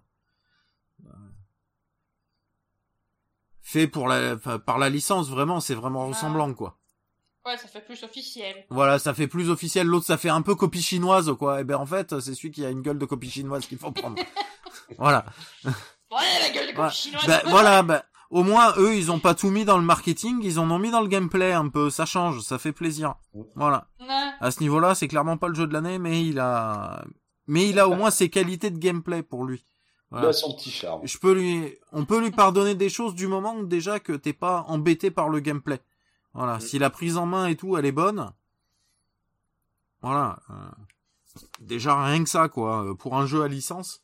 fait 3.62 3.88
pour 3.88 4.08
la 4.08 4.38
par 4.38 4.78
la 4.78 4.90
licence 4.90 5.30
vraiment, 5.30 5.60
c'est 5.60 5.76
vraiment 5.76 6.08
ressemblant 6.08 6.54
quoi. 6.54 6.78
Ouais, 7.46 7.58
ça 7.58 7.68
fait 7.68 7.82
plus 7.82 8.04
officiel. 8.04 8.56
Voilà, 8.70 8.98
ça 8.98 9.14
fait 9.14 9.28
plus 9.28 9.50
officiel. 9.50 9.86
L'autre, 9.86 10.06
ça 10.06 10.18
fait 10.18 10.30
un 10.30 10.42
peu 10.42 10.56
copie 10.56 10.82
chinoise 10.82 11.32
quoi. 11.38 11.62
Et 11.62 11.64
ben 11.64 11.76
en 11.78 11.86
fait, 11.86 12.20
c'est 12.20 12.34
celui 12.34 12.52
qui 12.52 12.66
a 12.66 12.70
une 12.70 12.82
gueule 12.82 12.98
de 12.98 13.06
copie 13.06 13.30
chinoise 13.30 13.66
qu'il 13.68 13.78
faut 13.78 13.92
prendre. 13.92 14.16
voilà. 14.98 15.26
Ouais, 15.64 15.72
la 16.42 16.50
gueule 16.50 16.68
de 16.68 16.76
copie 16.76 16.96
chinoise. 16.96 17.26
Ben, 17.28 17.42
voilà, 17.46 17.84
ben, 17.84 18.02
au 18.32 18.42
moins 18.44 18.74
eux, 18.78 18.96
ils 18.96 19.12
ont 19.12 19.20
pas 19.20 19.36
tout 19.36 19.52
mis 19.52 19.64
dans 19.64 19.78
le 19.78 19.84
marketing, 19.84 20.40
ils 20.42 20.60
en 20.60 20.70
ont 20.72 20.80
mis 20.80 20.90
dans 20.90 21.02
le 21.02 21.08
gameplay 21.08 21.54
un 21.54 21.68
peu. 21.70 21.92
Ça 21.92 22.06
change, 22.08 22.42
ça 22.42 22.58
fait 22.58 22.72
plaisir. 22.74 23.14
Voilà. 23.56 23.88
Ouais. 24.00 24.08
À 24.40 24.50
ce 24.50 24.62
niveau-là, 24.62 24.96
c'est 24.96 25.08
clairement 25.08 25.38
pas 25.38 25.48
le 25.48 25.54
jeu 25.56 25.68
de 25.68 25.74
l'année, 25.74 26.00
mais 26.00 26.26
il 26.26 26.40
a, 26.40 27.06
mais 27.46 27.70
il 27.70 27.78
a 27.80 27.88
au 27.88 27.96
moins 27.96 28.10
ses 28.10 28.30
qualités 28.30 28.72
de 28.72 28.80
gameplay 28.80 29.22
pour 29.22 29.46
lui. 29.46 29.64
Il 30.12 30.18
Voilà. 30.18 30.30
a 30.30 30.34
son 30.34 30.56
petit 30.56 30.72
charme. 30.72 31.02
Je 31.04 31.18
peux 31.20 31.34
lui, 31.34 31.76
on 31.92 32.06
peut 32.06 32.20
lui 32.20 32.32
pardonner 32.32 32.74
des 32.74 32.90
choses 32.90 33.14
du 33.14 33.28
moment 33.28 33.56
où 33.56 33.66
déjà 33.68 34.00
que 34.00 34.14
t'es 34.14 34.34
pas 34.34 34.66
embêté 34.68 35.12
par 35.12 35.30
le 35.30 35.40
gameplay. 35.40 35.80
Voilà. 36.36 36.58
Mm. 36.58 36.62
Si 36.62 36.78
la 36.80 36.90
prise 36.92 37.18
en 37.18 37.26
main 37.26 37.48
et 37.48 37.56
tout, 37.56 37.78
elle 37.78 37.86
est 37.86 37.92
bonne. 37.92 38.32
Voilà. 40.02 40.38
euh, 40.52 40.54
déjà 41.60 42.04
rien 42.06 42.24
que 42.24 42.30
ça, 42.30 42.48
quoi. 42.50 42.84
euh, 42.86 42.94
Pour 42.94 43.16
un 43.16 43.26
jeu 43.26 43.42
à 43.42 43.48
licence. 43.48 44.04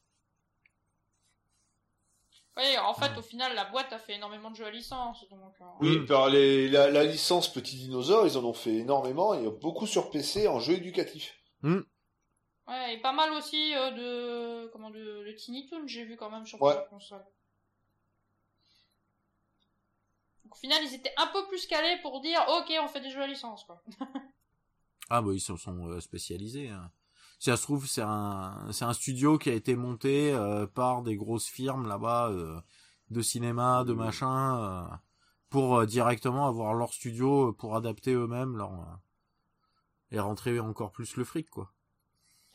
Ouais, 2.57 2.77
en 2.79 2.93
fait, 2.93 3.17
au 3.17 3.21
final, 3.21 3.55
la 3.55 3.65
boîte 3.65 3.93
a 3.93 3.97
fait 3.99 4.15
énormément 4.15 4.51
de 4.51 4.55
jeux 4.55 4.65
à 4.65 4.71
licence, 4.71 5.25
donc. 5.29 5.53
euh, 5.61 5.65
Oui, 5.79 5.99
Mm. 5.99 6.05
par 6.05 6.29
les, 6.29 6.67
la, 6.69 6.89
la 6.91 7.03
licence 7.05 7.51
Petit 7.51 7.77
Dinosaure, 7.77 8.27
ils 8.27 8.37
en 8.37 8.43
ont 8.43 8.53
fait 8.53 8.73
énormément, 8.75 9.33
et 9.33 9.49
beaucoup 9.49 9.87
sur 9.87 10.09
PC 10.11 10.47
en 10.47 10.59
jeu 10.59 10.73
éducatif. 10.73 11.33
Ouais, 11.63 12.93
et 12.93 12.97
pas 13.01 13.13
mal 13.13 13.31
aussi 13.31 13.73
euh, 13.75 13.91
de 13.91 14.67
comment 14.71 14.89
de, 14.89 15.25
de 15.27 15.31
Tiny 15.33 15.67
Toon, 15.67 15.87
j'ai 15.87 16.03
vu 16.05 16.17
quand 16.17 16.29
même 16.29 16.45
sur 16.45 16.61
Ouais. 16.61 16.71
plusieurs 16.73 16.89
consoles. 16.89 17.25
Donc, 20.51 20.57
au 20.57 20.59
final, 20.59 20.83
ils 20.83 20.93
étaient 20.93 21.13
un 21.15 21.27
peu 21.27 21.47
plus 21.47 21.65
calés 21.65 21.97
pour 22.01 22.19
dire 22.19 22.41
OK, 22.49 22.73
on 22.83 22.87
fait 22.89 22.99
des 22.99 23.09
jeux 23.09 23.21
à 23.21 23.27
licence 23.27 23.63
quoi. 23.63 23.81
Ah 25.09 25.21
bah 25.21 25.31
ils 25.33 25.39
se 25.39 25.55
sont 25.55 25.87
euh, 25.87 26.01
spécialisés. 26.01 26.67
hein. 26.69 26.91
Si 27.39 27.49
ça 27.49 27.55
se 27.55 27.63
trouve, 27.63 27.87
c'est 27.87 28.01
un, 28.01 28.67
c'est 28.73 28.83
un 28.85 28.91
studio 28.93 29.37
qui 29.37 29.49
a 29.49 29.53
été 29.53 29.75
monté 29.75 30.33
euh, 30.33 30.67
par 30.67 31.03
des 31.03 31.15
grosses 31.15 31.47
firmes 31.47 31.87
là-bas 31.87 32.29
euh, 32.29 32.59
de 33.11 33.21
cinéma, 33.21 33.85
de 33.85 33.93
machin, 33.93 34.59
euh, 34.61 34.95
pour 35.49 35.77
euh, 35.77 35.85
directement 35.85 36.47
avoir 36.47 36.73
leur 36.73 36.93
studio 36.93 37.53
pour 37.53 37.77
adapter 37.77 38.11
eux-mêmes 38.13 38.57
leur 38.57 38.73
euh, 38.73 38.95
et 40.11 40.19
rentrer 40.19 40.59
encore 40.59 40.91
plus 40.91 41.15
le 41.15 41.23
fric 41.23 41.49
quoi. 41.49 41.71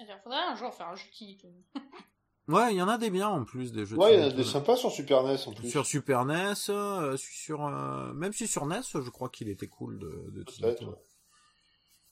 Il 0.01 0.07
faudrait 0.23 0.39
un 0.39 0.55
jour 0.55 0.75
faire 0.75 0.89
un 0.89 0.97
jeu 0.97 1.09
Toon. 1.41 1.65
Ouais, 2.49 2.73
il 2.73 2.77
y 2.77 2.83
en 2.83 2.89
a 2.89 2.97
des 2.97 3.11
biens 3.11 3.29
en 3.29 3.45
plus 3.45 3.73
des 3.73 3.85
jeux. 3.85 3.97
de 3.97 4.01
Ouais, 4.01 4.15
il 4.15 4.21
y 4.21 4.23
en 4.23 4.27
a 4.27 4.31
des 4.31 4.43
Toon. 4.43 4.53
sympas 4.53 4.77
sur 4.77 4.93
Super 4.93 5.25
NES 5.25 5.37
en 5.47 5.53
plus. 5.53 5.69
Sur 5.69 5.85
Super 5.85 6.25
NES, 6.25 6.55
euh, 6.69 7.17
sur 7.17 7.67
euh, 7.67 8.13
même 8.13 8.33
si 8.33 8.47
sur 8.47 8.67
NES, 8.67 8.83
je 8.95 9.11
crois 9.11 9.29
qu'il 9.29 9.49
était 9.49 9.67
cool 9.67 9.99
de, 9.99 10.31
de 10.31 10.45
Peut-être, 10.45 10.85
ouais. 10.87 10.95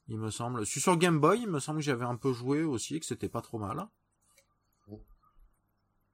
Il 0.09 0.19
me 0.19 0.31
semble. 0.31 0.61
Je 0.65 0.71
suis 0.71 0.81
sur 0.81 0.97
Game 0.97 1.21
Boy, 1.21 1.41
il 1.43 1.49
me 1.49 1.61
semble 1.61 1.79
que 1.79 1.85
j'avais 1.85 2.05
un 2.05 2.17
peu 2.17 2.33
joué 2.33 2.63
aussi, 2.63 2.99
que 2.99 3.07
c'était 3.07 3.29
pas 3.29 3.41
trop 3.43 3.59
mal. 3.59 3.87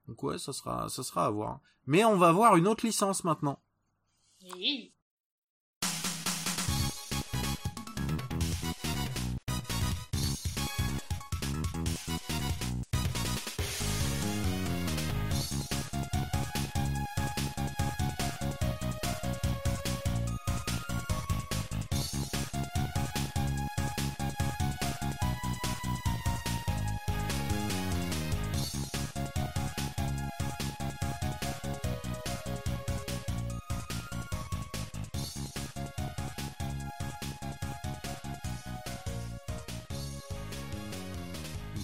Donc 0.07 0.21
ouais, 0.23 0.37
ça 0.37 0.53
sera, 0.53 0.87
ça 0.89 1.03
sera 1.03 1.25
à 1.25 1.29
voir. 1.29 1.59
Mais 1.85 2.03
on 2.05 2.17
va 2.17 2.31
voir 2.31 2.55
une 2.57 2.67
autre 2.67 2.85
licence 2.85 3.23
maintenant. 3.23 3.59
Oui. 4.55 4.93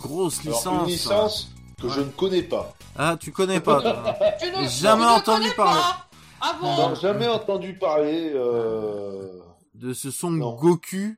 Grosse 0.07 0.39
Alors, 0.45 0.57
licence. 0.57 0.81
une 0.83 0.87
licence 0.87 1.51
que 1.81 1.89
je 1.89 2.01
ne 2.01 2.09
connais 2.11 2.43
pas. 2.43 2.73
Ah, 2.95 3.17
tu 3.19 3.31
connais 3.31 3.59
pas. 3.61 3.81
toi. 3.81 4.15
Tu 4.39 4.51
ne, 4.51 4.67
Jamais 4.67 5.03
tu 5.03 5.07
ne 5.09 5.15
entendu 5.17 5.41
connais 5.43 5.55
parler. 5.55 5.79
pas 5.81 6.09
Ah 6.41 6.57
bon 6.61 6.75
Non, 6.75 6.95
jamais 6.95 7.27
entendu 7.27 7.77
parler. 7.77 8.31
Euh... 8.33 9.41
de 9.73 9.93
ce 9.93 10.09
son 10.11 10.31
Non. 10.31 10.55
Goku. 10.55 11.15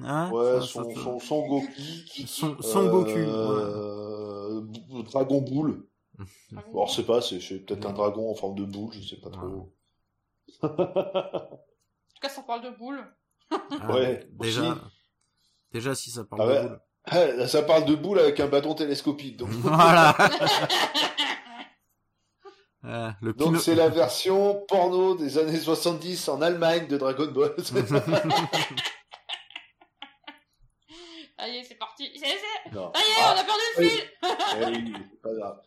Hein 0.00 0.30
Ouais, 0.30 0.60
Ça, 0.60 0.66
son, 0.66 0.94
ça, 0.94 1.00
son, 1.02 1.18
son 1.20 1.46
Goku. 1.48 1.66
son, 2.26 2.56
son 2.62 2.86
Goku. 2.88 3.10
ouais. 3.10 3.24
Euh... 3.26 4.60
B- 4.62 5.04
Dragon 5.04 5.40
Boule. 5.40 5.84
Je 6.18 6.92
sais 6.92 7.04
pas, 7.04 7.20
c'est 7.20 7.40
c'est 7.40 7.58
peut-être 7.60 7.86
un 7.86 7.92
dragon 7.92 8.30
en 8.30 8.34
forme 8.34 8.56
de 8.56 8.64
boule, 8.64 8.92
je 8.92 9.06
sais 9.08 9.20
pas 9.20 9.30
trop. 9.30 9.72
En 10.62 10.68
tout 10.68 12.20
cas, 12.20 12.28
ça 12.28 12.42
parle 12.42 12.62
de 12.64 12.70
boules. 12.76 13.04
Ah, 13.50 13.92
Ouais, 13.92 14.28
Déjà, 14.32 14.62
aussi. 14.72 14.80
déjà 15.72 15.94
si 15.94 16.10
ça 16.10 16.24
parle 16.24 16.42
Ah 16.42 16.46
de 16.46 16.50
ouais. 16.52 16.62
boule. 16.68 16.80
Ah, 17.10 17.46
Ça 17.46 17.62
parle 17.62 17.84
de 17.84 17.94
boule 17.94 18.18
avec 18.18 18.38
un 18.40 18.46
bâton 18.48 18.74
télescopique. 18.74 19.36
Donc, 19.36 19.48
Voilà. 19.62 20.16
Euh, 22.84 23.10
le 23.22 23.32
donc 23.32 23.56
c'est 23.58 23.74
la 23.74 23.88
version 23.88 24.64
porno 24.68 25.14
des 25.16 25.36
années 25.38 25.58
70 25.58 26.28
en 26.28 26.40
Allemagne 26.42 26.86
de 26.86 26.96
Dragon 26.96 27.26
Ball. 27.30 27.54
Allez, 31.40 31.62
c'est 31.62 31.76
parti. 31.76 32.10
C'est, 32.16 32.26
c'est... 32.26 32.72
non. 32.74 32.92
Ça 32.92 33.00
y 33.00 33.04
est, 33.04 33.14
Ah, 33.20 33.34
on 33.36 33.40
a 33.40 33.44
perdu 33.44 33.62
le 33.76 33.88
fil 33.88 34.00
Eh 34.60 34.66
oui, 34.66 34.94
c'est 35.10 35.22
pas 35.22 35.34
grave. 35.34 35.60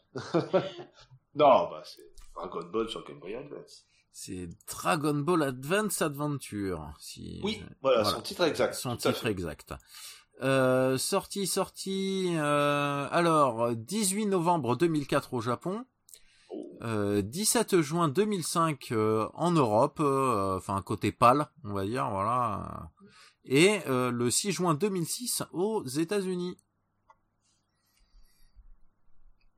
non, 1.36 1.70
bah 1.70 1.82
c'est 1.86 2.02
Dragon 2.36 2.70
Ball 2.72 2.90
sur 2.90 3.06
Game 3.06 3.20
Boy 3.20 3.36
Advance. 3.36 3.86
C'est 4.12 4.50
Dragon 4.68 5.14
Ball 5.14 5.44
Advance 5.44 6.02
Adventure. 6.02 6.94
Si 7.00 7.40
Oui, 7.44 7.64
voilà, 7.82 8.04
son 8.04 8.20
titre 8.22 8.44
exact. 8.44 8.74
Son 8.74 8.98
titre 8.98 9.14
fait. 9.18 9.32
exact. 9.32 9.74
Euh, 10.42 10.98
sorti, 10.98 11.46
sorti. 11.46 12.34
euh, 12.36 13.08
alors, 13.12 13.76
18 13.76 14.26
novembre 14.26 14.76
2004 14.76 15.34
au 15.34 15.42
Japon. 15.42 15.86
Oh. 16.50 16.78
Euh, 16.82 17.22
17 17.22 17.82
juin 17.82 18.08
2005 18.10 18.92
euh, 18.92 19.28
en 19.34 19.52
Europe, 19.52 20.00
euh, 20.00 20.58
enfin 20.58 20.82
côté 20.82 21.12
PAL, 21.12 21.48
on 21.64 21.74
va 21.74 21.86
dire, 21.86 22.10
voilà. 22.10 22.92
Et 23.46 23.80
euh, 23.88 24.12
le 24.12 24.32
6 24.32 24.52
juin 24.52 24.74
2006 24.74 25.44
aux 25.52 25.86
États-Unis. 25.86 26.58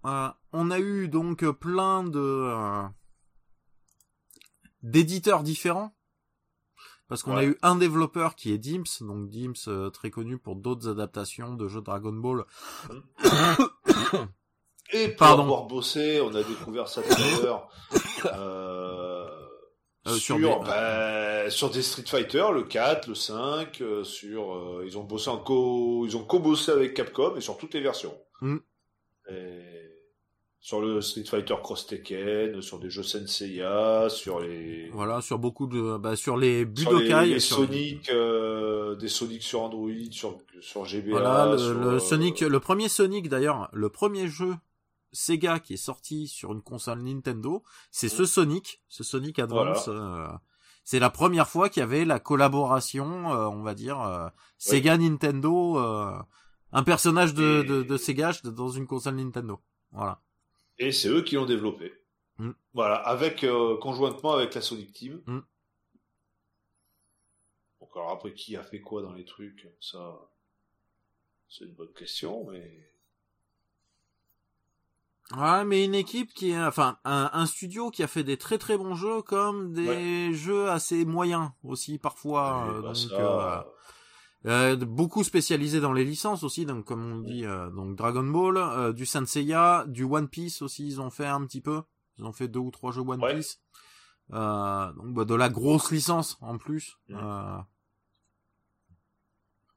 On 0.04 0.70
a 0.70 0.80
eu 0.80 1.08
donc 1.08 1.46
plein 1.52 2.04
de 2.04 2.20
euh, 2.20 2.84
d'éditeurs 4.82 5.44
différents. 5.44 5.96
Parce 7.10 7.22
qu'on 7.22 7.36
a 7.36 7.44
eu 7.44 7.58
un 7.62 7.76
développeur 7.76 8.36
qui 8.36 8.52
est 8.54 8.58
Dimps, 8.58 9.02
donc 9.02 9.30
Dimps 9.30 9.68
euh, 9.68 9.90
très 9.90 10.10
connu 10.10 10.38
pour 10.38 10.56
d'autres 10.56 10.90
adaptations 10.90 11.54
de 11.54 11.68
jeux 11.68 11.82
Dragon 11.82 12.14
Ball. 12.14 12.46
Et 14.94 15.08
pour 15.10 15.18
Pardon. 15.18 15.44
avoir 15.44 15.64
bossé, 15.64 16.22
on 16.22 16.34
a 16.36 16.44
découvert 16.44 16.88
ça 16.88 17.02
tout 17.02 17.14
à 17.14 17.42
l'heure, 17.44 17.70
euh, 18.26 19.28
euh, 20.08 20.16
sur, 20.16 20.38
des... 20.38 20.44
Bah, 20.44 21.50
sur, 21.50 21.70
des... 21.72 21.82
Street 21.82 22.04
Fighter, 22.06 22.46
le 22.54 22.64
4, 22.64 23.08
le 23.08 23.16
5, 23.16 23.82
euh, 23.82 24.04
sur 24.04 24.82
ils 24.86 24.98
ont 24.98 25.04
bossé 25.04 25.30
en 25.30 25.38
co 25.38 26.06
ils 26.06 26.16
ont 26.16 26.24
co-bossé 26.24 26.72
avec 26.72 26.94
Capcom 26.94 27.36
et 27.36 27.42
sur 27.42 27.58
toutes 27.58 27.74
les 27.74 27.82
versions. 27.82 28.16
Mm. 28.42 28.58
Sur 30.66 30.80
le 30.80 31.02
Street 31.02 31.26
Fighter 31.26 31.56
Cross 31.62 31.88
Tekken, 31.88 32.62
sur 32.62 32.80
des 32.80 32.90
jeux 32.90 33.04
Senseiya, 33.04 34.08
sur 34.10 34.40
les 34.40 34.90
voilà, 34.94 35.20
sur 35.20 35.38
beaucoup 35.38 35.68
de 35.68 35.98
bah, 35.98 36.16
sur 36.16 36.38
les 36.38 36.64
Budokai, 36.64 37.38
sur 37.42 37.68
les, 37.68 38.00
Sonic, 38.00 38.10
des 39.00 39.08
Sonic 39.10 39.44
sur 39.44 39.62
Android, 39.62 39.92
sur 40.10 40.38
sur 40.62 40.86
GBA. 40.86 41.12
Voilà, 41.12 41.56
le 41.56 42.00
Sonic, 42.00 42.40
le 42.40 42.60
premier 42.62 42.88
Sonic 42.88 43.28
d'ailleurs, 43.28 43.70
le 43.74 43.90
premier 43.90 44.30
jeu 44.30 44.56
Sega 45.14 45.60
qui 45.60 45.76
est 45.76 45.78
sorti 45.78 46.28
sur 46.28 46.52
une 46.52 46.62
console 46.62 47.02
Nintendo, 47.02 47.64
c'est 47.92 48.10
ce 48.10 48.26
Sonic, 48.26 48.82
ce 48.90 49.04
Sonic 49.04 49.40
Advance. 49.40 49.88
Euh, 49.88 50.28
c'est 50.84 51.00
la 51.00 51.10
première 51.10 51.48
fois 51.48 51.70
qu'il 51.70 51.80
y 51.80 51.84
avait 51.84 52.04
la 52.04 52.20
collaboration, 52.20 53.32
euh, 53.32 53.48
on 53.48 53.62
va 53.62 53.74
dire, 53.74 54.02
euh, 54.02 54.28
Sega 54.58 54.98
Nintendo, 54.98 55.78
un 55.78 56.84
personnage 56.84 57.34
de, 57.34 57.62
de, 57.62 57.98
Sega 57.98 58.32
dans 58.44 58.70
une 58.70 58.88
console 58.88 59.16
Nintendo. 59.16 59.62
Voilà. 59.92 60.20
Et 60.80 60.92
c'est 60.92 61.10
eux 61.10 61.22
qui 61.22 61.36
l'ont 61.36 61.46
développé. 61.46 61.94
Mm. 62.38 62.52
Voilà, 62.74 62.96
avec 62.96 63.46
conjointement 63.82 64.34
avec 64.34 64.54
la 64.56 64.62
Sonic 64.62 64.92
Team. 64.94 65.22
Mm. 65.26 65.40
Donc 67.80 67.90
alors 67.96 68.12
après 68.12 68.34
qui 68.34 68.56
a 68.56 68.64
fait 68.64 68.82
quoi 68.82 69.02
dans 69.02 69.14
les 69.14 69.26
trucs, 69.26 69.68
ça, 69.80 70.20
c'est 71.50 71.66
une 71.66 71.74
bonne 71.74 71.94
question, 71.94 72.50
mais. 72.50 72.90
Ouais, 75.38 75.64
mais 75.64 75.86
une 75.86 75.96
équipe 75.96 76.34
qui 76.34 76.52
est, 76.52 76.60
enfin, 76.60 76.98
un, 77.06 77.46
studio 77.46 77.90
qui 77.92 78.04
a 78.04 78.08
fait 78.08 78.24
des 78.24 78.38
très 78.38 78.58
très 78.58 78.78
bons 78.78 78.96
jeux 78.96 79.22
comme 79.22 79.74
des 79.74 80.34
jeux 80.34 80.70
assez 80.70 81.06
moyens 81.06 81.50
aussi 81.64 81.98
parfois. 81.98 82.68
Euh, 82.68 82.82
bah 82.82 82.94
donc, 82.94 83.12
euh, 83.12 83.62
euh, 84.46 84.76
beaucoup 84.76 85.24
spécialisés 85.24 85.80
dans 85.80 85.94
les 85.94 86.04
licences 86.04 86.44
aussi, 86.44 86.66
donc 86.66 86.86
comme 86.86 87.06
on 87.06 87.20
dit, 87.20 87.44
donc 87.76 87.96
Dragon 87.96 88.24
Ball, 88.24 88.94
du 88.94 89.06
Senseiya, 89.06 89.86
du 89.88 90.04
One 90.04 90.28
Piece 90.28 90.62
aussi, 90.62 90.86
ils 90.88 91.02
ont 91.02 91.10
fait 91.10 91.28
un 91.28 91.46
petit 91.46 91.62
peu. 91.62 91.82
Ils 92.18 92.26
ont 92.26 92.34
fait 92.34 92.48
deux 92.48 92.60
ou 92.60 92.72
trois 92.72 92.92
jeux 92.92 93.02
One 93.02 93.22
Piece. 93.22 93.60
donc 94.30 95.14
bah, 95.14 95.26
de 95.26 95.36
la 95.36 95.50
grosse 95.50 95.92
licence 95.92 96.38
en 96.42 96.58
plus. 96.58 96.98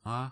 Ouais. 0.04 0.26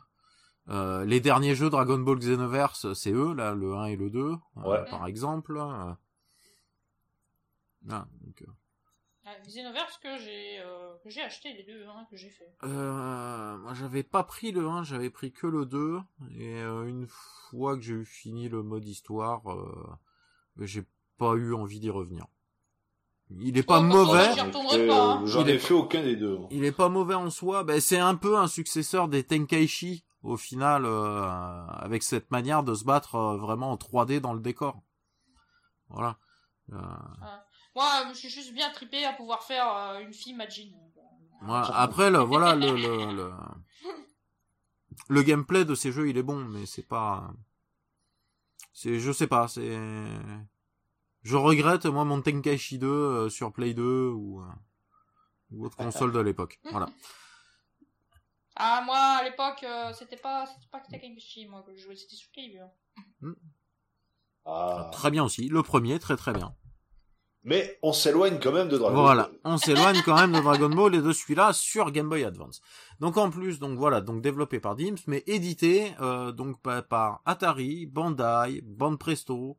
Euh, 0.71 1.05
les 1.05 1.21
derniers 1.21 1.55
jeux 1.55 1.69
Dragon 1.69 1.99
Ball 1.99 2.19
Xenoverse, 2.19 2.93
c'est 2.95 3.13
eux, 3.13 3.35
là, 3.35 3.55
le 3.55 3.75
1 3.75 3.87
et 3.87 3.97
le 3.97 4.09
2, 4.11 4.35
euh, 4.57 4.85
par 4.91 5.07
exemple. 5.07 5.59
Ah, 5.61 5.99
donc, 8.23 8.45
euh. 9.27 9.31
ah, 9.31 9.41
Xenoverse 9.47 9.99
que 9.99 10.19
j'ai 10.19 10.63
j'ai 11.07 11.23
acheté 11.23 11.53
les 11.53 11.63
deux 11.63 11.85
hein, 11.87 12.07
que 12.11 12.17
j'ai 12.17 12.31
fait. 12.31 12.51
moi 12.63 13.73
j'avais 13.75 14.03
pas 14.03 14.25
pris 14.25 14.53
le 14.53 14.69
1, 14.69 14.85
j'avais 14.85 15.11
pris 15.11 15.33
que 15.33 15.47
le 15.47 15.67
2 15.67 15.99
et 16.39 16.61
une 16.61 17.07
fois 17.09 17.77
que 17.77 17.83
j'ai 17.83 17.95
eu 17.95 18.05
fini 18.05 18.49
le 18.49 18.63
mode 18.63 18.87
histoire, 18.87 19.43
j'ai 20.61 20.85
pas 21.19 21.35
eu 21.35 21.55
envie 21.55 21.81
d'y 21.81 21.91
revenir. 21.91 22.27
Il 23.31 23.57
est 23.57 23.63
pas 23.63 23.81
mauvais. 23.81 24.31
J'en 25.25 25.47
ai, 25.47 25.59
fait 25.59 25.75
aucun 25.75 26.03
des 26.03 26.17
deux. 26.17 26.39
Il 26.51 26.65
est 26.65 26.73
pas 26.73 26.89
mauvais 26.89 27.15
en 27.15 27.31
soi. 27.31 27.65
Ben, 27.65 27.81
c'est 27.81 27.99
un 27.99 28.15
peu 28.15 28.37
un 28.37 28.47
successeur 28.47 29.09
des 29.09 29.25
Tenkaichi 29.25 30.05
au 30.23 30.37
final 30.37 30.85
euh, 30.87 31.23
avec 31.69 32.03
cette 32.03 32.31
manière 32.31 32.63
de 32.63 32.75
se 32.75 32.85
battre 32.85 33.15
euh, 33.15 33.37
vraiment 33.37 33.73
en 33.73 33.77
3D 33.77 34.21
dans 34.21 34.33
le 34.33 34.41
décor. 34.41 34.83
Voilà. 35.89 36.17
Euh... 36.73 36.77
Moi, 37.75 38.09
je 38.11 38.15
suis 38.19 38.31
juste 38.31 38.53
bien 38.53 38.71
tripé 38.71 39.05
à 39.05 39.13
pouvoir 39.13 39.43
faire 39.43 39.69
euh, 39.77 40.01
une 40.01 40.13
fille 40.13 40.35
Majin. 40.35 40.71
Après, 41.47 42.11
le, 42.11 42.19
voilà, 42.19 42.55
le, 42.55 42.75
le, 42.75 43.13
le, 43.13 43.33
le, 45.09 45.23
gameplay 45.23 45.65
de 45.65 45.75
ces 45.75 45.93
jeux, 45.93 46.09
il 46.09 46.17
est 46.17 46.23
bon, 46.23 46.45
mais 46.45 46.65
c'est 46.65 46.87
pas, 46.87 47.35
c'est, 48.73 48.99
je 48.99 49.13
sais 49.13 49.27
pas, 49.27 49.47
c'est, 49.49 49.79
je 51.23 51.37
regrette 51.37 51.85
moi 51.85 52.05
mon 52.05 52.23
Tenkaichi 52.23 52.79
2 52.79 53.29
sur 53.29 53.53
Play 53.53 53.75
2 53.75 53.83
ou, 53.83 54.43
ou 55.51 55.67
autre 55.67 55.77
console 55.77 56.13
de 56.13 56.21
l'époque. 56.21 56.61
Voilà. 56.71 56.89
Ah, 58.57 58.83
moi, 58.87 58.97
à 58.97 59.25
l'époque, 59.25 59.65
euh, 59.65 59.93
c'était 59.93 60.17
pas, 60.17 60.47
c'était 60.47 60.69
pas 60.71 60.81
Tenkaichi, 60.81 61.47
moi, 61.47 61.63
que 61.67 61.75
je 61.75 61.83
jouais, 61.83 61.97
c'était 61.97 62.17
sur 62.17 62.31
hmm. 63.21 63.33
Ah. 64.47 64.91
Très 64.93 65.11
bien 65.11 65.25
aussi. 65.25 65.49
Le 65.49 65.63
premier, 65.63 65.99
très 65.99 66.17
très 66.17 66.33
bien. 66.33 66.55
Mais 67.45 67.79
on 67.83 67.93
s'éloigne 67.93 68.39
quand 68.43 68.53
même 68.53 68.69
de 68.69 68.79
Dragon 68.79 68.95
Ball. 68.95 69.05
Voilà, 69.05 69.31
on 69.45 69.59
s'éloigne 69.59 70.01
quand 70.05 70.17
même 70.17 70.33
de 70.33 70.41
Dragon 70.41 70.71
Ball 70.71 70.95
et 70.95 71.03
de 71.03 71.13
celui-là 71.13 71.53
sur 71.53 71.91
Game 71.91 72.09
Boy 72.09 72.25
Advance. 72.25 72.63
Donc 73.01 73.19
en 73.19 73.31
plus, 73.31 73.59
donc 73.59 73.79
voilà, 73.79 74.01
donc 74.01 74.23
développé 74.23 74.61
par 74.61 74.77
Dims, 74.77 74.97
mais 75.07 75.23
édité 75.27 75.93
euh, 76.01 76.33
donc 76.33 76.57
par 76.63 77.21
Atari, 77.27 77.87
Bandai, 77.87 78.63
Band 78.63 78.97
Presto, 78.97 79.59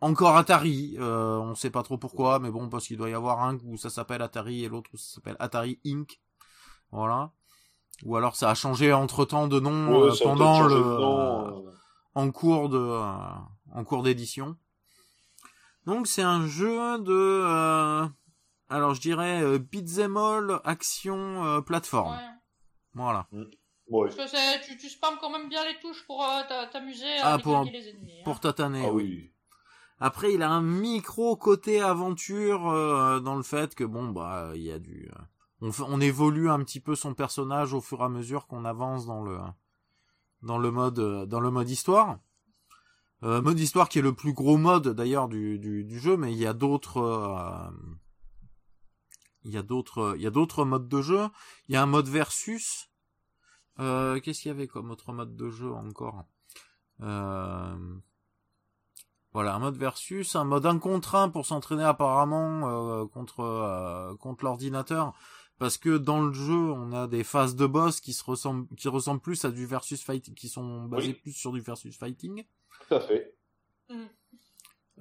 encore 0.00 0.36
Atari, 0.36 0.96
euh, 0.98 1.38
on 1.38 1.54
sait 1.54 1.70
pas 1.70 1.82
trop 1.82 1.96
pourquoi, 1.96 2.38
mais 2.38 2.50
bon 2.50 2.68
parce 2.68 2.88
qu'il 2.88 2.96
doit 2.96 3.08
y 3.08 3.14
avoir 3.14 3.42
un 3.42 3.56
où 3.64 3.76
ça 3.76 3.88
s'appelle 3.88 4.20
Atari 4.20 4.64
et 4.64 4.68
l'autre 4.68 4.90
où 4.92 4.96
ça 4.96 5.14
s'appelle 5.14 5.36
Atari 5.38 5.78
Inc. 5.86 6.20
Voilà. 6.90 7.30
Ou 8.04 8.16
alors 8.16 8.36
ça 8.36 8.50
a 8.50 8.54
changé 8.54 8.92
entre 8.92 9.24
temps 9.24 9.46
de 9.46 9.60
nom 9.60 10.04
euh, 10.04 10.12
pendant 10.22 10.62
le 10.62 10.74
euh, 10.76 11.70
en 12.14 12.30
cours 12.30 12.68
de 12.68 12.78
euh, 12.78 13.12
en 13.72 13.84
cours 13.84 14.02
d'édition. 14.02 14.56
Donc 15.86 16.06
c'est 16.06 16.22
un 16.22 16.46
jeu 16.46 16.98
de 16.98 18.08
alors 18.68 18.94
je 18.94 19.00
dirais 19.00 19.58
beat'em 19.58 20.16
all 20.16 20.60
action 20.64 21.62
plateforme. 21.62 22.18
Voilà. 22.94 23.26
Mm. 23.32 23.44
Parce 23.90 24.32
que 24.32 24.64
tu, 24.64 24.78
tu 24.78 24.88
spams 24.88 25.18
quand 25.20 25.30
même 25.30 25.48
bien 25.48 25.62
les 25.64 25.78
touches 25.78 26.06
pour 26.06 26.24
t'amuser 26.72 27.18
à 27.18 27.34
ah, 27.34 27.38
pour, 27.38 27.64
les 27.64 27.90
ennemis. 27.90 28.22
Pour 28.24 28.36
hein. 28.36 28.40
tataner. 28.40 28.86
Ah 28.86 28.92
oui. 28.92 29.30
Après, 30.00 30.32
il 30.32 30.42
a 30.42 30.50
un 30.50 30.62
micro 30.62 31.36
côté 31.36 31.80
aventure 31.80 32.62
dans 33.22 33.36
le 33.36 33.42
fait 33.42 33.74
que 33.74 33.84
bon 33.84 34.08
bah 34.08 34.52
il 34.54 34.62
y 34.62 34.72
a 34.72 34.78
du 34.78 35.10
on, 35.60 36.00
évolue 36.00 36.50
un 36.50 36.62
petit 36.62 36.80
peu 36.80 36.94
son 36.94 37.14
personnage 37.14 37.72
au 37.72 37.80
fur 37.80 38.00
et 38.00 38.04
à 38.04 38.08
mesure 38.08 38.46
qu'on 38.46 38.64
avance 38.64 39.06
dans 39.06 39.22
le 39.22 39.38
dans 40.42 40.58
le 40.58 40.70
mode 40.70 41.26
dans 41.28 41.40
le 41.40 41.50
mode 41.50 41.70
histoire. 41.70 42.18
Euh, 43.24 43.40
mode 43.40 43.58
histoire 43.58 43.88
qui 43.88 43.98
est 43.98 44.02
le 44.02 44.12
plus 44.12 44.34
gros 44.34 44.58
mode 44.58 44.88
d'ailleurs 44.88 45.28
du, 45.28 45.58
du, 45.58 45.98
jeu, 45.98 46.16
mais 46.16 46.32
il 46.32 46.38
y 46.38 46.46
a 46.46 46.52
d'autres 46.52 46.98
euh, 46.98 47.70
il 49.44 49.50
y 49.50 49.56
a 49.56 49.62
d'autres 49.62 50.14
il 50.16 50.22
y 50.22 50.26
a 50.26 50.30
d'autres 50.30 50.64
modes 50.64 50.88
de 50.88 51.00
jeu. 51.00 51.28
Il 51.68 51.74
y 51.74 51.76
a 51.76 51.82
un 51.82 51.86
mode 51.86 52.08
versus. 52.08 52.90
Euh, 53.80 54.20
qu'est-ce 54.20 54.42
qu'il 54.42 54.50
y 54.50 54.52
avait 54.52 54.68
comme 54.68 54.90
autre 54.90 55.12
mode 55.12 55.36
de 55.36 55.48
jeu 55.48 55.72
encore? 55.72 56.24
Voilà, 59.32 59.56
un 59.56 59.58
mode 59.58 59.76
versus, 59.76 60.36
un 60.36 60.44
mode 60.44 60.64
un 60.66 60.78
contre 60.78 61.16
un 61.16 61.28
pour 61.28 61.44
s'entraîner 61.46 61.82
apparemment 61.82 63.06
contre 63.08 64.16
contre 64.20 64.44
l'ordinateur 64.44 65.12
parce 65.58 65.78
que 65.78 65.96
dans 65.96 66.20
le 66.20 66.32
jeu, 66.32 66.52
on 66.72 66.92
a 66.92 67.06
des 67.06 67.24
phases 67.24 67.56
de 67.56 67.66
boss 67.66 68.00
qui 68.00 68.12
se 68.12 68.24
ressemblent, 68.24 68.66
qui 68.76 68.88
ressemblent 68.88 69.20
plus 69.20 69.44
à 69.44 69.50
du 69.50 69.66
versus 69.66 70.02
fighting, 70.02 70.34
qui 70.34 70.48
sont 70.48 70.84
basées 70.84 71.14
plus 71.14 71.32
sur 71.32 71.52
du 71.52 71.60
versus 71.60 71.96
fighting. 71.96 72.44
Tout 72.88 72.94
à 72.94 73.00
fait. 73.00 73.36
Mm. 73.88 74.04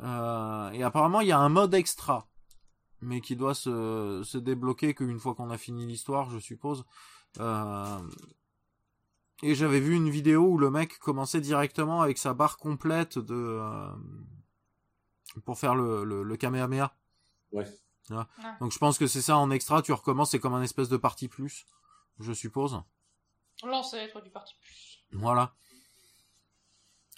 Euh, 0.02 0.72
et 0.72 0.84
apparemment, 0.84 1.22
il 1.22 1.28
y 1.28 1.32
a 1.32 1.40
un 1.40 1.50
mode 1.50 1.74
extra, 1.74 2.28
mais 3.02 3.22
qui 3.22 3.36
doit 3.36 3.54
se, 3.54 4.22
se 4.24 4.38
débloquer 4.38 4.94
qu'une 4.96 5.20
fois 5.20 5.36
qu'on 5.36 5.50
a 5.50 5.58
fini 5.58 5.86
l'histoire, 5.86 6.30
je 6.30 6.40
suppose. 6.40 6.86
Euh, 7.40 8.00
et 9.42 9.56
j'avais 9.56 9.80
vu 9.80 9.96
une 9.96 10.10
vidéo 10.10 10.44
où 10.44 10.58
le 10.58 10.72
mec 10.72 10.98
commençait 11.00 11.42
directement 11.42 12.02
avec 12.02 12.18
sa 12.18 12.34
barre 12.34 12.58
complète 12.58 13.20
de 13.20 13.36
euh, 13.36 13.92
pour 15.46 15.58
faire 15.58 15.76
le, 15.76 16.04
le, 16.04 16.24
le 16.24 16.38
Kamehameha. 16.38 16.96
Ouais. 17.52 17.66
Donc 18.60 18.72
je 18.72 18.78
pense 18.78 18.98
que 18.98 19.08
c'est 19.08 19.22
ça 19.22 19.38
en 19.38 19.50
extra, 19.50 19.82
tu 19.82 19.94
recommences, 19.94 20.32
c'est 20.32 20.40
comme 20.40 20.54
un 20.54 20.62
espèce 20.62 20.90
de 20.90 20.98
partie 20.98 21.28
plus, 21.28 21.66
je 22.20 22.34
suppose. 22.34 22.82
L'ancêtre 23.64 24.22
du 24.22 24.30
parti 24.30 24.56
plus. 24.60 25.06
Voilà. 25.14 25.56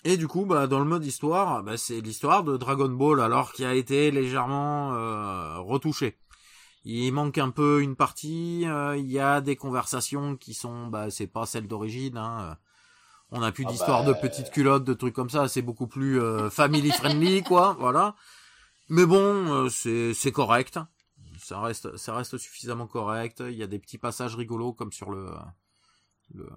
Et 0.07 0.17
du 0.17 0.27
coup, 0.27 0.45
bah, 0.45 0.67
dans 0.67 0.77
le 0.79 0.85
mode 0.85 1.03
histoire, 1.03 1.63
bah, 1.63 1.77
c'est 1.77 1.99
l'histoire 1.99 2.43
de 2.43 2.57
Dragon 2.57 2.89
Ball, 2.89 3.19
alors 3.19 3.51
qui 3.51 3.65
a 3.65 3.73
été 3.73 4.11
légèrement 4.11 4.93
euh, 4.93 5.57
retouché. 5.57 6.19
Il 6.83 7.11
manque 7.11 7.39
un 7.39 7.49
peu 7.49 7.81
une 7.81 7.95
partie, 7.95 8.67
euh, 8.67 8.95
il 8.95 9.11
y 9.11 9.17
a 9.17 9.41
des 9.41 9.55
conversations 9.55 10.37
qui 10.37 10.53
sont, 10.53 10.85
bah, 10.87 11.09
c'est 11.09 11.25
pas 11.25 11.47
celles 11.47 11.67
d'origine. 11.67 12.17
Hein. 12.17 12.55
On 13.31 13.41
a 13.41 13.51
plus 13.51 13.65
ah 13.67 13.71
d'histoire 13.71 14.03
bah, 14.03 14.13
de 14.13 14.19
petites 14.19 14.51
culottes, 14.51 14.83
de 14.83 14.93
trucs 14.93 15.15
comme 15.15 15.31
ça, 15.31 15.47
c'est 15.47 15.63
beaucoup 15.63 15.87
plus 15.87 16.21
euh, 16.21 16.51
family 16.51 16.91
friendly, 16.91 17.41
quoi, 17.47 17.75
voilà. 17.79 18.15
Mais 18.89 19.07
bon, 19.07 19.17
euh, 19.17 19.69
c'est 19.69 20.13
c'est 20.13 20.31
correct. 20.31 20.79
Ça 21.39 21.59
reste 21.59 21.97
ça 21.97 22.13
reste 22.15 22.37
suffisamment 22.37 22.85
correct. 22.85 23.41
Il 23.45 23.55
y 23.55 23.63
a 23.63 23.67
des 23.67 23.79
petits 23.79 23.97
passages 23.97 24.35
rigolos 24.35 24.73
comme 24.73 24.91
sur 24.91 25.09
le 25.09 25.27
le, 26.33 26.47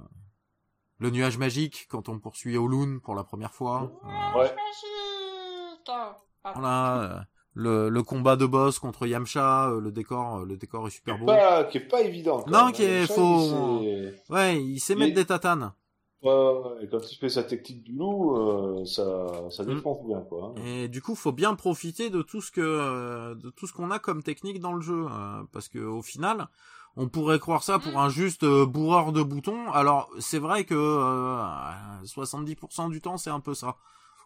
le 0.99 1.11
nuage 1.11 1.38
magique 1.38 1.86
quand 1.90 2.09
on 2.09 2.18
poursuit 2.18 2.57
Oloun 2.57 3.01
pour 3.01 3.14
la 3.14 3.24
première 3.24 3.53
fois. 3.53 3.90
Nuage 4.05 4.55
magique. 4.55 5.90
Voilà, 6.55 7.03
euh, 7.03 7.18
le, 7.55 7.88
le 7.88 8.03
combat 8.03 8.36
de 8.36 8.46
boss 8.46 8.78
contre 8.78 9.07
Yamcha, 9.07 9.70
euh, 9.70 9.80
le 9.80 9.90
décor, 9.92 10.38
euh, 10.40 10.44
le 10.44 10.57
décor 10.57 10.86
est 10.86 10.90
super 10.90 11.18
beau. 11.18 11.26
Pas, 11.26 11.64
qui 11.64 11.78
est 11.78 11.88
pas 11.88 12.01
évident. 12.03 12.42
quand 12.42 12.51
Non, 12.51 12.64
même, 12.66 12.72
qui 12.74 12.82
est. 12.84 13.01
Yamcha, 13.01 13.14
faux. 13.14 13.80
il 13.82 14.14
s'est- 14.26 14.32
Ouais, 14.32 14.62
il 14.62 14.78
sait 14.80 14.94
mettre 14.94 15.14
des 15.14 15.24
tatanes. 15.24 15.72
Ouais, 16.22 16.32
et 16.82 16.88
quand 16.88 16.99
il 17.12 17.16
fait 17.16 17.28
sa 17.28 17.44
technique 17.44 17.84
du 17.84 17.92
loup, 17.92 18.36
euh, 18.36 18.84
ça, 18.84 19.51
ça 19.51 19.62
Mm. 19.62 19.66
défonce 19.66 20.05
bien, 20.07 20.20
quoi. 20.22 20.55
Et 20.64 20.88
du 20.88 21.01
coup, 21.01 21.14
faut 21.14 21.30
bien 21.32 21.55
profiter 21.55 22.11
de 22.11 22.22
tout 22.22 22.40
ce 22.40 22.51
que, 22.51 23.34
de 23.34 23.51
tout 23.51 23.66
ce 23.68 23.72
qu'on 23.72 23.90
a 23.92 23.99
comme 24.01 24.22
technique 24.22 24.59
dans 24.61 24.72
le 24.72 24.80
jeu, 24.80 25.07
euh, 25.09 25.42
parce 25.53 25.68
que 25.68 25.78
au 25.78 26.03
final, 26.03 26.49
on 26.99 27.09
pourrait 27.09 27.38
croire 27.38 27.62
ça 27.62 27.78
pour 27.78 27.92
Mm. 27.92 27.96
un 27.96 28.09
juste 28.11 28.42
euh, 28.42 28.66
bourreur 28.66 29.12
de 29.12 29.22
boutons. 29.22 29.70
Alors, 29.72 30.11
c'est 30.18 30.38
vrai 30.38 30.64
que 30.64 30.74
euh, 30.74 32.05
70% 32.05 32.90
du 32.90 33.01
temps, 33.01 33.16
c'est 33.16 33.30
un 33.30 33.40
peu 33.40 33.55
ça. 33.55 33.76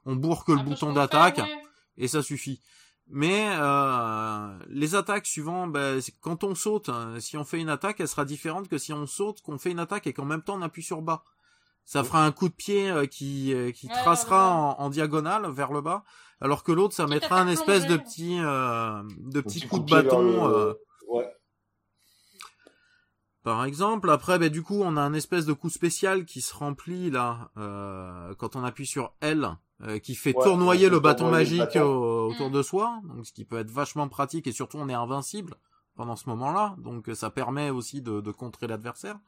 On 0.04 0.16
bourre 0.16 0.44
que 0.44 0.52
le 0.52 0.58
Un 0.60 0.64
bouton 0.64 0.92
d'attaque. 0.92 1.38
ouais. 1.38 1.62
et 1.96 2.08
ça 2.08 2.22
suffit. 2.22 2.60
Mais 3.08 3.48
euh, 3.52 4.58
les 4.68 4.94
attaques 4.94 5.26
suivant, 5.26 5.66
ben, 5.66 6.00
quand 6.20 6.44
on 6.44 6.54
saute, 6.54 6.88
hein, 6.88 7.14
si 7.20 7.36
on 7.36 7.44
fait 7.44 7.60
une 7.60 7.68
attaque, 7.68 8.00
elle 8.00 8.08
sera 8.08 8.24
différente 8.24 8.68
que 8.68 8.78
si 8.78 8.92
on 8.92 9.06
saute, 9.06 9.42
qu'on 9.42 9.58
fait 9.58 9.70
une 9.70 9.80
attaque 9.80 10.06
et 10.06 10.12
qu'en 10.12 10.24
même 10.24 10.42
temps 10.42 10.54
on 10.58 10.62
appuie 10.62 10.82
sur 10.82 11.02
bas. 11.02 11.24
Ça 11.84 12.04
fera 12.04 12.24
un 12.24 12.30
coup 12.32 12.48
de 12.48 12.54
pied 12.54 12.88
euh, 12.90 13.06
qui, 13.06 13.52
euh, 13.52 13.72
qui 13.72 13.88
Ouais, 13.88 13.92
tracera 13.92 14.48
ouais, 14.50 14.68
ouais. 14.68 14.74
En, 14.78 14.84
en 14.86 14.88
diagonale 14.90 15.50
vers 15.50 15.72
le 15.72 15.80
bas, 15.80 16.04
alors 16.40 16.62
que 16.62 16.70
l'autre 16.72 16.94
ça 16.94 17.06
mettra 17.08 17.40
un 17.40 17.48
espèce 17.48 17.86
de 17.88 17.96
petit, 17.96 18.38
euh, 18.40 19.02
de 19.18 19.40
petit 19.40 19.58
petit 19.60 19.68
coup 19.68 19.80
de 19.80 19.90
bâton. 19.90 20.74
Par 23.42 23.64
exemple, 23.64 24.08
après, 24.10 24.38
ben, 24.38 24.48
du 24.50 24.62
coup, 24.62 24.80
on 24.82 24.96
a 24.96 25.00
un 25.02 25.14
espèce 25.14 25.46
de 25.46 25.52
coup 25.52 25.70
spécial 25.70 26.24
qui 26.24 26.40
se 26.40 26.54
remplit 26.54 27.10
là 27.10 27.50
euh, 27.56 28.34
quand 28.36 28.56
on 28.56 28.64
appuie 28.64 28.86
sur 28.86 29.12
L, 29.20 29.56
euh, 29.82 29.98
qui 29.98 30.14
fait 30.14 30.34
Ouais, 30.36 30.44
tournoyer 30.44 30.88
le 30.88 31.00
bâton 31.00 31.26
le 31.26 31.32
magique 31.32 31.58
bâton. 31.74 31.82
au- 31.84 32.30
autour 32.30 32.50
Mm. 32.50 32.52
de 32.52 32.62
soi, 32.62 33.00
donc 33.04 33.26
ce 33.26 33.32
qui 33.32 33.44
peut 33.44 33.58
être 33.58 33.70
vachement 33.70 34.08
pratique 34.08 34.46
et 34.46 34.52
surtout 34.52 34.78
on 34.78 34.88
est 34.88 34.94
invincible 34.94 35.56
pendant 35.96 36.16
ce 36.16 36.28
moment-là, 36.30 36.74
donc 36.78 37.10
ça 37.14 37.30
permet 37.30 37.70
aussi 37.70 38.00
de, 38.00 38.20
de 38.20 38.30
contrer 38.30 38.66
l'adversaire. 38.66 39.18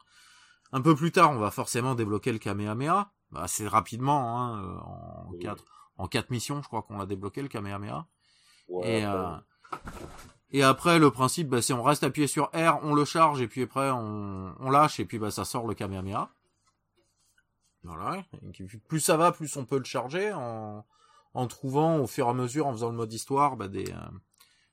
Un 0.71 0.81
peu 0.81 0.95
plus 0.95 1.11
tard, 1.11 1.31
on 1.31 1.37
va 1.37 1.51
forcément 1.51 1.93
débloquer 1.93 2.31
le 2.31 2.39
Kamehameha, 2.39 3.11
bah, 3.31 3.41
assez 3.43 3.67
rapidement, 3.67 4.39
hein, 4.39 4.63
euh, 4.63 4.77
en 4.79 5.27
Oui. 5.31 5.39
quatre 5.39 5.63
en 5.97 6.07
quatre 6.07 6.29
missions, 6.29 6.61
je 6.61 6.67
crois 6.67 6.81
qu'on 6.81 6.97
l'a 6.97 7.05
débloqué 7.05 7.41
le 7.41 7.47
Kamehameha. 7.47 8.07
Ouais, 8.67 8.99
Et, 8.99 9.03
après, 9.03 9.17
euh, 9.17 9.37
et 10.51 10.63
après, 10.63 10.99
le 10.99 11.11
principe, 11.11 11.49
bah, 11.49 11.61
c'est 11.61 11.73
on 11.73 11.83
reste 11.83 12.03
appuyé 12.03 12.27
sur 12.27 12.45
R, 12.53 12.79
on 12.83 12.93
le 12.93 13.05
charge, 13.05 13.41
et 13.41 13.47
puis 13.47 13.63
après, 13.63 13.89
on, 13.91 14.55
on 14.59 14.69
lâche, 14.69 14.99
et 14.99 15.05
puis 15.05 15.19
bah, 15.19 15.31
ça 15.31 15.45
sort 15.45 15.67
le 15.67 15.73
Kamehameha. 15.73 16.29
Voilà. 17.83 18.23
Et 18.43 18.63
plus 18.87 18.99
ça 18.99 19.17
va, 19.17 19.31
plus 19.31 19.55
on 19.57 19.65
peut 19.65 19.77
le 19.77 19.83
charger 19.83 20.33
en, 20.33 20.85
en 21.33 21.47
trouvant 21.47 21.99
au 21.99 22.07
fur 22.07 22.27
et 22.27 22.29
à 22.29 22.33
mesure, 22.33 22.67
en 22.67 22.71
faisant 22.73 22.89
le 22.89 22.95
mode 22.95 23.13
histoire, 23.13 23.57
bah, 23.57 23.67
des, 23.67 23.91
euh, 23.91 23.97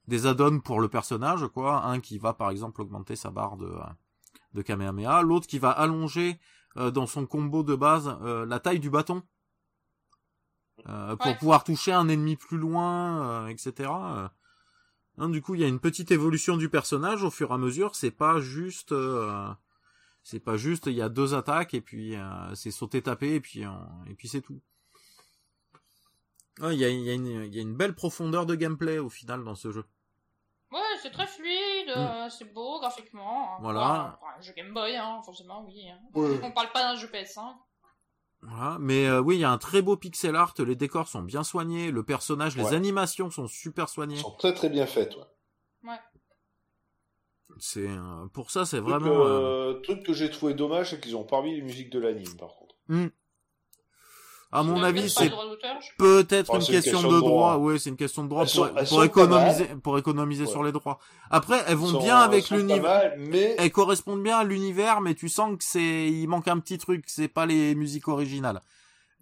des 0.08 0.26
add-ons 0.26 0.60
pour 0.60 0.80
le 0.80 0.88
personnage, 0.88 1.46
quoi. 1.48 1.84
Un 1.84 2.00
qui 2.00 2.18
va, 2.18 2.32
par 2.32 2.50
exemple, 2.50 2.80
augmenter 2.80 3.16
sa 3.16 3.30
barre 3.30 3.56
de, 3.56 3.70
de 4.54 4.62
Kamehameha. 4.62 5.22
L'autre 5.22 5.46
qui 5.46 5.58
va 5.58 5.70
allonger 5.70 6.38
euh, 6.78 6.90
dans 6.90 7.06
son 7.06 7.26
combo 7.26 7.62
de 7.62 7.74
base 7.74 8.16
euh, 8.22 8.46
la 8.46 8.60
taille 8.60 8.80
du 8.80 8.88
bâton. 8.90 9.22
Euh, 10.88 11.14
pour 11.16 11.26
Ouais. 11.26 11.36
pouvoir 11.36 11.64
toucher 11.64 11.92
un 11.92 12.08
ennemi 12.08 12.36
plus 12.36 12.56
loin, 12.58 13.22
euh, 13.44 13.46
etc. 13.48 13.90
Hein, 15.22 15.28
du 15.28 15.40
coup, 15.40 15.54
il 15.54 15.60
y 15.60 15.64
a 15.64 15.68
une 15.68 15.78
petite 15.78 16.10
évolution 16.10 16.56
du 16.56 16.68
personnage 16.68 17.22
au 17.22 17.30
fur 17.30 17.50
et 17.50 17.54
à 17.54 17.56
mesure. 17.58 17.94
C'est 17.94 18.10
pas 18.10 18.40
juste, 18.40 18.90
euh, 18.90 19.46
c'est 20.24 20.40
pas 20.40 20.56
juste. 20.56 20.86
Il 20.86 20.94
y 20.94 21.02
a 21.02 21.08
deux 21.08 21.34
attaques 21.34 21.74
et 21.74 21.80
puis 21.80 22.16
euh, 22.16 22.54
c'est 22.56 22.72
sauter 22.72 23.02
taper 23.02 23.34
et 23.36 23.40
puis 23.40 23.64
euh, 23.64 23.70
et 24.08 24.14
puis 24.14 24.26
c'est 24.26 24.40
tout. 24.40 24.60
Ouais, 26.60 26.74
Il 26.74 26.80
y, 26.80 26.84
a, 26.84 26.88
il 26.88 27.00
y, 27.02 27.10
a 27.10 27.14
une- 27.14 27.44
il 27.44 27.54
y 27.54 27.58
a 27.58 27.62
une 27.62 27.76
belle 27.76 27.94
profondeur 27.94 28.44
de 28.46 28.54
gameplay 28.56 28.98
au 28.98 29.08
final 29.08 29.44
dans 29.44 29.54
ce 29.54 29.70
jeu. 29.70 29.84
Ouais, 30.72 30.80
c'est 31.02 31.10
très 31.12 31.26
fluide, 31.26 31.88
euh, 31.96 32.28
c'est 32.28 32.52
beau 32.52 32.80
graphiquement. 32.80 33.54
hein. 33.54 33.58
Mm. 33.60 33.62
Voilà. 33.62 34.18
Un 34.36 34.40
jeu 34.42 34.52
Game 34.56 34.74
Boy, 34.74 34.96
hein, 34.96 35.20
forcément, 35.24 35.64
oui. 35.66 35.88
hein. 35.88 35.98
Ouais. 36.14 36.40
On 36.42 36.50
parle 36.50 36.72
pas 36.72 36.80
d'un 36.82 36.96
jeu 36.96 37.06
PS5. 37.08 37.54
Voilà. 38.42 38.76
Mais 38.80 39.06
euh, 39.06 39.20
oui, 39.20 39.36
il 39.36 39.40
y 39.40 39.44
a 39.44 39.50
un 39.50 39.58
très 39.58 39.82
beau 39.82 39.96
pixel 39.96 40.34
art. 40.36 40.54
Les 40.58 40.74
décors 40.74 41.08
sont 41.08 41.22
bien 41.22 41.44
soignés. 41.44 41.90
Le 41.90 42.02
personnage, 42.02 42.56
les 42.56 42.74
animations 42.74 43.30
sont 43.30 43.46
super 43.46 43.88
soignées. 43.88 44.16
Ils 44.16 44.20
sont 44.20 44.36
très 44.36 44.52
très 44.52 44.68
bien 44.68 44.86
faites, 44.86 45.16
ouais. 45.16 45.22
C'est 47.58 47.86
euh, 47.86 48.26
pour 48.32 48.50
ça, 48.50 48.64
c'est 48.64 48.80
vraiment. 48.80 49.26
euh, 49.26 49.74
euh, 49.74 49.80
truc 49.80 50.02
que 50.04 50.12
j'ai 50.12 50.30
trouvé 50.30 50.54
dommage, 50.54 50.90
c'est 50.90 51.00
qu'ils 51.00 51.16
ont 51.16 51.24
pas 51.24 51.42
mis 51.42 51.54
les 51.54 51.62
musiques 51.62 51.90
de 51.90 51.98
l'anime, 51.98 52.36
par 52.38 52.56
contre. 52.56 52.74
À 54.52 54.62
mon 54.62 54.82
avis, 54.82 55.08
c'est 55.10 55.32
Peut-être 55.96 56.50
Oh, 56.52 56.56
une 56.56 56.60
c'est 56.62 56.72
une 56.74 56.80
question, 56.82 57.02
de 57.02 57.06
droit. 57.18 57.20
droit. 57.20 57.56
Oui, 57.56 57.80
c'est 57.80 57.88
une 57.90 57.96
question 57.96 58.22
de 58.24 58.28
droit 58.28 58.44
Elles 58.44 58.52
pour, 58.74 58.86
sont- 58.86 59.02
économiser, 59.02 59.64
pour 59.82 59.98
économiser 59.98 60.44
Ouais. 60.44 60.50
sur 60.50 60.62
les 60.62 60.72
droits. 60.72 60.98
Après, 61.30 61.64
elles 61.66 61.76
vont 61.76 61.86
sont- 61.88 62.02
bien 62.02 62.18
avec 62.18 62.50
l'univers. 62.50 63.14
mais 63.18 63.56
Elles 63.58 63.72
correspondent 63.72 64.22
bien 64.22 64.38
à 64.38 64.44
l'univers, 64.44 65.00
mais 65.00 65.14
tu 65.14 65.28
sens 65.30 65.56
que 65.56 65.64
c'est, 65.64 66.10
il 66.10 66.26
manque 66.28 66.48
un 66.48 66.58
petit 66.60 66.76
truc. 66.78 67.04
C'est 67.08 67.28
pas 67.28 67.46
les 67.46 67.74
musiques 67.74 68.08
originales. 68.08 68.60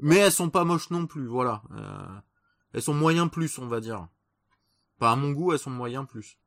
Mais 0.01 0.17
elles 0.17 0.33
sont 0.33 0.51
pas 0.51 0.65
moches 0.65 0.91
non 0.91 1.07
plus. 1.07 1.27
Voilà. 1.27 1.63
Euh, 1.77 2.07
elles 2.75 2.83
sont 2.83 2.95
moyen 2.95 3.29
plus, 3.29 3.59
on 3.59 3.67
va 3.67 3.81
dire. 3.81 4.07
Pas 4.99 5.13
à 5.13 5.17
mon 5.17 5.31
goût, 5.31 5.53
elles 5.53 5.59
sont 5.59 5.71
moyen 5.71 6.05
plus. 6.05 6.39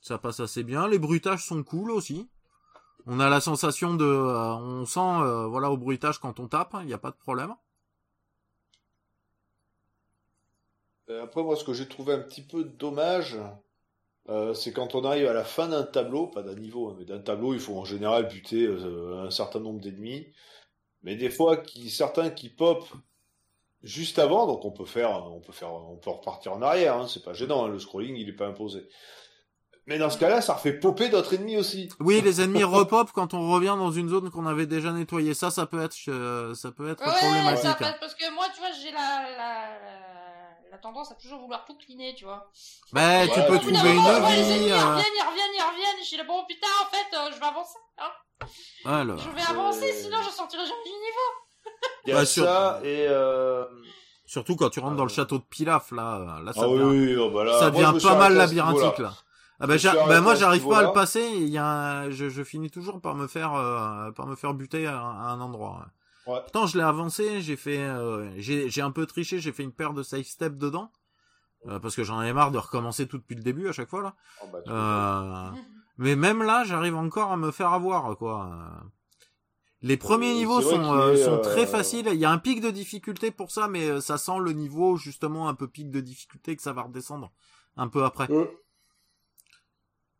Ça 0.00 0.18
passe 0.18 0.40
assez 0.40 0.64
bien. 0.64 0.88
Les 0.88 0.98
bruitages 0.98 1.44
sont 1.46 1.62
cool 1.62 1.90
aussi. 1.92 2.28
On 3.06 3.20
a 3.20 3.28
la 3.28 3.40
sensation 3.40 3.94
de, 3.94 4.04
euh, 4.04 4.54
on 4.54 4.84
sent, 4.86 5.00
euh, 5.00 5.46
voilà, 5.46 5.70
au 5.70 5.76
bruitage 5.76 6.18
quand 6.18 6.40
on 6.40 6.48
tape, 6.48 6.74
il 6.80 6.86
n'y 6.86 6.92
a 6.94 6.98
pas 6.98 7.10
de 7.10 7.16
problème. 7.16 7.54
Euh, 11.01 11.01
Après, 11.22 11.42
moi, 11.42 11.56
ce 11.56 11.64
que 11.64 11.72
j'ai 11.72 11.88
trouvé 11.88 12.14
un 12.14 12.20
petit 12.20 12.42
peu 12.42 12.64
dommage, 12.64 13.36
euh, 14.28 14.54
c'est 14.54 14.72
quand 14.72 14.94
on 14.94 15.04
arrive 15.04 15.26
à 15.26 15.32
la 15.32 15.44
fin 15.44 15.68
d'un 15.68 15.82
tableau, 15.82 16.28
pas 16.28 16.42
d'un 16.42 16.54
niveau, 16.54 16.88
hein, 16.90 16.96
mais 16.98 17.04
d'un 17.04 17.18
tableau, 17.18 17.54
il 17.54 17.60
faut 17.60 17.76
en 17.76 17.84
général 17.84 18.28
buter 18.28 18.64
euh, 18.66 19.24
un 19.26 19.30
certain 19.30 19.60
nombre 19.60 19.80
d'ennemis. 19.80 20.26
Mais 21.02 21.16
des 21.16 21.30
fois, 21.30 21.56
qui, 21.56 21.90
certains 21.90 22.30
qui 22.30 22.48
pop 22.48 22.86
juste 23.82 24.20
avant, 24.20 24.46
donc 24.46 24.64
on 24.64 24.70
peut 24.70 24.84
faire, 24.84 25.10
on 25.26 25.40
peut 25.40 25.52
faire, 25.52 25.72
on 25.72 25.96
peut 25.96 26.10
repartir 26.10 26.52
en 26.52 26.62
arrière, 26.62 26.96
hein, 26.96 27.08
c'est 27.08 27.24
pas 27.24 27.32
gênant, 27.32 27.64
hein, 27.64 27.68
le 27.68 27.80
scrolling, 27.80 28.14
il 28.16 28.28
est 28.28 28.32
pas 28.36 28.46
imposé. 28.46 28.86
Mais 29.86 29.98
dans 29.98 30.10
ce 30.10 30.18
cas-là, 30.18 30.40
ça 30.40 30.54
refait 30.54 30.74
popper 30.74 31.08
d'autres 31.08 31.34
ennemis 31.34 31.56
aussi. 31.56 31.88
Oui, 31.98 32.20
les 32.20 32.40
ennemis 32.40 32.62
repop 32.78 33.10
quand 33.12 33.34
on 33.34 33.50
revient 33.50 33.74
dans 33.76 33.90
une 33.90 34.08
zone 34.08 34.30
qu'on 34.30 34.46
avait 34.46 34.66
déjà 34.66 34.92
nettoyée. 34.92 35.34
Ça, 35.34 35.50
ça 35.50 35.66
peut 35.66 35.82
être, 35.82 35.96
euh, 36.06 36.54
ça 36.54 36.70
peut 36.70 36.88
être 36.88 37.04
Ouais, 37.04 37.12
ça, 37.12 37.18
problématique. 37.18 37.78
parce 37.80 37.98
parce 37.98 38.14
que 38.14 38.32
moi, 38.32 38.44
tu 38.54 38.60
vois, 38.60 38.70
j'ai 38.80 38.92
la, 38.92 39.24
la, 39.36 39.36
la, 39.36 40.11
la 40.72 40.78
tendance 40.78 41.12
à 41.12 41.14
toujours 41.16 41.38
vouloir 41.40 41.66
tout 41.66 41.76
cleaner, 41.76 42.14
tu 42.14 42.24
vois. 42.24 42.50
Ben, 42.94 43.28
tu 43.28 43.38
Ouais, 43.38 43.46
peux 43.46 43.58
trouver 43.58 43.72
une 43.92 44.00
vois 44.00 44.20
les 44.20 44.40
ennemis, 44.40 44.58
vie. 44.60 44.64
ils 44.68 44.72
euh, 44.72 44.76
reviennent, 44.78 45.04
ils 45.18 45.28
reviennent, 45.28 45.54
ils 45.54 45.70
reviennent. 45.70 45.98
Je 46.00 46.06
suis 46.06 46.16
là, 46.16 46.24
bon, 46.24 46.42
putain, 46.48 46.66
en 46.82 46.86
fait, 46.90 47.14
euh, 47.16 47.30
je 47.34 47.38
vais 47.38 47.44
avancer. 47.46 47.78
Hein. 47.98 48.46
ouais, 48.86 49.04
le- 49.04 49.16
Je 49.18 49.28
vais 49.28 49.42
avancer, 49.50 49.90
Euh, 49.90 50.02
sinon 50.02 50.16
je 50.22 50.30
sortirai 50.30 50.64
jamais 50.64 50.82
du 50.84 50.90
niveau. 50.90 51.74
Il 52.06 52.14
y 52.14 52.16
a 52.16 52.24
sûr. 52.24 52.44
ça, 52.44 52.80
et 52.82 53.06
euh... 53.06 53.66
Surtout 54.24 54.56
quand 54.56 54.70
tu 54.70 54.80
rentres 54.80 54.96
dans 54.96 55.04
le 55.04 55.10
château 55.10 55.36
de 55.36 55.42
Pilaf, 55.44 55.90
là, 55.92 56.40
là, 56.42 56.52
ça 56.54 56.62
ah 56.64 56.68
oui, 56.68 56.78
devient, 56.78 57.14
oui, 57.14 57.16
oh, 57.16 57.30
bah 57.30 57.44
là, 57.44 57.58
ça 57.58 57.70
moi, 57.70 57.92
devient 57.92 58.02
pas 58.02 58.16
mal 58.16 58.34
labyrinthique, 58.34 58.98
là. 58.98 59.12
Ah 59.60 59.66
moi 60.20 60.34
j'arrive 60.34 60.66
pas 60.66 60.78
à 60.78 60.82
le 60.84 60.92
passer. 60.92 61.20
Il 61.34 61.50
y 61.50 61.58
a, 61.58 61.66
un- 61.66 62.10
je, 62.10 62.30
je 62.30 62.42
finis 62.42 62.70
toujours 62.70 63.00
par 63.00 63.14
me 63.14 63.26
faire, 63.26 63.52
euh, 63.54 64.10
par 64.12 64.26
me 64.26 64.34
faire 64.36 64.54
buter 64.54 64.86
à 64.86 64.98
un 64.98 65.40
endroit. 65.40 65.86
Ouais. 66.26 66.40
Pourtant, 66.40 66.66
je 66.66 66.76
l'ai 66.78 66.84
avancé. 66.84 67.40
J'ai 67.42 67.56
fait, 67.56 67.78
euh, 67.78 68.30
j'ai, 68.38 68.70
j'ai 68.70 68.82
un 68.82 68.90
peu 68.90 69.06
triché. 69.06 69.38
J'ai 69.40 69.52
fait 69.52 69.62
une 69.64 69.72
paire 69.72 69.92
de 69.92 70.02
save 70.02 70.22
steps 70.24 70.56
dedans 70.58 70.90
euh, 71.66 71.78
parce 71.78 71.96
que 71.96 72.04
j'en 72.04 72.18
avais 72.18 72.32
marre 72.32 72.50
de 72.50 72.58
recommencer 72.58 73.06
tout 73.06 73.18
depuis 73.18 73.34
le 73.36 73.42
début 73.42 73.68
à 73.68 73.72
chaque 73.72 73.88
fois 73.88 74.02
là. 74.02 74.14
Oh, 74.42 74.46
bah, 74.52 74.58
Euh, 74.68 75.58
mais 75.98 76.16
même 76.16 76.42
là, 76.42 76.64
j'arrive 76.64 76.96
encore 76.96 77.32
à 77.32 77.36
me 77.36 77.50
faire 77.50 77.72
avoir, 77.72 78.16
quoi. 78.16 78.50
Euh, 78.52 78.84
Les 79.82 79.96
premiers 79.96 80.30
Euh, 80.30 80.34
niveaux 80.34 80.60
vrai 80.60 80.74
sont, 80.76 80.94
euh, 80.94 81.12
est, 81.14 81.24
sont 81.24 81.32
euh, 81.34 81.38
très 81.38 81.66
faciles. 81.66 82.08
Il 82.12 82.18
y 82.20 82.24
a 82.24 82.30
un 82.30 82.38
pic 82.38 82.60
de 82.60 82.70
difficulté 82.70 83.30
pour 83.32 83.50
ça, 83.50 83.66
mais 83.68 83.88
euh, 83.88 84.00
ça 84.00 84.16
sent 84.18 84.38
le 84.40 84.52
niveau 84.52 84.96
justement 84.96 85.48
un 85.48 85.54
peu 85.54 85.66
pic 85.66 85.90
de 85.90 86.00
difficulté 86.00 86.54
que 86.56 86.62
ça 86.62 86.72
va 86.72 86.82
redescendre 86.82 87.32
un 87.76 87.88
peu 87.88 88.04
après. 88.04 88.30
Euh, 88.30 88.44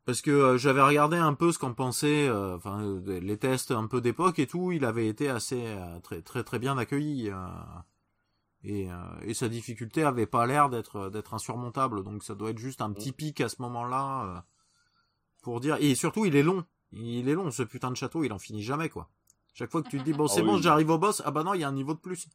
Parce 0.05 0.21
que 0.21 0.31
euh, 0.33 0.59
j'avais 0.59 0.83
regardé 0.83 1.17
un 1.17 1.35
peu 1.35 1.53
ce 1.53 1.59
qu'en 1.59 1.75
pensaient, 1.75 2.27
euh, 2.29 2.57
enfin 2.57 2.83
euh, 2.83 3.21
les 3.21 3.39
tests 3.39 3.71
un 3.71 3.87
peu 3.87 4.01
d'époque 4.01 4.39
et 4.41 4.47
tout. 4.49 4.73
Il 4.73 4.85
avait 4.85 5.07
été 5.07 5.29
assez 5.29 5.63
euh, 5.65 6.01
très 6.01 6.23
très 6.23 6.43
très 6.43 6.59
bien 6.59 6.77
accueilli. 6.77 7.31
euh, 7.31 7.37
et, 8.65 8.91
euh, 8.91 8.95
et 9.23 9.35
sa 9.35 9.49
difficulté 9.49 10.05
avait 10.05 10.27
pas 10.27 10.47
l'air 10.47 10.69
d'être 10.71 11.11
d'être 11.11 11.35
insurmontable. 11.35 12.03
Donc 12.05 12.23
ça 12.25 12.35
doit 12.35 12.51
être 12.51 12.59
juste 12.59 12.81
un 12.81 12.93
petit 12.93 13.13
pic 13.13 13.41
à 13.41 13.49
ce 13.49 13.61
moment-là 13.63 14.25
euh, 14.25 14.41
pour 15.43 15.61
dire. 15.61 15.77
Et 15.81 15.95
surtout, 15.95 16.25
il 16.25 16.37
est 16.37 16.43
long. 16.43 16.65
Il 16.93 17.29
est 17.29 17.35
long 17.35 17.51
ce 17.51 17.63
putain 17.63 17.91
de 17.91 17.97
château. 17.97 18.25
Il 18.25 18.33
en 18.33 18.39
finit 18.39 18.63
jamais 18.63 18.89
quoi. 18.89 19.09
Chaque 19.55 19.71
fois 19.71 19.83
que 19.83 19.89
tu 19.89 19.99
te 19.99 20.05
dis 20.05 20.13
bon 20.15 20.27
Ah 20.27 20.33
c'est 20.35 20.43
bon 20.43 20.57
oui. 20.57 20.63
j'arrive 20.63 20.91
au 20.91 20.99
boss 20.99 21.23
ah 21.25 21.31
bah 21.31 21.43
non 21.45 21.55
il 21.55 21.61
y 21.61 21.65
a 21.65 21.69
un 21.69 21.73
niveau 21.73 21.95
de 21.95 22.01
plus. 22.01 22.29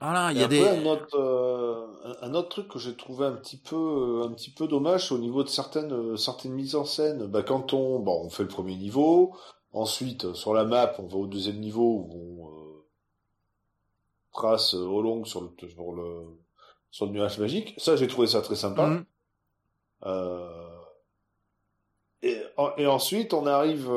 Voilà 0.00 0.30
il 0.32 0.38
y 0.38 0.42
a 0.42 0.44
après, 0.44 0.58
des 0.58 0.64
un 0.64 0.86
autre, 0.86 1.18
euh, 1.18 1.86
un- 2.22 2.34
autre 2.34 2.48
truc 2.50 2.68
que 2.68 2.78
j'ai 2.78 2.94
trouvé 2.96 3.26
un 3.26 3.32
petit 3.32 3.56
peu, 3.56 3.76
euh, 3.76 4.24
un 4.26 4.32
petit 4.32 4.50
peu 4.50 4.68
dommage, 4.68 5.10
au 5.10 5.18
niveau 5.18 5.42
de 5.42 5.48
certaines, 5.48 5.92
euh, 5.92 6.16
certaines 6.16 6.52
mises 6.52 6.76
en 6.76 6.84
scène. 6.84 7.26
Bah, 7.26 7.42
quand 7.42 7.72
on, 7.74 7.98
bon, 7.98 8.22
on 8.24 8.30
fait 8.30 8.44
le 8.44 8.48
premier 8.48 8.76
niveau, 8.76 9.34
ensuite 9.72 10.32
sur 10.34 10.54
la 10.54 10.64
map, 10.64 10.94
on 10.98 11.06
va 11.06 11.16
au 11.16 11.26
deuxième 11.26 11.58
niveau 11.58 12.06
où 12.10 12.44
on 12.44 12.48
euh, 12.48 12.84
trace 14.32 14.74
au 14.74 15.02
long 15.02 15.24
sur 15.24 15.40
le, 15.42 15.50
sur 15.68 15.92
le, 15.92 16.26
sur 16.90 17.06
le 17.06 17.12
nuage 17.12 17.38
magique. 17.38 17.74
Ça, 17.78 17.96
j'ai 17.96 18.06
trouvé 18.06 18.28
ça 18.28 18.40
très 18.40 18.56
sympa. 18.56 18.86
Mhm. 18.86 19.04
Euh, 20.06 20.78
et, 22.22 22.40
et 22.78 22.86
ensuite, 22.86 23.34
on 23.34 23.46
arrive. 23.46 23.88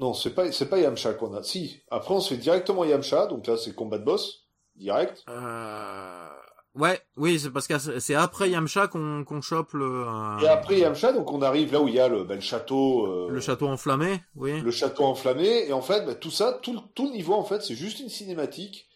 Non, 0.00 0.14
c'est 0.14 0.34
pas 0.34 0.50
c'est 0.52 0.68
pas 0.68 0.78
Yamcha 0.78 1.14
qu'on 1.14 1.34
a. 1.34 1.42
Si. 1.42 1.80
Après, 1.90 2.14
on 2.14 2.20
se 2.20 2.34
fait 2.34 2.40
directement 2.40 2.84
Yamcha. 2.84 3.26
Donc 3.26 3.46
là, 3.46 3.56
c'est 3.56 3.74
combat 3.74 3.98
de 3.98 4.04
boss 4.04 4.44
direct. 4.76 5.22
Euh... 5.28 6.28
Ouais, 6.74 7.00
oui, 7.16 7.40
c'est 7.40 7.50
parce 7.50 7.66
que 7.66 7.76
c'est 7.98 8.14
après 8.14 8.50
Yamcha 8.50 8.86
qu'on 8.86 9.24
qu'on 9.24 9.40
chope 9.40 9.72
le 9.72 10.04
euh, 10.06 10.38
Et 10.38 10.48
après 10.48 10.78
Yamcha, 10.78 11.12
donc 11.12 11.32
on 11.32 11.42
arrive 11.42 11.72
là 11.72 11.80
où 11.80 11.88
il 11.88 11.94
y 11.94 11.98
a 12.00 12.08
le, 12.08 12.22
ben, 12.24 12.36
le 12.36 12.40
château. 12.40 13.06
euh, 13.06 13.28
le 13.30 13.40
château 13.40 13.66
enflammé, 13.66 14.20
oui. 14.36 14.60
le 14.60 14.70
château 14.70 15.04
enflammé. 15.04 15.66
Et 15.66 15.72
en 15.72 15.80
fait, 15.82 16.04
ben, 16.04 16.14
tout 16.14 16.30
ça, 16.30 16.58
tout, 16.62 16.78
tout 16.94 17.06
le 17.06 17.12
niveau, 17.12 17.34
en 17.34 17.42
fait, 17.42 17.62
c'est 17.62 17.74
juste 17.74 17.98
une 18.00 18.08
cinématique. 18.08 18.87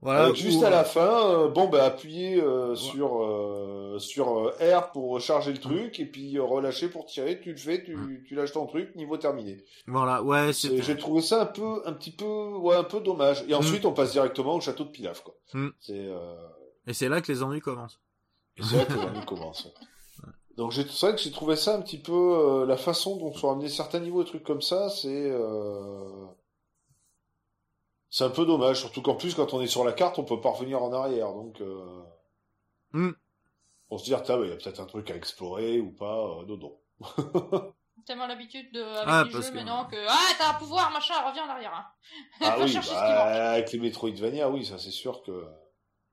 Voilà, 0.00 0.26
Avec 0.26 0.36
juste 0.36 0.62
à 0.62 0.70
la 0.70 0.84
fin, 0.84 1.28
euh, 1.28 1.48
bon 1.48 1.66
bah 1.68 1.84
appuyer 1.84 2.40
euh, 2.40 2.76
sur 2.76 3.20
euh, 3.24 3.98
sur 3.98 4.46
euh, 4.46 4.54
R 4.78 4.92
pour 4.92 5.20
charger 5.20 5.50
le 5.52 5.58
truc 5.58 5.98
et 5.98 6.06
puis 6.06 6.38
euh, 6.38 6.44
relâcher 6.44 6.88
pour 6.88 7.06
tirer. 7.06 7.40
Tu 7.40 7.50
le 7.50 7.56
fais, 7.56 7.82
tu, 7.82 8.24
tu 8.28 8.36
lâches 8.36 8.52
ton 8.52 8.66
truc, 8.66 8.94
niveau 8.94 9.16
terminé. 9.16 9.64
Voilà, 9.88 10.22
ouais, 10.22 10.52
C'est- 10.52 10.80
J'ai 10.82 10.96
trouvé 10.96 11.20
ça 11.20 11.42
un 11.42 11.46
peu 11.46 11.82
un 11.84 11.92
petit 11.92 12.12
peu 12.12 12.24
ouais 12.24 12.76
un 12.76 12.84
peu 12.84 13.00
dommage. 13.00 13.44
Et 13.48 13.54
ensuite 13.54 13.84
on 13.86 13.92
passe 13.92 14.12
directement 14.12 14.54
au 14.54 14.60
château 14.60 14.84
de 14.84 14.90
Pilaf 14.90 15.22
quoi. 15.24 15.34
Mm. 15.52 15.68
C'est 15.80 15.94
euh, 16.06 16.36
et 16.86 16.92
c'est 16.92 17.08
là 17.08 17.20
que 17.20 17.32
les 17.32 17.42
ennuis 17.42 17.60
commencent. 17.60 17.98
et 18.56 18.62
c'est 18.62 18.76
là 18.76 18.84
que 18.84 18.92
les 18.92 19.00
ennuis 19.00 19.26
commencent. 19.26 19.64
ouais. 19.64 19.72
Donc 20.56 20.70
j'ai 20.72 20.84
c'est 20.88 21.06
vrai 21.06 21.16
que 21.16 21.22
j'ai 21.22 21.30
trouvé 21.32 21.56
ça 21.56 21.74
un 21.76 21.80
petit 21.82 21.98
peu 21.98 22.12
euh, 22.12 22.66
la 22.66 22.76
façon 22.76 23.16
dont 23.16 23.32
sont 23.34 23.50
amenés 23.50 23.68
certains 23.68 23.98
niveaux 24.00 24.22
et 24.22 24.24
trucs 24.26 24.42
comme 24.44 24.62
ça, 24.62 24.88
c'est 24.90 25.08
euh, 25.30 26.24
c'est 28.10 28.24
un 28.24 28.30
peu 28.30 28.44
dommage, 28.46 28.80
surtout 28.80 29.02
qu'en 29.02 29.14
plus 29.16 29.34
quand 29.34 29.52
on 29.54 29.60
est 29.60 29.66
sur 29.66 29.84
la 29.84 29.92
carte, 29.92 30.18
on 30.18 30.24
peut 30.24 30.40
pas 30.40 30.50
revenir 30.50 30.82
en 30.82 30.92
arrière, 30.92 31.32
donc 31.32 31.60
euh, 31.60 32.02
Mm. 32.92 33.10
on 33.90 33.98
se 33.98 34.04
dit 34.04 34.10
bah, 34.12 34.22
il 34.26 34.48
y 34.48 34.52
a 34.52 34.56
peut-être 34.56 34.80
un 34.80 34.86
truc 34.86 35.10
à 35.10 35.16
explorer 35.16 35.78
ou 35.80 35.90
pas, 35.92 36.18
euh, 36.40 36.46
non 36.46 36.56
non. 36.56 36.78
Tellement 38.06 38.26
l'habitude 38.26 38.72
de, 38.72 38.80
avec 38.82 39.04
Ah, 39.06 39.24
les 39.24 39.30
jeux 39.30 39.50
que- 39.50 39.56
maintenant 39.56 39.84
que, 39.84 39.96
ah, 40.08 40.16
t'as 40.38 40.50
un 40.50 40.54
pouvoir, 40.54 40.90
machin, 40.90 41.14
reviens 41.28 41.44
en 41.44 41.48
arrière, 41.50 41.74
hein. 41.74 41.84
Ah 42.40 42.56
oui, 42.62 42.74
bah, 42.74 43.52
avec 43.52 43.72
les 43.72 43.78
Metroidvania, 43.78 44.48
oui, 44.48 44.64
ça 44.64 44.78
c'est 44.78 44.90
sûr 44.90 45.22
que 45.22 45.44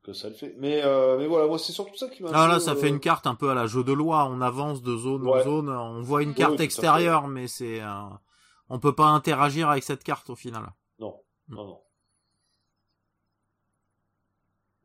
que 0.04 0.14
ça 0.14 0.28
le 0.30 0.36
fait. 0.36 0.54
Mais 0.58 0.84
euh, 0.84 1.18
mais 1.18 1.26
voilà, 1.28 1.48
moi 1.48 1.58
c'est 1.58 1.72
surtout 1.72 1.96
ça 1.96 2.10
qui 2.10 2.22
m'a. 2.22 2.30
Ah 2.34 2.48
là, 2.48 2.60
ça 2.60 2.72
euh, 2.72 2.76
fait 2.76 2.89
une 2.89 3.00
carte 3.00 3.26
un 3.28 3.34
peu 3.36 3.50
à 3.50 3.54
la 3.56 3.66
jeu 3.68 3.84
de 3.84 3.93
loi. 3.93 4.26
On 4.30 4.41
avance 4.41 4.82
de 4.84 4.96
zone 4.98 5.28
en 5.28 5.41
zone. 5.41 5.70
On 5.70 6.02
voit 6.02 6.22
une 6.22 6.30
Oui, 6.30 6.36
carte 6.36 6.60
oui, 6.60 6.66
extérieure, 6.66 7.28
mais 7.28 7.48
c'est 7.48 7.82
euh, 7.82 8.04
on 8.70 8.80
peut 8.80 8.93
pas 8.93 9.08
interagir 9.08 9.70
avec 9.70 9.84
cette 9.84 10.04
carte 10.04 10.30
au 10.30 10.36
final. 10.36 10.64
Non, 11.00 11.24
non, 11.50 11.66
non. 11.66 11.82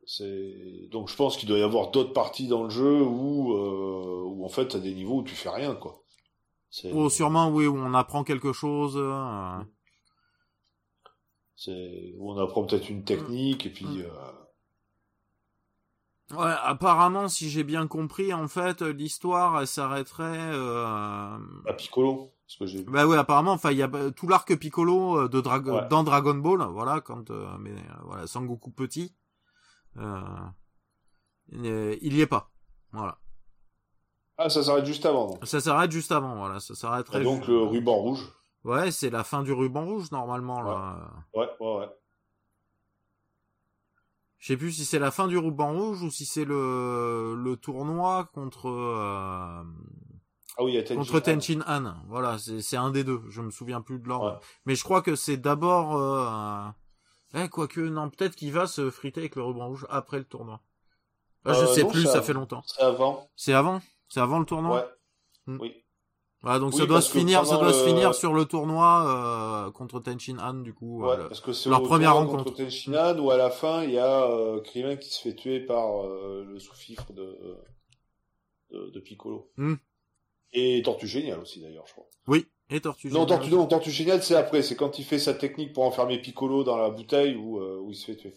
donc 0.91 1.09
je 1.09 1.15
pense 1.15 1.37
qu'il 1.37 1.47
doit 1.47 1.57
y 1.59 1.63
avoir 1.63 1.91
d'autres 1.91 2.13
parties 2.13 2.47
dans 2.47 2.63
le 2.63 2.69
jeu 2.69 3.01
où 3.01 3.53
euh, 3.53 4.23
où 4.25 4.43
en 4.45 4.49
fait 4.49 4.67
t'as 4.67 4.79
des 4.79 4.93
niveaux 4.93 5.19
où 5.19 5.23
tu 5.23 5.35
fais 5.35 5.49
rien 5.49 5.73
quoi. 5.75 6.03
Oh, 6.93 7.09
sûrement, 7.09 7.49
oui, 7.49 7.67
où 7.67 7.77
on 7.77 7.93
apprend 7.93 8.23
quelque 8.23 8.53
chose. 8.53 8.95
euh, 8.97 9.57
c'est 11.55 12.13
où 12.17 12.31
on 12.31 12.37
apprend 12.37 12.63
peut-être 12.65 12.89
une 12.89 13.03
technique 13.03 13.65
et 13.65 13.69
puis 13.69 13.85
Mm. 13.85 14.01
euh, 14.01 14.07
Ouais, 16.37 16.53
apparemment, 16.63 17.27
si 17.27 17.49
j'ai 17.49 17.65
bien 17.65 17.87
compris, 17.87 18.33
en 18.33 18.47
fait, 18.47 18.81
l'histoire, 18.81 19.59
elle 19.59 19.67
s'arrêterait. 19.67 20.39
À 21.67 21.73
Piccolo 21.77 22.31
que 22.59 22.89
Bah 22.89 23.05
ouais, 23.05 23.17
apparemment, 23.17 23.51
enfin, 23.51 23.71
il 23.71 23.77
y 23.77 23.83
a 23.83 23.89
tout 24.15 24.27
l'arc 24.27 24.55
Piccolo 24.55 25.27
de 25.27 25.41
Ouais. 25.71 25.87
dans 25.89 26.03
Dragon 26.03 26.35
Ball, 26.35 26.61
voilà, 26.71 27.01
quand 27.01 27.31
euh, 27.31 27.47
mais 27.59 27.71
euh, 27.71 27.93
voilà, 28.05 28.27
Sangoku 28.27 28.71
petit, 28.71 29.13
il 29.97 30.53
y 32.13 32.21
est 32.21 32.27
pas, 32.27 32.51
voilà. 32.91 33.17
ah 34.37 34.49
ça 34.49 34.63
s'arrête 34.63 34.85
juste 34.85 35.05
avant 35.05 35.27
donc. 35.27 35.45
Ça 35.45 35.59
s'arrête 35.59 35.91
juste 35.91 36.11
avant, 36.11 36.35
voilà, 36.35 36.59
ça 36.59 36.75
s'arrêterait. 36.75 37.21
Et 37.21 37.23
donc 37.23 37.47
le 37.47 37.63
ruban 37.63 37.95
rouge. 37.95 38.31
Ouais, 38.63 38.91
c'est 38.91 39.09
la 39.09 39.23
fin 39.23 39.41
du 39.41 39.53
ruban 39.53 39.85
rouge 39.85 40.11
normalement 40.11 40.61
là. 40.61 41.09
Ouais 41.33 41.49
ouais 41.59 41.77
ouais. 41.79 41.89
Je 44.37 44.47
sais 44.47 44.57
plus 44.57 44.71
si 44.71 44.85
c'est 44.85 44.97
la 44.97 45.11
fin 45.11 45.27
du 45.27 45.37
ruban 45.37 45.71
rouge 45.71 46.01
ou 46.01 46.09
si 46.09 46.25
c'est 46.25 46.45
le 46.45 47.35
le 47.35 47.57
tournoi 47.57 48.25
contre 48.33 48.69
euh, 48.69 49.61
Ah 50.57 50.63
oui, 50.63 50.71
il 50.71 50.75
y 50.75 50.77
a 50.79 50.83
Tenchin 50.83 50.95
contre. 50.95 51.19
Tenchin 51.19 51.61
Han. 51.67 51.93
Voilà, 52.07 52.39
c'est 52.39 52.61
c'est 52.61 52.77
un 52.77 52.89
des 52.89 53.03
deux. 53.03 53.21
Je 53.29 53.41
me 53.41 53.51
souviens 53.51 53.81
plus 53.81 53.99
de 53.99 54.07
l'ordre. 54.07 54.33
Ouais. 54.33 54.39
Mais 54.65 54.75
je 54.75 54.83
crois 54.83 55.03
que 55.03 55.15
c'est 55.15 55.37
d'abord. 55.37 55.95
Euh... 55.95 56.67
Eh, 57.33 57.47
quoique, 57.49 57.79
non, 57.81 58.09
peut-être 58.09 58.35
qu'il 58.35 58.51
va 58.51 58.67
se 58.67 58.89
friter 58.89 59.21
avec 59.21 59.35
le 59.35 59.43
ruban 59.43 59.67
rouge 59.67 59.85
après 59.89 60.17
le 60.19 60.25
tournoi. 60.25 60.61
Ah, 61.45 61.53
je 61.53 61.63
Euh, 61.63 61.67
sais 61.67 61.83
non, 61.83 61.89
plus, 61.89 62.03
ça 62.03 62.13
avant. 62.13 62.21
fait 62.23 62.33
longtemps. 62.33 62.63
C'est 62.65 62.81
avant. 62.81 63.29
C'est 63.35 63.53
avant? 63.53 63.81
C'est 64.09 64.19
avant 64.19 64.39
le 64.39 64.45
tournoi? 64.45 64.75
Ouais. 64.77 64.87
Hmm. 65.47 65.57
Oui. 65.61 65.73
Voilà, 66.41 66.57
donc 66.59 66.73
Oui, 66.73 66.79
ça 66.79 66.85
doit 66.87 67.01
se 67.01 67.11
finir, 67.11 67.45
ça 67.45 67.57
doit 67.57 67.71
se 67.71 67.85
finir 67.85 68.15
sur 68.15 68.33
le 68.33 68.45
tournoi 68.45 69.65
euh, 69.67 69.71
contre 69.71 69.99
Tenchin 69.99 70.39
Han, 70.39 70.55
du 70.55 70.73
coup. 70.73 71.03
Ouais, 71.03 71.11
euh, 71.15 71.27
parce 71.27 71.39
que 71.39 71.53
c'est 71.53 71.69
leur 71.69 71.83
première 71.83 72.15
rencontre. 72.15 72.45
contre 72.45 72.57
Tenshinhan 72.63 73.17
où 73.19 73.29
à 73.29 73.37
la 73.37 73.51
fin 73.51 73.83
il 73.83 73.91
y 73.91 73.99
a 73.99 74.23
euh, 74.25 74.59
Krillin 74.61 74.95
qui 74.97 75.09
se 75.11 75.21
fait 75.21 75.35
tuer 75.35 75.59
par 75.59 76.03
euh, 76.03 76.43
le 76.47 76.57
sous-fifre 76.59 77.13
de, 77.13 77.37
de 78.71 78.89
de 78.89 78.99
Piccolo. 78.99 79.51
Hmm. 79.57 79.75
Et 80.53 80.81
Tortue 80.83 81.07
Géniale 81.07 81.39
aussi 81.39 81.61
d'ailleurs, 81.61 81.85
je 81.87 81.91
crois. 81.93 82.07
Oui, 82.27 82.47
et 82.71 82.79
Tortue 82.81 83.07
Non, 83.09 83.21
Géniale. 83.21 83.27
Tortue, 83.39 83.51
non, 83.53 83.65
Tortue 83.67 83.91
Géniale 83.91 84.23
c'est 84.23 84.35
après, 84.35 84.63
c'est 84.63 84.75
quand 84.75 84.97
il 84.97 85.05
fait 85.05 85.19
sa 85.19 85.33
technique 85.35 85.73
pour 85.73 85.83
enfermer 85.83 86.19
Piccolo 86.19 86.63
dans 86.63 86.77
la 86.77 86.89
bouteille 86.89 87.35
où, 87.35 87.59
euh, 87.59 87.77
où 87.81 87.91
il 87.91 87.95
se 87.95 88.05
fait 88.07 88.15
tuer. 88.15 88.33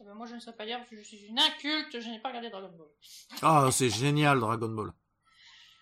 Eh 0.00 0.04
ben, 0.04 0.14
moi, 0.14 0.26
je 0.26 0.34
ne 0.36 0.40
sais 0.40 0.52
pas 0.52 0.64
dire 0.64 0.78
parce 0.78 0.90
que 0.90 0.96
je 0.96 1.02
suis 1.02 1.18
une 1.26 1.38
inculte, 1.38 2.00
je 2.00 2.08
n'ai 2.08 2.20
pas 2.20 2.28
regardé 2.28 2.50
Dragon 2.50 2.70
Ball. 2.78 2.86
Ah, 3.42 3.68
c'est 3.72 3.90
génial, 3.90 4.38
Dragon 4.38 4.68
Ball. 4.68 4.92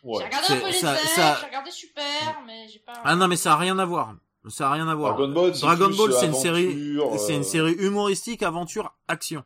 Ouais. 0.02 0.18
J'ai 0.20 0.24
regardé 0.24 0.54
un 0.54 0.60
peu 0.60 0.66
les 0.68 0.72
ça- 0.72 0.96
j'ai 1.40 1.46
regardé 1.46 1.70
Super, 1.70 2.42
mais 2.46 2.66
j'ai 2.68 2.78
pas... 2.78 2.94
Ah 3.04 3.14
non, 3.14 3.28
mais 3.28 3.36
ça 3.36 3.52
a 3.52 3.56
rien 3.56 3.78
à 3.78 3.84
voir. 3.84 4.14
Ça 4.48 4.68
a 4.70 4.72
rien 4.72 4.88
à 4.88 4.94
voir. 4.94 5.16
Dragon 5.16 5.32
Ball, 5.32 5.54
c'est 5.54 5.60
Dragon 5.62 5.88
plus, 5.88 5.96
Ball, 5.98 6.12
euh, 6.12 6.16
c'est 6.18 6.26
une 6.26 6.34
série, 6.34 6.98
c'est 7.18 7.34
une 7.34 7.40
euh, 7.40 7.44
série 7.44 7.72
humoristique, 7.74 8.42
aventure, 8.42 8.96
action. 9.08 9.44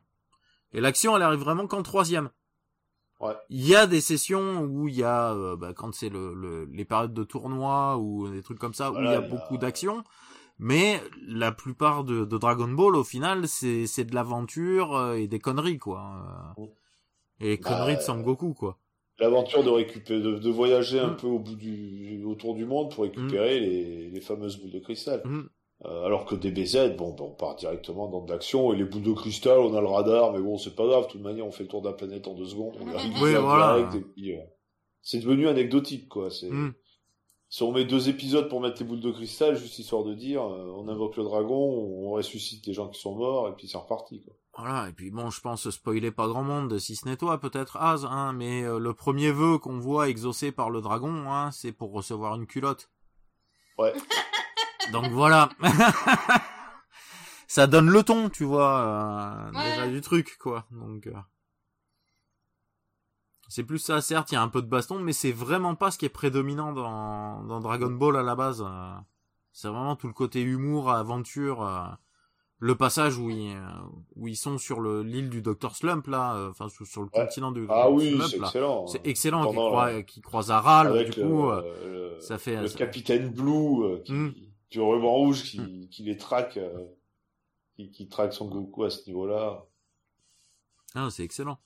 Et 0.73 0.81
l'action, 0.81 1.17
elle 1.17 1.23
arrive 1.23 1.41
vraiment 1.41 1.67
qu'en 1.67 1.83
troisième. 1.83 2.31
Ouais. 3.21 3.35
Il 3.51 3.66
y 3.66 3.75
a 3.77 3.87
des 3.87 4.01
sessions 4.01 4.62
où 4.62 4.89
il 4.89 4.95
y 4.97 5.03
a, 5.05 5.33
euh, 5.35 5.55
bah, 5.57 5.73
quand 5.75 5.95
c'est 5.95 6.09
le, 6.09 6.33
le- 6.35 6.64
les 6.73 6.85
périodes 6.87 7.12
de 7.14 7.23
tournoi 7.25 7.99
ou 7.99 8.29
des 8.31 8.43
trucs 8.43 8.59
comme 8.59 8.75
ça, 8.75 8.91
où 8.91 8.95
Voilà, 8.95 9.11
il 9.11 9.12
y 9.12 9.16
a 9.16 9.21
il 9.21 9.23
y 9.23 9.27
a- 9.27 9.29
beaucoup 9.29 9.59
d'action. 9.59 10.05
Mais 10.59 11.01
la 11.27 11.53
plupart 11.53 12.05
de, 12.05 12.25
de 12.25 12.39
Dragon 12.39 12.68
Ball, 12.68 12.95
au 12.97 13.05
final, 13.05 13.49
c'est 13.49 13.87
c'est 13.87 14.05
de 14.05 14.14
l'aventure 14.14 14.95
euh, 14.97 15.14
et 15.14 15.27
des 15.27 15.39
conneries, 15.39 15.79
quoi. 15.79 16.55
Euh, 16.59 16.62
Mm. 16.62 16.66
Et 17.43 17.57
Bah, 17.57 17.68
conneries 17.71 17.97
de 17.97 18.03
Sangoku, 18.03 18.53
quoi. 18.55 18.79
L'aventure 19.18 19.62
de 19.64 19.71
récupérer, 19.71 20.21
de, 20.21 20.39
de 20.39 20.51
voyager 20.51 20.99
un 21.01 21.12
Mm. 21.12 21.16
peu 21.16 21.27
au 21.27 21.39
bout 21.39 21.55
du, 21.57 22.23
autour 22.25 22.55
du 22.55 22.64
monde 22.66 22.91
pour 22.91 23.05
récupérer 23.05 23.59
les, 23.61 24.11
les 24.11 24.21
fameuses 24.21 24.59
boules 24.59 24.71
de 24.73 24.79
cristal. 24.81 25.23
Mm. 25.25 25.43
Euh, 25.87 26.05
alors 26.05 26.26
que 26.26 26.35
DBZ, 26.35 26.95
bon, 26.99 27.14
ben, 27.14 27.24
on 27.24 27.31
part 27.31 27.57
directement 27.57 28.07
dans 28.09 28.20
de 28.20 28.31
l'action 28.31 28.72
et 28.72 28.76
les 28.76 28.85
boules 28.85 29.03
de 29.03 29.12
cristal, 29.12 29.59
on 29.59 29.74
a 29.74 29.81
le 29.81 29.87
radar, 29.87 30.33
mais 30.33 30.41
bon, 30.41 30.59
c'est 30.59 30.74
pas 30.76 30.87
grave. 30.87 31.07
De 31.07 31.12
toute 31.12 31.22
manière, 31.22 31.47
on 31.47 31.53
fait 31.53 31.62
le 31.62 31.68
tour 31.70 31.81
de 31.81 31.89
la 31.89 31.95
planète 31.95 32.28
en 32.28 32.35
deux 32.35 32.45
secondes. 32.47 32.74
On 32.81 32.89
arrive 32.95 33.12
Oui, 33.22 33.35
voilà. 33.35 33.76
euh, 33.76 33.89
c'est 35.01 35.20
devenu 35.20 35.49
anecdotique, 35.49 36.09
quoi. 36.09 36.31
C'est, 36.31 36.51
Mm. 36.51 36.74
si 37.49 37.62
on 37.62 37.72
met 37.72 37.87
deux 37.87 38.11
épisodes 38.11 38.49
pour 38.51 38.61
mettre 38.61 38.83
les 38.83 38.87
boules 38.87 39.01
de 39.01 39.11
cristal, 39.11 39.57
juste 39.57 39.78
histoire 39.78 40.05
de 40.05 40.12
dire, 40.14 40.43
euh, 40.43 40.70
on 40.76 40.87
invoque 40.89 41.16
le 41.16 41.24
dragon, 41.24 41.57
on 41.57 42.11
ressuscite 42.11 42.66
les 42.66 42.74
gens 42.74 42.89
qui 42.89 43.01
sont 43.01 43.14
morts, 43.14 43.49
et 43.49 43.53
puis 43.53 43.66
c'est 43.66 43.78
reparti, 43.78 44.20
quoi. 44.22 44.35
Voilà, 44.59 44.89
et 44.91 44.93
puis 44.93 45.11
bon, 45.11 45.31
je 45.31 45.41
pense 45.41 45.70
spoiler 45.70 46.11
pas 46.11 46.26
grand 46.28 46.43
monde, 46.43 46.76
si 46.78 46.95
ce 46.95 47.09
n'est 47.09 47.16
toi, 47.16 47.39
peut-être 47.41 47.78
Az, 47.78 48.05
hein, 48.05 48.35
mais 48.35 48.62
euh, 48.64 48.78
le 48.78 48.93
premier 48.93 49.31
vœu 49.33 49.57
qu'on 49.57 49.78
voit 49.78 50.11
exaucé 50.11 50.53
par 50.53 50.68
le 50.68 50.83
dragon, 50.83 51.09
hein, 51.33 51.51
c'est 51.53 51.72
pour 51.72 51.93
recevoir 51.93 52.35
une 52.35 52.47
culotte. 52.47 52.91
Ouais. 53.78 53.95
Donc 54.93 55.11
voilà. 55.12 55.49
Ça 57.47 57.66
donne 57.66 57.91
le 57.91 58.03
ton, 58.05 58.28
tu 58.28 58.45
vois, 58.45 58.78
euh, 58.80 59.51
Ouais. 59.53 59.70
déjà 59.70 59.88
du 59.88 60.01
truc, 60.01 60.36
quoi. 60.38 60.66
Donc 60.70 61.07
euh, 61.09 61.12
c'est 63.49 63.64
plus 63.64 63.78
ça, 63.78 64.01
certes, 64.01 64.30
il 64.30 64.34
y 64.36 64.38
a 64.38 64.43
un 64.43 64.49
peu 64.49 64.62
de 64.62 64.68
baston, 64.68 65.01
mais 65.01 65.12
c'est 65.12 65.32
vraiment 65.32 65.74
pas 65.74 65.91
ce 65.91 65.99
qui 65.99 66.07
est 66.07 66.11
prédominant 66.11 66.72
dans, 66.72 67.43
dans 67.43 67.59
Dragon 67.61 67.91
Ball 67.91 68.16
à 68.16 68.22
la 68.22 68.36
base. 68.36 68.62
euh. 68.64 68.95
C'est 69.53 69.66
vraiment 69.68 69.97
tout 69.97 70.07
le 70.07 70.12
côté 70.12 70.41
humour, 70.43 70.91
aventure. 70.93 71.66
euh, 71.66 71.80
le 72.62 72.74
passage 72.76 73.16
où 73.16 73.30
ils, 73.30 73.59
où 74.16 74.28
ils 74.28 74.36
sont 74.36 74.59
sur 74.59 74.80
le 74.80 75.03
l'île 75.03 75.30
du 75.30 75.41
Docteur 75.43 75.74
Slump 75.74 76.07
là, 76.09 76.34
euh, 76.36 76.51
enfin 76.51 76.68
sur, 76.68 76.86
sur 76.86 77.01
le 77.03 77.09
Ouais. 77.12 77.24
continent 77.24 77.51
du 77.53 77.66
Ah 77.70 77.91
oui, 77.91 78.11
Slump 78.11 78.28
c'est 78.30 78.38
là. 78.38 78.47
excellent. 78.47 78.86
C'est 78.86 79.07
excellent 79.07 79.41
qui 79.49 79.55
Pendant 79.57 79.68
croise, 79.70 80.03
qui 80.07 80.20
croise 80.20 80.51
à 80.53 80.61
Ral, 80.61 80.86
Avec 80.88 81.11
du 81.14 81.20
le, 81.22 81.26
coup, 81.26 81.49
euh, 81.51 82.14
le- 82.16 82.20
ça 82.20 82.36
fait 82.38 82.61
le 82.61 82.68
ça- 82.68 82.78
capitaine 82.78 83.30
Blue 83.30 83.82
euh, 83.84 83.99
qui, 84.05 84.12
Mm. 84.12 84.34
Du 84.71 84.81
ruban 84.81 85.12
rouge 85.12 85.43
qui, 85.43 85.89
qui 85.91 86.03
les 86.05 86.16
traque, 86.16 86.57
euh, 86.57 86.87
qui, 87.77 87.91
qui 87.91 88.09
traque 88.09 88.33
son 88.33 88.49
Goku 88.49 88.85
à 88.85 88.91
ce 88.91 89.07
niveau-là. 89.07 89.64
Ah, 90.95 91.09
c'est 91.11 91.25
excellent. 91.25 91.59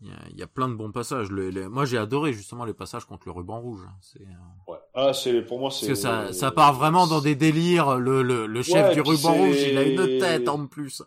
Il 0.00 0.08
y, 0.08 0.10
a, 0.12 0.16
il 0.30 0.36
y 0.38 0.42
a 0.42 0.46
plein 0.48 0.68
de 0.68 0.74
bons 0.74 0.90
passages. 0.90 1.30
Le- 1.30 1.50
les- 1.50 1.68
Moi, 1.68 1.84
j'ai 1.84 1.96
adoré 1.96 2.32
justement 2.32 2.64
les 2.64 2.74
passages 2.74 3.04
contre 3.04 3.22
le 3.26 3.32
ruban 3.32 3.60
rouge. 3.60 3.86
C'est 4.00 4.20
euh, 4.22 4.72
Ouais. 4.72 4.78
Ah, 4.94 5.12
c'est 5.14 5.42
pour 5.42 5.60
moi, 5.60 5.70
c'est. 5.70 5.86
Parce 5.86 5.98
que 6.00 6.02
ça, 6.02 6.32
ça 6.32 6.50
part 6.50 6.72
vraiment 6.74 7.06
dans 7.06 7.20
des 7.20 7.36
délires. 7.36 7.96
Le, 7.98 8.22
le, 8.22 8.46
le 8.46 8.62
chef 8.62 8.88
Ouais, 8.88 8.94
du 8.94 9.00
ruban 9.00 9.32
rouge, 9.32 9.60
il 9.60 9.78
a 9.78 9.84
une 9.84 10.18
tête 10.18 10.48
en 10.48 10.66
plus. 10.66 11.02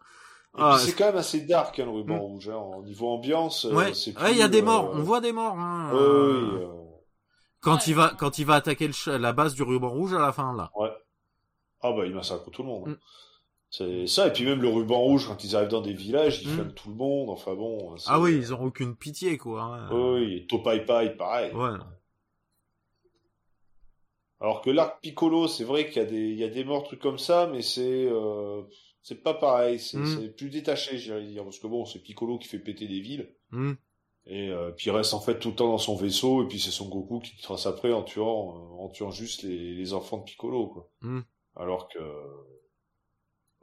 Ah, 0.57 0.77
c'est 0.79 0.93
quand 0.95 1.07
même 1.07 1.17
assez 1.17 1.41
dark, 1.41 1.77
hein, 1.79 1.85
le 1.85 1.91
ruban 1.91 2.15
Mm. 2.15 2.19
rouge. 2.19 2.47
Hein. 2.49 2.55
Au 2.55 2.83
niveau 2.83 3.09
ambiance, 3.09 3.65
euh, 3.65 3.73
ouais, 3.75 3.93
c'est 3.93 4.17
ouais, 4.17 4.31
il 4.31 4.37
y 4.37 4.41
a 4.41 4.47
des 4.47 4.61
morts. 4.61 4.85
euh, 4.95 4.99
On 4.99 5.03
voit 5.03 5.19
des 5.19 5.33
morts. 5.33 5.59
Hein. 5.59 5.91
ouais, 5.93 5.99
Euh, 5.99 6.41
oui, 6.55 6.63
euh, 6.63 6.67
Quand 7.59 7.73
Ouais. 7.75 7.81
il 7.87 7.95
va, 7.95 8.13
quand 8.17 8.37
il 8.39 8.45
va 8.45 8.55
attaquer 8.55 8.87
le 8.87 9.17
la 9.17 9.33
base 9.33 9.55
du 9.55 9.63
ruban 9.63 9.89
rouge 9.89 10.13
à 10.13 10.19
la 10.19 10.31
fin 10.31 10.55
là. 10.55 10.71
Ah 11.87 11.93
bah, 11.93 12.05
il 12.05 12.13
massacre 12.13 12.49
tout 12.51 12.63
le 12.63 12.69
monde. 12.69 12.89
Mm. 12.89 12.97
C'est 13.71 14.07
ça, 14.07 14.27
et 14.27 14.31
puis 14.33 14.45
même 14.45 14.61
le 14.61 14.69
ruban 14.69 14.99
rouge, 14.99 15.27
quand 15.27 15.43
ils 15.43 15.55
arrivent 15.55 15.69
dans 15.69 15.81
des 15.81 15.93
villages, 15.93 16.41
ils 16.43 16.49
Mm. 16.49 16.73
tout 16.73 16.89
le 16.89 16.95
monde. 16.95 17.29
Enfin 17.29 17.55
bon. 17.55 17.95
Ah 18.07 18.19
oui, 18.21 18.35
ils 18.35 18.53
ont 18.53 18.61
aucune 18.63 18.95
pitié 18.95 19.37
quoi. 19.37 19.61
hein. 19.63 19.89
Oui, 19.91 20.37
et 20.37 20.47
Topai 20.47 20.85
Pai, 20.85 21.09
pareil. 21.17 21.51
Ouais. 21.53 21.71
Alors 24.41 24.61
que 24.61 24.69
l'arc 24.69 25.01
Piccolo, 25.01 25.47
c'est 25.47 25.63
vrai 25.63 25.87
qu'il 25.87 25.97
y 26.01 26.05
a 26.05 26.05
des, 26.05 26.29
il 26.29 26.37
y 26.37 26.43
a 26.43 26.49
des 26.49 26.63
morts, 26.63 26.83
trucs 26.83 26.99
comme 27.01 27.17
ça, 27.17 27.47
mais 27.51 27.61
c'est, 27.61 28.05
euh, 28.05 28.61
c'est 29.01 29.23
pas 29.23 29.33
pareil, 29.33 29.79
c'est, 29.79 29.97
Mm. 29.97 30.05
c'est 30.05 30.29
plus 30.35 30.49
détaché, 30.49 30.97
j'irais 30.97 31.23
dire, 31.25 31.43
parce 31.43 31.59
que 31.59 31.67
bon, 31.67 31.85
c'est 31.85 31.99
Piccolo 31.99 32.37
qui 32.37 32.47
fait 32.47 32.59
péter 32.59 32.87
des 32.87 32.99
villes, 32.99 33.33
Hmm. 33.51 33.73
et 34.25 34.49
euh, 34.49 34.71
puis 34.71 34.87
il 34.87 34.91
reste 34.91 35.13
en 35.13 35.21
fait 35.21 35.39
tout 35.39 35.49
le 35.49 35.55
temps 35.55 35.69
dans 35.69 35.77
son 35.77 35.95
vaisseau, 35.95 36.43
et 36.43 36.47
puis 36.47 36.59
c'est 36.59 36.71
son 36.71 36.89
Goku 36.89 37.19
qui 37.19 37.37
trace 37.41 37.65
après 37.65 37.93
en 37.93 38.03
tuant, 38.03 38.55
euh, 38.57 38.83
en 38.83 38.89
tuant 38.89 39.11
juste 39.11 39.43
les, 39.43 39.73
les 39.73 39.93
enfants 39.93 40.17
de 40.17 40.23
Piccolo, 40.23 40.67
quoi. 40.67 40.91
Mm. 41.55 41.61
Alors 41.61 41.87
que, 41.89 41.99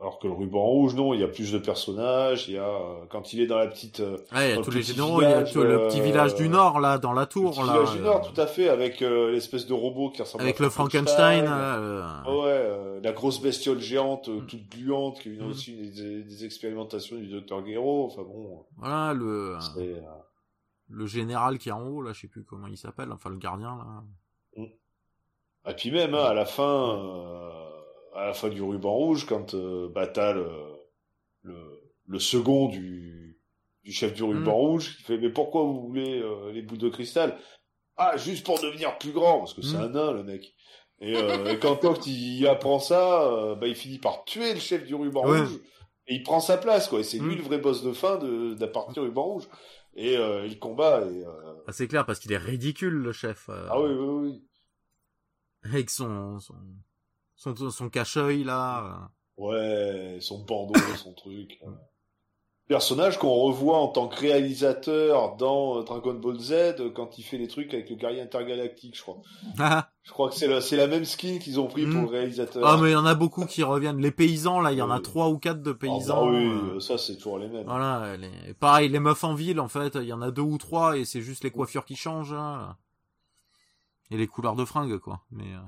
alors 0.01 0.18
que 0.18 0.26
le 0.26 0.32
ruban 0.32 0.62
rouge, 0.64 0.95
non, 0.97 1.14
il 1.14 1.20
y 1.20 1.22
a 1.24 1.28
plus 1.28 1.53
de 1.53 1.59
personnages, 1.59 2.49
il 2.49 2.55
y 2.55 2.59
a, 2.59 2.66
euh, 2.66 3.05
quand 3.09 3.32
il 3.32 3.40
est 3.40 3.47
dans 3.47 3.59
la 3.59 3.68
petite, 3.68 4.01
Ouais, 4.01 4.51
il 4.51 4.57
y 4.57 4.59
a 4.59 4.62
tous 4.62 4.70
le 4.70 4.76
les 4.78 4.82
petit 4.82 4.93
généraux, 4.95 5.22
il 5.22 5.28
y 5.28 5.32
a 5.32 5.40
le 5.40 5.45
petit 5.45 6.01
euh, 6.01 6.03
village 6.03 6.34
du 6.34 6.49
Nord 6.49 6.80
là, 6.80 6.99
dans 6.99 7.12
la 7.12 7.20
le 7.22 7.26
tour 7.28 7.51
petit 7.53 7.61
là. 7.61 7.72
village 7.72 7.93
du 7.93 8.01
Nord, 8.01 8.32
tout 8.32 8.40
à 8.40 8.47
fait, 8.49 8.68
avec 8.68 9.01
euh, 9.03 9.30
l'espèce 9.30 9.66
de 9.66 9.74
robot 9.74 10.11
qui 10.11 10.22
ressemble 10.22 10.43
avec 10.43 10.61
à 10.61 10.64
le 10.64 10.70
Frankenstein. 10.70 11.45
Frankenstein. 11.47 11.82
euh, 11.84 12.03
Ah 12.24 12.30
ouais, 12.30 12.43
euh, 12.49 13.01
la 13.01 13.12
grosse 13.12 13.40
bestiole 13.40 13.78
géante, 13.80 14.28
Mm. 14.28 14.47
toute 14.47 14.68
gluante, 14.70 15.20
qui 15.20 15.30
vient 15.30 15.47
Mm. 15.47 15.51
aussi 15.51 15.90
des, 15.93 16.22
des 16.24 16.45
expérimentations 16.45 17.16
du 17.16 17.28
docteur 17.28 17.64
Gero. 17.64 18.07
Enfin 18.07 18.22
bon, 18.22 18.66
Voilà 18.78 19.12
le 19.14 19.57
euh, 19.76 20.01
le 20.88 21.07
général 21.07 21.59
qui 21.59 21.68
est 21.68 21.72
en 21.72 21.86
haut 21.86 22.03
là, 22.03 22.12
je 22.12 22.22
sais 22.22 22.28
plus 22.28 22.43
comment 22.45 22.66
il 22.66 22.76
s'appelle, 22.76 23.12
enfin 23.12 23.30
le 23.30 23.36
gardien 23.36 23.76
là. 23.76 24.64
Et 25.70 25.74
puis 25.74 25.93
même 25.93 26.12
hein, 26.14 26.24
à 26.24 26.34
la 26.34 26.45
fin, 26.45 26.99
euh, 26.99 27.72
à 28.14 28.26
la 28.26 28.34
fin 28.34 28.48
du 28.48 28.62
ruban 28.62 28.92
rouge, 28.92 29.26
quand 29.26 29.54
bah, 29.94 30.06
t'as 30.06 30.32
le, 30.32 30.48
le, 31.42 31.80
le 32.06 32.18
second 32.18 32.68
du, 32.68 33.38
du 33.84 33.92
chef 33.92 34.14
du 34.14 34.22
ruban 34.22 34.52
Mm. 34.52 34.54
rouge 34.54 34.96
qui 34.96 35.02
fait 35.02 35.18
mais 35.18 35.30
pourquoi 35.30 35.62
vous 35.64 35.86
voulez 35.88 36.20
euh, 36.20 36.52
les 36.52 36.62
boules 36.62 36.78
de 36.78 36.88
cristal? 36.88 37.38
Ah 37.96 38.16
juste 38.16 38.44
pour 38.46 38.58
devenir 38.60 38.98
plus 38.98 39.12
grand 39.12 39.38
parce 39.40 39.54
que 39.54 39.62
c'est 39.62 39.76
Mm. 39.76 39.82
un 39.82 39.88
nain 39.90 40.12
le 40.12 40.22
mec. 40.24 40.54
Et, 41.00 41.14
et 41.14 41.58
quand 41.60 41.76
Toct 41.76 42.06
il 42.06 42.46
apprend 42.46 42.78
ça, 42.78 43.54
bah, 43.60 43.66
il 43.66 43.74
finit 43.74 43.98
par 43.98 44.24
tuer 44.24 44.54
le 44.54 44.60
chef 44.60 44.84
du 44.86 44.94
ruban 44.94 45.22
Ouais. 45.24 45.40
rouge 45.40 45.58
et 46.06 46.14
il 46.14 46.22
prend 46.22 46.40
sa 46.40 46.56
place 46.58 46.88
quoi. 46.88 47.00
Et 47.00 47.04
c'est 47.04 47.18
lui 47.18 47.34
Mm. 47.34 47.38
le 47.38 47.42
vrai 47.42 47.58
boss 47.58 47.82
de 47.82 47.92
fin 47.92 48.16
de, 48.18 48.54
de 48.54 48.60
la 48.60 48.68
partie 48.68 49.00
ruban 49.00 49.24
rouge. 49.24 49.48
Et 49.94 50.16
euh, 50.16 50.46
il 50.46 50.58
combat 50.58 51.00
et 51.02 51.24
euh, 51.24 51.54
Ah, 51.66 51.72
c'est 51.72 51.86
clair 51.88 52.06
parce 52.06 52.18
qu'il 52.18 52.32
est 52.32 52.38
ridicule 52.38 52.94
le 52.94 53.12
chef. 53.12 53.48
euh, 53.48 53.66
ah 53.68 53.80
oui 53.80 53.90
oui 53.92 54.30
oui. 54.30 54.42
Avec 55.64 55.90
son 55.90 56.38
son 56.40 56.54
son, 57.43 57.70
son 57.70 57.88
cache-œil 57.90 58.45
là. 58.45 59.11
Ouais, 59.36 60.18
son 60.20 60.45
bandeau, 60.45 60.74
son 60.97 61.12
truc. 61.14 61.59
Personnage 62.68 63.18
qu'on 63.18 63.34
revoit 63.34 63.76
en 63.78 63.88
tant 63.88 64.09
que 64.09 64.18
réalisateur 64.20 65.36
dans 65.36 65.78
euh, 65.78 65.82
Dragon 65.82 66.14
Ball 66.14 66.38
Z 66.38 66.53
euh, 66.53 66.90
quand 66.95 67.18
il 67.18 67.22
fait 67.22 67.36
les 67.36 67.49
trucs 67.49 67.74
avec 67.74 67.90
le 67.90 67.97
guerrier 67.97 68.20
intergalactique, 68.22 68.97
je 68.97 69.03
crois. 69.03 69.16
Ah 69.59 69.90
Je 70.05 70.12
crois 70.12 70.30
que 70.30 70.36
c'est 70.36 70.47
la, 70.47 70.61
c'est 70.61 70.76
la 70.76 70.86
même 70.86 71.05
skin 71.05 71.38
qu'ils 71.38 71.59
ont 71.61 71.66
pris 71.66 71.84
pour 71.84 72.03
le 72.03 72.07
réalisateur. 72.07 72.64
Ah, 72.64 72.78
mais 72.80 72.90
il 72.90 72.93
y 72.93 72.97
en 72.97 73.05
a 73.05 73.14
beaucoup 73.14 73.45
qui 73.47 73.62
reviennent. 73.62 74.01
Les 74.01 74.12
paysans 74.12 74.61
là, 74.61 74.72
il 74.72 74.78
y 74.78 74.82
en 74.82 74.90
a 74.90 75.01
trois 75.01 75.28
ou 75.28 75.38
quatre 75.38 75.61
de 75.61 75.72
Ah 75.72 75.74
paysans. 75.74 76.24
bah 76.24 76.32
oui, 76.32 76.47
euh, 76.47 76.76
euh, 76.76 76.80
ça 76.80 76.97
c'est 76.97 77.16
toujours 77.16 77.38
les 77.38 77.49
mêmes. 77.49 77.66
Voilà, 77.66 78.16
les... 78.16 78.55
pareil, 78.55 78.88
les 78.88 79.01
meufs 79.01 79.24
en 79.24 79.34
ville, 79.34 79.61
en 79.61 79.68
fait, 79.68 79.97
il 79.97 80.05
y 80.07 80.12
en 80.12 80.22
a 80.22 80.30
deux 80.30 80.43
ou 80.43 80.57
trois 80.57 80.97
et 80.97 81.05
c'est 81.05 81.20
juste 81.20 81.43
les 81.45 81.51
coiffures 81.51 81.84
qui 81.84 81.97
changent. 81.97 82.32
hein. 82.32 82.76
Et 84.11 84.16
les 84.16 84.28
couleurs 84.28 84.55
de 84.57 84.64
fringues, 84.64 84.99
quoi. 84.99 85.20
Mais, 85.30 85.53
euh, 85.53 85.59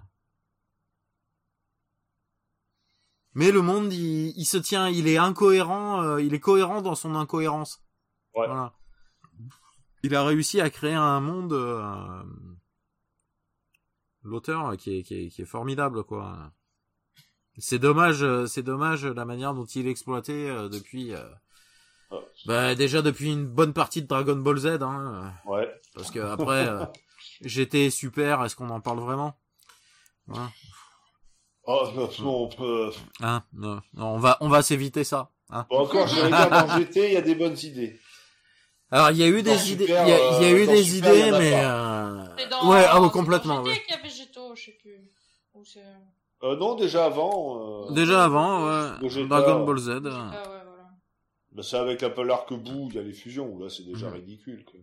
mais 3.34 3.50
le 3.52 3.62
monde, 3.62 3.92
il, 3.92 4.28
il 4.36 4.44
se 4.44 4.56
tient, 4.56 4.88
il 4.88 5.08
est 5.08 5.18
incohérent, 5.18 6.02
euh, 6.02 6.22
il 6.22 6.34
est 6.34 6.40
cohérent 6.40 6.82
dans 6.82 6.94
son 6.94 7.14
incohérence. 7.14 7.80
Ouais. 8.34 8.46
Voilà. 8.46 8.72
Il 10.02 10.14
a 10.14 10.22
réussi 10.24 10.60
à 10.60 10.70
créer 10.70 10.94
un 10.94 11.20
monde, 11.20 11.52
euh, 11.52 12.22
l'auteur, 14.22 14.66
euh, 14.70 14.76
qui 14.76 14.98
est, 14.98 15.02
qui 15.02 15.14
est, 15.26 15.28
qui 15.28 15.42
est 15.42 15.46
formidable, 15.46 16.04
quoi. 16.04 16.52
C'est 17.58 17.78
dommage, 17.78 18.22
euh, 18.22 18.46
c'est 18.46 18.62
dommage 18.64 19.06
la 19.06 19.24
manière 19.24 19.54
dont 19.54 19.64
il 19.64 19.86
est 19.86 19.90
exploité 19.90 20.50
euh, 20.50 20.68
depuis. 20.68 21.12
euh, 21.14 21.22
Ouais. 22.10 22.20
bah 22.46 22.74
déjà 22.76 23.00
depuis 23.02 23.32
une 23.32 23.46
bonne 23.46 23.72
partie 23.72 24.02
de 24.02 24.06
Dragon 24.06 24.36
Ball 24.36 24.58
Z, 24.58 24.66
hein, 24.82 25.32
Ouais. 25.46 25.68
parce 25.94 26.10
que 26.12 26.20
après 26.20 26.68
euh, 26.68 26.84
GT 27.40 27.90
super, 27.90 28.44
est-ce 28.44 28.54
qu'on 28.54 28.68
en 28.70 28.80
parle 28.80 29.00
vraiment? 29.00 29.36
Hein 30.28 30.50
Oh, 31.66 31.88
non, 31.94 32.08
non, 32.20 32.42
on 32.44 32.48
peut... 32.48 32.90
Hein 33.20 33.42
non, 33.54 33.80
non, 33.94 34.06
on 34.14 34.18
va 34.18 34.36
on 34.40 34.48
va 34.48 34.62
s'éviter 34.62 35.02
ça. 35.04 35.30
Hein 35.50 35.66
Bon, 35.70 35.78
encore, 35.80 36.06
je 36.06 36.14
dire, 36.26 36.50
dans 36.50 36.78
GT, 36.78 37.08
il 37.08 37.12
y 37.14 37.16
a 37.16 37.22
des 37.22 37.34
bonnes 37.34 37.56
idées. 37.62 38.00
Alors 38.90 39.10
il 39.10 39.16
y 39.16 39.22
a 39.24 39.28
eu 39.28 39.42
des 39.42 39.72
idées, 39.72 39.84
il 39.84 39.90
y 39.90 39.94
a, 39.94 40.04
il 40.04 40.08
y 40.08 40.12
a 40.46 40.50
euh, 40.54 40.62
eu 40.62 40.66
dans 40.66 40.72
des 40.72 40.84
Super, 40.84 41.14
idées, 41.14 41.30
mais 41.38 41.52
euh, 41.54 42.48
dans- 42.50 42.68
ouais, 42.70 42.84
ah 42.88 43.00
complètement. 43.12 43.62
Ouais. 43.62 43.72
GT 43.74 43.82
qu'il 43.86 43.94
y 43.94 43.98
a 43.98 44.02
Végéto, 44.02 44.54
je 44.54 44.62
sais 44.64 44.76
plus. 44.80 45.10
Ou 45.54 45.64
c'est- 45.64 45.80
Euh, 46.42 46.56
non, 46.56 46.74
déjà 46.74 47.06
avant... 47.06 47.86
euh, 47.88 47.92
Déjà 47.92 48.24
avant, 48.24 48.66
ouais, 48.66 49.24
Dragon 49.26 49.64
Ball 49.64 49.78
Z. 49.78 49.88
euh, 49.88 50.00
Ah 50.04 50.30
ouais, 50.32 50.42
voilà. 50.48 50.90
Bah, 51.52 51.62
c'est 51.62 51.76
avec 51.78 52.02
un 52.02 52.10
peu 52.10 52.22
l'arc-bout, 52.24 52.88
il 52.90 52.96
y 52.96 52.98
a 52.98 53.02
les 53.02 53.12
fusions, 53.14 53.58
là 53.58 53.68
c'est 53.70 53.84
déjà 53.86 54.08
Mhm. 54.08 54.14
ridicule. 54.14 54.64
quoi. 54.64 54.80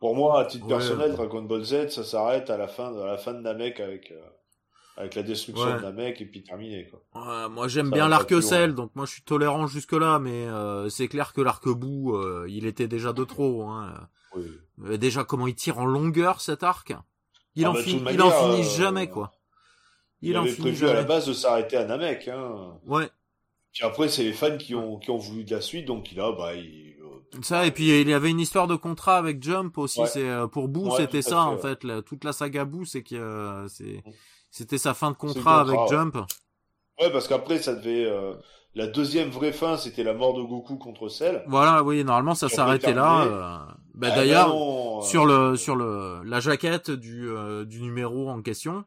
Pour 0.00 0.16
moi, 0.16 0.40
à 0.40 0.44
titre 0.46 0.64
Ouais, 0.66 0.70
personnel, 0.72 1.10
ouais. 1.10 1.16
Dragon 1.16 1.42
Ball 1.42 1.62
Z, 1.62 1.88
ça 1.90 2.02
s'arrête 2.04 2.48
à 2.50 2.56
la 2.56 2.66
fin, 2.68 2.96
à 3.00 3.06
la 3.06 3.18
fin 3.18 3.34
de 3.34 3.40
Namek 3.40 3.78
avec, 3.80 4.10
euh, 4.10 4.20
avec 4.96 5.14
la 5.14 5.22
destruction 5.22 5.64
Ouais. 5.66 5.76
de 5.76 5.82
Namek 5.82 6.20
et 6.20 6.26
puis 6.26 6.42
terminé, 6.42 6.88
quoi. 6.88 7.02
Ouais, 7.14 7.48
moi 7.48 7.66
j'aime 7.68 7.90
bien 7.90 8.00
va 8.00 8.04
pas 8.04 8.08
l'arc 8.10 8.26
plus 8.26 8.40
loin. 8.40 8.42
Cell, 8.42 8.74
donc 8.74 8.90
moi 8.94 9.06
je 9.06 9.12
suis 9.12 9.22
tolérant 9.22 9.66
jusque 9.66 9.92
là, 9.92 10.18
mais 10.18 10.46
euh, 10.46 10.88
c'est 10.90 11.08
clair 11.08 11.32
que 11.32 11.40
l'arc 11.40 11.66
bout, 11.68 12.14
euh, 12.14 12.46
il 12.48 12.66
était 12.66 12.88
déjà 12.88 13.12
de 13.12 13.24
trop. 13.24 13.62
Hein. 13.64 13.94
Oui. 14.36 14.44
Euh, 14.84 14.96
Déjà 14.96 15.24
comment 15.24 15.46
il 15.46 15.54
tire 15.54 15.78
en 15.78 15.86
longueur 15.86 16.40
cet 16.40 16.62
arc, 16.62 16.94
il 17.54 17.64
Ah 17.64 17.70
en 17.70 17.74
bah, 17.74 17.82
finit, 17.82 18.02
il 18.12 18.22
en 18.22 18.30
euh, 18.30 18.62
jamais 18.62 19.08
quoi. 19.08 19.32
Il, 20.20 20.30
Il, 20.30 20.38
en 20.38 20.42
avait 20.42 20.52
prévu 20.54 20.84
à 20.84 20.88
la 20.90 20.94
jamais. 20.96 21.08
base 21.08 21.26
de 21.26 21.32
s'arrêter 21.32 21.76
à 21.76 21.84
Namek, 21.84 22.28
hein. 22.28 22.78
Ouais, 22.86 23.08
Puis 23.72 23.84
après, 23.84 24.08
c'est 24.08 24.22
les 24.22 24.32
fans 24.32 24.56
qui 24.56 24.74
ont, 24.74 24.98
qui 24.98 25.10
ont 25.10 25.18
voulu 25.18 25.44
de 25.44 25.50
la 25.54 25.60
suite, 25.60 25.86
donc 25.86 26.12
il 26.12 26.20
a, 26.20 26.32
bah, 26.32 26.54
il, 26.54 26.94
ça 27.42 27.64
et 27.66 27.70
puis 27.70 27.88
il 28.02 28.08
y 28.08 28.12
avait 28.12 28.28
une 28.30 28.40
histoire 28.40 28.66
de 28.66 28.76
contrat 28.76 29.16
avec 29.16 29.42
Jump 29.42 29.78
aussi. 29.78 30.00
Ouais. 30.00 30.06
C'est 30.06 30.28
pour 30.52 30.68
Boo, 30.68 30.94
c'était 30.98 31.22
ça 31.22 31.30
fait, 31.30 31.34
en 31.36 31.56
fait. 31.56 31.82
la- 31.82 32.02
toute 32.02 32.24
la 32.24 32.32
saga 32.34 32.64
Boo, 32.66 32.84
c'est 32.84 33.02
que 33.02 33.64
c'est 33.68 34.02
Mm. 34.06 34.10
C'était 34.52 34.78
sa 34.78 34.94
fin 34.94 35.10
de 35.10 35.16
contrat 35.16 35.60
avec. 35.62 35.80
Jump. 35.88 36.16
ouais, 37.00 37.10
parce 37.10 37.26
qu'après, 37.26 37.58
ça 37.60 37.74
devait, 37.74 38.04
euh, 38.04 38.34
la 38.76 38.86
deuxième 38.86 39.30
vraie 39.30 39.52
fin, 39.52 39.76
c'était 39.76 40.04
la 40.04 40.14
mort 40.14 40.34
de 40.34 40.42
Goku 40.42 40.76
contre 40.76 41.08
Cell. 41.08 41.42
Voilà, 41.48 41.82
oui, 41.82 42.04
normalement 42.04 42.36
ça 42.36 42.48
s'arrêtait 42.48 42.94
là. 42.94 43.24
euh, 43.24 43.72
bah, 43.94 44.08
Ah, 44.12 44.16
D'ailleurs, 44.16 44.54
euh, 44.54 45.02
sur 45.02 45.26
le 45.26 45.56
sur 45.56 45.74
le 45.74 46.22
la 46.24 46.38
jaquette 46.38 46.90
du 46.92 47.28
euh, 47.28 47.64
du 47.64 47.82
numéro 47.82 48.30
en 48.30 48.40
question 48.40 48.84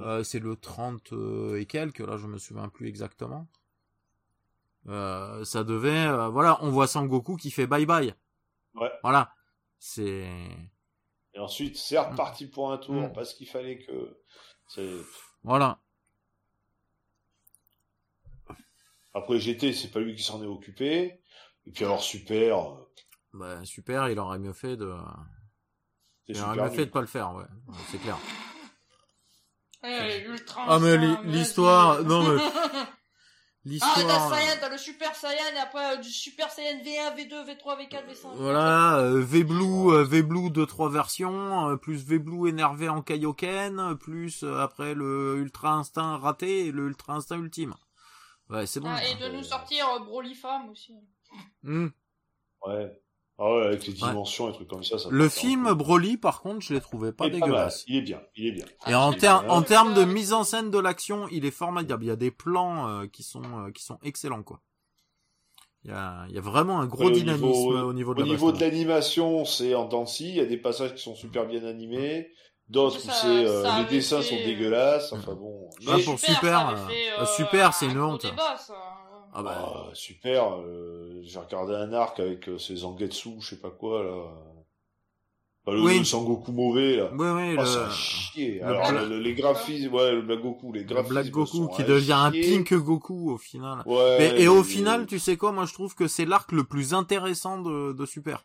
euh, 0.00 0.24
c'est 0.24 0.38
le 0.38 0.56
30 0.56 1.12
euh, 1.12 1.60
et 1.60 1.66
quelques 1.66 1.98
là 2.00 2.16
je 2.16 2.26
me 2.26 2.38
souviens 2.38 2.68
plus 2.70 2.88
exactement 2.88 3.46
euh, 4.88 5.44
ça 5.44 5.62
devait 5.64 6.06
euh, 6.06 6.28
voilà 6.28 6.58
on 6.62 6.70
voit 6.70 6.86
Sangoku 6.86 7.36
qui 7.36 7.50
fait 7.50 7.66
bye 7.66 7.84
bye 7.86 8.14
Ouais. 8.74 8.90
voilà 9.02 9.32
c'est 9.78 10.26
Et 11.34 11.38
ensuite, 11.38 11.76
c'est 11.76 11.98
reparti 11.98 12.46
pour 12.46 12.72
un 12.72 12.78
tour, 12.78 12.94
Mm. 13.08 13.12
parce 13.12 13.34
qu'il 13.34 13.46
fallait 13.48 13.78
que, 13.78 14.16
voilà. 15.44 15.78
Après 19.14 19.38
GT, 19.38 19.72
c'est 19.72 19.90
pas 19.90 20.00
lui 20.00 20.14
qui 20.14 20.22
s'en 20.22 20.42
est 20.42 20.46
occupé. 20.46 21.20
Et 21.66 21.70
puis 21.70 21.84
alors 21.84 22.02
Super, 22.02 22.58
euh, 22.72 22.74
bah, 23.34 23.64
super 23.64 24.08
il 24.08 24.18
aurait 24.18 24.38
mieux 24.38 24.52
fait 24.52 24.76
de 24.76 24.92
c'est 26.26 26.32
il 26.32 26.40
aurait 26.40 26.56
mieux 26.56 26.70
fait 26.70 26.86
de 26.86 26.90
pas 26.90 27.00
le 27.02 27.06
faire 27.06 27.34
ouais, 27.34 27.44
Ouais, 27.68 27.74
c'est 27.90 27.98
clair. 27.98 28.16
L'ultra 30.24 30.64
Ah, 30.68 30.78
mais 30.78 30.96
l'histoire- 31.24 32.02
non, 32.04 32.22
mais- 32.22 32.42
l'histoire 33.64 34.34
Saiyan, 34.34 34.56
t'as 34.60 34.68
le 34.68 34.78
Super 34.78 35.14
Saiyan, 35.14 35.54
et 35.54 35.58
après 35.58 35.94
euh, 35.94 35.96
du 35.96 36.08
Super 36.08 36.50
Saiyan 36.50 36.78
V1, 36.82 37.16
V2, 37.16 37.46
V3, 37.46 37.78
V4, 37.78 38.06
V5. 38.06 38.28
Voilà, 38.34 38.96
euh, 38.98 39.20
V-Blue, 39.20 39.92
euh, 39.92 40.04
V-Blue 40.04 40.50
de 40.50 40.64
trois 40.64 40.90
versions, 40.90 41.70
euh, 41.70 41.76
plus 41.76 42.04
V-Blue 42.04 42.48
énervé 42.48 42.88
en 42.88 43.02
Kaioken, 43.02 43.78
euh, 43.78 43.94
plus 43.94 44.42
euh, 44.42 44.60
après 44.60 44.94
le 44.94 45.36
Ultra 45.38 45.74
Instinct 45.74 46.18
raté 46.18 46.66
et 46.66 46.72
le 46.72 46.88
Ultra 46.88 47.14
Instinct 47.14 47.38
ultime. 47.38 47.74
Ouais, 48.48 48.66
c'est 48.66 48.80
bon. 48.80 48.88
Ah, 48.90 49.04
et 49.04 49.14
de 49.14 49.24
euh, 49.24 49.32
nous 49.32 49.44
sortir 49.44 49.88
euh, 49.88 49.98
Broly 50.00 50.34
Femme 50.34 50.68
aussi. 50.68 50.94
Hmm. 51.62 51.88
Ouais. 52.66 53.01
Ah 53.38 53.50
ouais, 53.54 53.62
avec 53.66 53.86
les 53.86 53.92
dimensions 53.94 54.48
et 54.50 54.52
trucs 54.52 54.68
comme 54.68 54.84
ça. 54.84 54.98
ça 54.98 55.08
Le 55.10 55.28
film 55.28 55.66
un. 55.66 55.74
Broly, 55.74 56.16
par 56.16 56.42
contre, 56.42 56.60
je 56.60 56.74
l'ai 56.74 56.80
trouvé 56.80 57.12
pas 57.12 57.26
Il 57.26 57.32
dégueulasse. 57.32 57.82
Il 57.88 57.96
est 57.96 58.02
bien, 58.02 58.20
il 58.36 58.46
est 58.46 58.52
bien. 58.52 58.66
Et 58.86 58.94
en, 58.94 59.12
ter- 59.12 59.40
bien. 59.42 59.50
en 59.50 59.62
termes 59.62 59.94
de 59.94 60.04
mise 60.04 60.32
en 60.32 60.44
scène 60.44 60.70
de 60.70 60.78
l'action, 60.78 61.26
il 61.32 61.44
est 61.44 61.50
formidable. 61.50 62.04
Il 62.04 62.08
y 62.08 62.10
a 62.10 62.16
des 62.16 62.30
plans 62.30 62.88
euh, 62.88 63.06
qui 63.06 63.22
sont 63.22 63.42
euh, 63.42 63.70
qui 63.72 63.82
sont 63.82 63.98
excellents 64.02 64.42
quoi. 64.42 64.60
Il 65.84 65.90
y 65.90 65.94
a, 65.94 66.26
il 66.28 66.34
y 66.34 66.38
a 66.38 66.40
vraiment 66.42 66.80
un 66.80 66.86
gros 66.86 67.04
Ouais, 67.04 67.10
au 67.10 67.10
dynamisme 67.10 67.44
niveau- 67.46 67.88
au 67.88 67.92
niveau 67.92 68.14
de 68.14 68.20
Au 68.22 68.24
la 68.24 68.30
niveau 68.30 68.52
de 68.52 68.60
l'animation, 68.60 69.44
c'est 69.44 69.74
en 69.74 70.06
scie. 70.06 70.28
Il 70.28 70.36
y 70.36 70.40
a 70.40 70.44
des 70.46 70.58
passages 70.58 70.94
qui 70.94 71.02
sont 71.02 71.16
super 71.16 71.46
bien 71.46 71.64
animés. 71.64 72.30
D'autres 72.68 72.98
où 73.04 73.08
Ça- 73.08 73.12
c'est 73.12 73.26
euh, 73.46 73.62
ça 73.64 73.78
les 73.80 73.84
dessins 73.86 74.22
fait, 74.22 74.28
sont 74.28 74.36
euh, 74.40 74.44
dégueulasse. 74.44 75.12
Enfin 75.12 75.34
bon. 75.34 75.68
Mais- 75.80 76.04
pour 76.04 76.18
Super, 76.20 76.36
Super, 76.36 76.68
euh, 76.68 77.22
euh, 77.22 77.26
Super, 77.26 77.74
c'est 77.74 77.86
un 77.86 77.90
une 77.90 78.00
honte. 78.00 78.22
débat, 78.22 78.56
ça. 78.56 78.74
Ah 79.32 79.42
bah, 79.42 79.72
Ah, 79.88 79.90
super. 79.94 80.54
euh, 80.60 81.20
J'ai 81.22 81.38
regardé 81.38 81.74
un 81.74 81.92
arc 81.92 82.20
avec 82.20 82.48
euh, 82.48 82.58
ces 82.58 82.76
Zangetsu, 82.76 83.40
je 83.40 83.48
sais 83.50 83.60
pas 83.60 83.70
quoi 83.70 84.02
là. 84.02 84.12
Enfin, 85.64 85.76
le, 85.76 85.82
Oui. 85.84 85.98
le 86.00 86.04
Sangoku 86.04 86.50
mauvais 86.52 86.96
là. 86.96 87.12
ouais 87.14 87.30
ouais 87.30 87.54
Oh, 87.56 87.62
le, 87.62 87.90
chier. 87.92 88.58
le 88.58 88.64
Alors, 88.66 88.90
Bla- 88.90 89.04
le- 89.04 89.18
les 89.20 89.34
graphismes, 89.34 89.94
ouais, 89.94 90.10
le 90.12 90.22
Black 90.22 90.40
Goku, 90.42 90.72
les 90.72 90.80
le 90.80 90.86
graphismes. 90.86 91.14
Black 91.14 91.30
Goku 91.30 91.68
qui 91.68 91.84
devient 91.84 92.12
un. 92.14 92.30
Pink 92.32 92.74
Goku 92.74 93.30
au 93.30 93.38
final. 93.38 93.82
Ouais. 93.86 94.16
Mais- 94.18 94.42
et 94.42 94.48
au 94.48 94.64
final, 94.64 95.06
tu 95.06 95.18
sais 95.20 95.36
quoi, 95.36 95.52
moi 95.52 95.64
je 95.64 95.72
trouve 95.72 95.94
que 95.94 96.08
c'est 96.08 96.24
l'arc 96.24 96.50
le 96.52 96.64
plus 96.64 96.94
intéressant 96.94 97.58
de, 97.62 97.92
de 97.92 98.06
Super. 98.06 98.44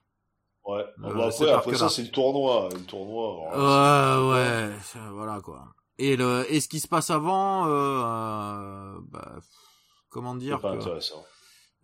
Ouais. 0.66 0.86
Euh, 1.06 1.32
c'est 1.32 1.50
après, 1.50 1.76
ça, 1.76 1.90
c'est 1.90 2.04
le 2.04 2.10
tournoi. 2.12 2.70
Le 2.72 2.82
tournoi. 2.86 3.50
alors, 3.52 4.30
Ouais, 4.30 4.70
voilà 5.14 5.40
quoi. 5.42 5.64
Et 5.98 6.16
le 6.18 6.46
et 6.54 6.60
ce 6.60 6.68
qui 6.68 6.80
se 6.80 6.88
passe 6.88 7.10
avant, 7.10 7.66
euh, 7.68 7.72
euh, 7.72 8.94
bah, 9.10 9.36
comment 10.10 10.36
dire 10.36 10.60
pas 10.60 10.74
que, 10.74 10.78
intéressant. 10.78 11.26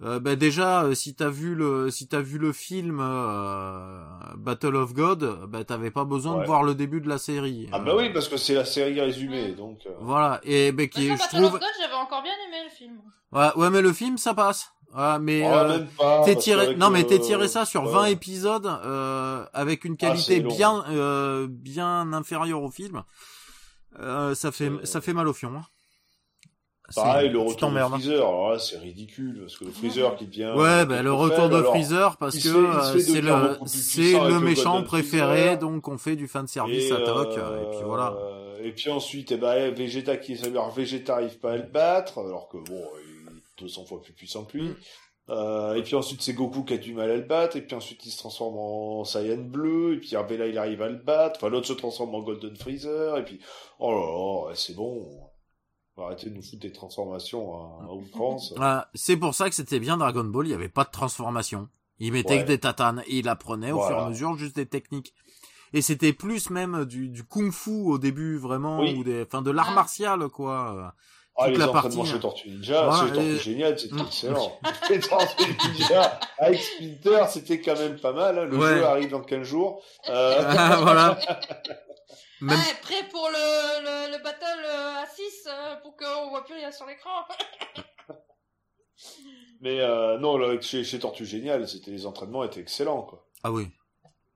euh, 0.01 0.19
bah 0.19 0.35
déjà 0.35 0.83
euh, 0.83 0.95
si 0.95 1.15
t'as 1.15 1.29
vu 1.29 1.55
le 1.55 1.91
si 1.91 2.07
t'as 2.07 2.21
vu 2.21 2.37
le 2.37 2.51
film 2.53 2.99
euh, 3.01 4.03
Battle 4.37 4.75
of 4.75 4.93
God, 4.93 5.45
bah 5.47 5.63
t'avais 5.63 5.91
pas 5.91 6.05
besoin 6.05 6.39
de 6.41 6.45
voir 6.45 6.63
le 6.63 6.75
début 6.75 7.01
de 7.01 7.09
la 7.09 7.17
série. 7.17 7.69
Ah 7.71 7.77
Euh, 7.77 7.79
bah 7.79 7.93
oui, 7.95 8.11
parce 8.11 8.27
que 8.27 8.37
c'est 8.37 8.53
la 8.55 8.65
série 8.65 8.99
résumée, 8.99 9.53
donc. 9.53 9.79
euh, 9.85 9.91
Voilà 9.99 10.39
et 10.43 10.71
bah, 10.71 10.87
qui 10.87 11.07
je 11.07 11.13
Battle 11.13 11.27
trouve 11.37 11.45
of 11.45 11.51
God, 11.53 11.69
j'avais 11.79 11.93
encore 11.93 12.21
bien 12.23 12.33
aimé 12.47 12.57
le 12.65 12.69
film. 12.75 12.99
ouais, 13.31 13.49
ouais 13.55 13.69
mais 13.69 13.81
le 13.81 13.93
film 13.93 14.17
ça 14.17 14.33
passe. 14.33 14.69
Ouais, 14.95 15.17
mais 15.19 15.41
oh, 15.43 15.67
même 15.69 15.87
pas. 15.97 16.21
T'es 16.23 16.35
tiré, 16.35 16.75
non 16.75 16.91
mais 16.91 17.03
t'es 17.03 17.19
tiré 17.19 17.47
ça 17.47 17.65
sur 17.65 17.83
ouais. 17.85 17.91
20 17.91 18.05
épisodes 18.05 18.67
euh, 18.67 19.43
avec 19.51 19.85
une 19.85 19.93
Ah, 19.93 19.97
qualité 20.05 20.39
bien 20.41 20.83
euh, 20.89 21.47
bien 21.49 22.13
inférieure 22.13 22.61
au 22.61 22.69
film. 22.69 23.01
Euh, 23.99 24.35
ça 24.35 24.51
fait 24.51 24.71
ça 24.83 25.01
fait 25.01 25.13
mal 25.13 25.27
au 25.27 25.33
fion. 25.33 25.55
hein. 25.55 25.65
Pareil, 26.95 27.29
le 27.29 27.39
retour 27.39 27.71
de 27.71 27.77
hein. 27.77 27.89
Freezer, 27.89 28.27
alors 28.27 28.51
là, 28.51 28.59
c'est 28.59 28.77
ridicule, 28.77 29.39
parce 29.41 29.57
que 29.57 29.65
le 29.65 29.71
Freezer 29.71 30.15
qui 30.15 30.25
devient... 30.25 30.53
Ouais, 30.55 30.85
bah, 30.85 31.01
le 31.01 31.13
retour 31.13 31.49
de 31.49 31.61
Freezer 31.61 32.17
parce 32.17 32.37
que 32.37 32.49
euh, 32.49 32.99
c'est 32.99 33.21
le 33.21 33.57
c'est 33.65 34.13
le 34.13 34.39
méchant 34.39 34.83
préféré 34.83 35.37
Freezer. 35.37 35.59
donc 35.59 35.87
on 35.87 35.97
fait 35.97 36.15
du 36.15 36.27
fan 36.27 36.47
service 36.47 36.89
Et, 36.89 36.91
à 36.91 36.97
Toc 36.97 37.37
euh, 37.37 37.61
et 37.61 37.75
puis 37.75 37.85
voilà. 37.85 38.15
Et 38.63 38.71
puis 38.71 38.89
ensuite, 38.89 39.31
eh 39.31 39.37
ben, 39.37 39.73
Vegeta 39.73 40.17
qui 40.17 40.37
alors 40.45 40.71
Vegeta 40.71 41.15
arrive 41.15 41.37
pas 41.39 41.51
à 41.51 41.57
le 41.57 41.63
battre, 41.63 42.19
alors 42.19 42.47
que 42.47 42.57
bon, 42.57 42.81
il 43.03 43.29
est 43.29 43.61
200 43.61 43.85
fois 43.85 44.01
plus 44.01 44.13
puissant 44.13 44.45
que 44.45 44.57
lui. 44.57 44.69
Mm. 44.69 44.75
Euh, 45.29 45.75
et 45.75 45.83
puis 45.83 45.95
ensuite, 45.95 46.21
c'est 46.21 46.33
Goku 46.33 46.63
qui 46.63 46.73
a 46.73 46.77
du 46.77 46.93
mal 46.93 47.09
à 47.09 47.15
le 47.15 47.21
battre, 47.21 47.55
et 47.55 47.61
puis 47.61 47.75
ensuite, 47.75 48.05
il 48.05 48.11
se 48.11 48.17
transforme 48.17 48.57
en 48.57 49.05
Saiyan 49.05 49.37
bleu, 49.37 49.93
et 49.95 49.97
puis 49.97 50.15
Arbella, 50.15 50.47
il 50.47 50.57
arrive 50.57 50.81
à 50.81 50.89
le 50.89 50.97
battre, 50.97 51.39
enfin, 51.39 51.49
l'autre 51.49 51.67
se 51.67 51.73
transforme 51.73 52.13
en 52.15 52.21
Golden 52.21 52.55
Freezer, 52.57 53.17
et 53.17 53.23
puis, 53.23 53.39
oh 53.79 53.91
là 53.91 54.49
là, 54.49 54.55
c'est 54.55 54.75
bon. 54.75 55.01
Arrêter 55.95 56.29
de 56.29 56.35
nous 56.35 56.41
foutre 56.41 56.61
des 56.61 56.71
transformations 56.71 57.53
à, 57.55 57.85
à 57.85 57.91
outrance. 57.93 58.53
Ah, 58.59 58.89
c'est 58.95 59.15
pour 59.17 59.35
ça 59.35 59.47
que 59.49 59.55
c'était 59.55 59.79
bien 59.79 59.97
Dragon 59.97 60.23
Ball, 60.23 60.47
il 60.47 60.51
y 60.51 60.55
avait 60.55 60.67
pas 60.69 60.83
de 60.85 60.89
transformation. 60.91 61.69
Il 61.99 62.11
mettait 62.13 62.37
Ouais. 62.37 62.41
que 62.43 62.47
des 62.47 62.57
tatanes 62.59 63.03
et 63.07 63.19
il 63.19 63.29
apprenait 63.29 63.71
au 63.71 63.75
Voilà. 63.77 63.89
fur 63.95 63.97
et 64.03 64.05
à 64.05 64.09
mesure 64.09 64.35
juste 64.37 64.55
des 64.55 64.65
techniques. 64.65 65.13
Et 65.71 65.81
c'était 65.83 66.13
plus 66.13 66.49
même 66.49 66.85
du, 66.85 67.09
du 67.09 67.23
kung-fu 67.23 67.69
au 67.85 67.97
début 67.99 68.37
vraiment 68.37 68.79
Oui. 68.79 68.95
ou 68.97 69.03
des 69.03 69.21
enfin 69.23 69.41
de 69.43 69.51
l'art 69.51 69.69
Ah. 69.71 69.75
martial 69.75 70.27
quoi. 70.29 70.93
Ah, 71.35 71.45
toute 71.45 71.53
les 71.53 71.57
la 71.59 71.69
entraînements 71.69 71.95
partie, 71.97 72.11
chez 72.11 72.19
Tortue 72.19 72.49
Ninja, 72.49 72.85
Voilà, 72.85 73.11
Tortue 73.11 73.27
et- 73.27 73.37
Génial, 73.39 73.79
c'était 73.79 73.95
Mm. 73.95 73.99
excellent. 74.05 74.59
les 74.89 74.99
Tortues 74.99 75.57
Ninja 75.67 76.19
avec 76.37 76.59
Splinter, 76.61 77.23
c'était 77.29 77.59
quand 77.61 77.75
même 77.77 77.99
pas 77.99 78.13
mal. 78.13 78.37
hein. 78.37 78.45
Le 78.45 78.57
Ouais. 78.57 78.75
jeu 78.77 78.85
arrive 78.85 79.09
dans 79.11 79.21
15 79.21 79.43
jours. 79.43 79.81
Euh, 80.09 80.41
voilà. 80.81 81.17
Même 82.43 82.59
Ah, 82.61 82.73
prêt 82.81 83.07
pour 83.09 83.29
le, 83.29 83.83
le, 83.83 84.17
le 84.17 84.23
battle 84.23 84.63
euh, 84.65 85.01
à 85.03 85.05
6 85.07 85.47
euh, 85.47 85.75
pour 85.81 85.95
qu'on 85.95 86.29
voit 86.29 86.43
plus 86.43 86.55
rien 86.55 86.71
sur 86.71 86.85
l'écran. 86.85 87.09
mais 89.61 89.79
euh, 89.79 90.17
non, 90.19 90.37
là, 90.37 90.59
chez, 90.61 90.83
chez 90.83 90.99
Tortue 90.99 91.25
Génial, 91.25 91.67
c'était 91.67 91.91
les 91.91 92.05
entraînements 92.05 92.43
étaient 92.43 92.59
excellents. 92.59 93.03
Quoi. 93.03 93.25
ah 93.43 93.51
oui. 93.51 93.67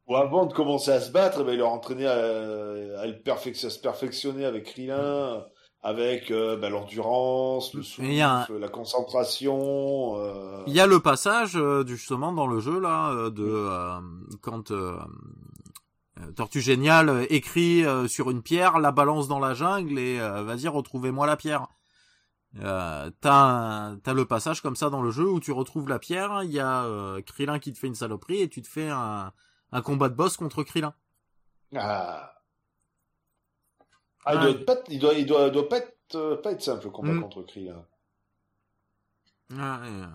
Ou 0.07 0.15
avant 0.15 0.45
de 0.45 0.53
commencer 0.53 0.91
à 0.91 1.01
se 1.01 1.11
battre, 1.11 1.39
eh 1.41 1.43
ben, 1.43 1.51
il 1.51 1.57
leur 1.59 1.69
entraînait 1.73 2.05
à, 2.07 2.13
à, 2.13 3.05
le 3.07 3.21
perfec- 3.25 3.65
à 3.65 3.69
se 3.69 3.77
perfectionner 3.79 4.45
avec 4.45 4.63
Krillin, 4.67 5.45
avec 5.81 6.31
euh, 6.31 6.55
ben, 6.55 6.69
l'endurance, 6.69 7.73
le 7.73 7.83
souffle, 7.83 8.09
a 8.21 8.47
la 8.57 8.69
concentration. 8.69 10.15
euh, 10.17 10.63
Il 10.67 10.73
y 10.73 10.79
a 10.79 10.87
le 10.87 11.01
passage 11.01 11.59
justement 11.85 12.31
dans 12.31 12.47
le 12.47 12.61
jeu 12.61 12.79
là 12.79 13.29
de 13.31 13.43
euh, 13.45 13.99
quand 14.41 14.71
Tortue 16.35 16.61
Génial 16.61 17.09
euh, 17.09 17.25
écrit 17.29 17.85
euh, 17.85 18.07
sur 18.07 18.29
une 18.31 18.41
pierre, 18.41 18.79
la 18.79 18.91
balance 18.91 19.27
dans 19.27 19.39
la 19.39 19.53
jungle 19.53 19.99
et 19.99 20.19
euh, 20.19 20.43
vas-y 20.43 20.67
retrouvez-moi 20.67 21.25
la 21.27 21.37
pierre. 21.37 21.67
Euh, 22.63 23.11
t'as 23.21 24.13
le 24.13 24.25
passage 24.25 24.61
comme 24.61 24.75
ça 24.75 24.89
dans 24.89 25.01
le 25.01 25.11
jeu 25.11 25.29
où 25.29 25.39
tu 25.39 25.51
retrouves 25.51 25.89
la 25.89 25.99
pierre, 25.99 26.43
il 26.43 26.51
y 26.51 26.59
a 26.59 26.83
euh, 26.85 27.21
Krillin 27.21 27.59
qui 27.59 27.71
te 27.73 27.77
fait 27.77 27.87
une 27.87 27.95
saloperie 27.95 28.41
et 28.41 28.49
tu 28.49 28.61
te 28.61 28.67
fais 28.67 28.89
un, 28.89 29.31
un 29.71 29.81
combat 29.81 30.09
de 30.09 30.15
boss 30.15 30.37
contre 30.37 30.63
Krillin. 30.63 30.93
Ah. 31.75 32.33
Ah, 34.25 34.33
il 34.33 34.37
Ah. 34.37 34.41
doit, 34.41 34.49
être 34.51 34.65
pas, 34.65 34.75
il 34.89 34.99
doit, 34.99 35.13
il 35.13 35.25
doit, 35.25 35.49
doit 35.49 35.69
pas 35.69 35.77
être, 35.77 36.15
euh, 36.15 36.35
pas 36.41 36.51
être 36.51 36.61
simple 36.61 36.85
le 36.85 36.91
combat 36.91 37.13
Mm. 37.13 37.21
contre 37.21 37.43
Krillin. 37.43 37.85
Ah, 39.57 39.79
euh, 39.83 40.05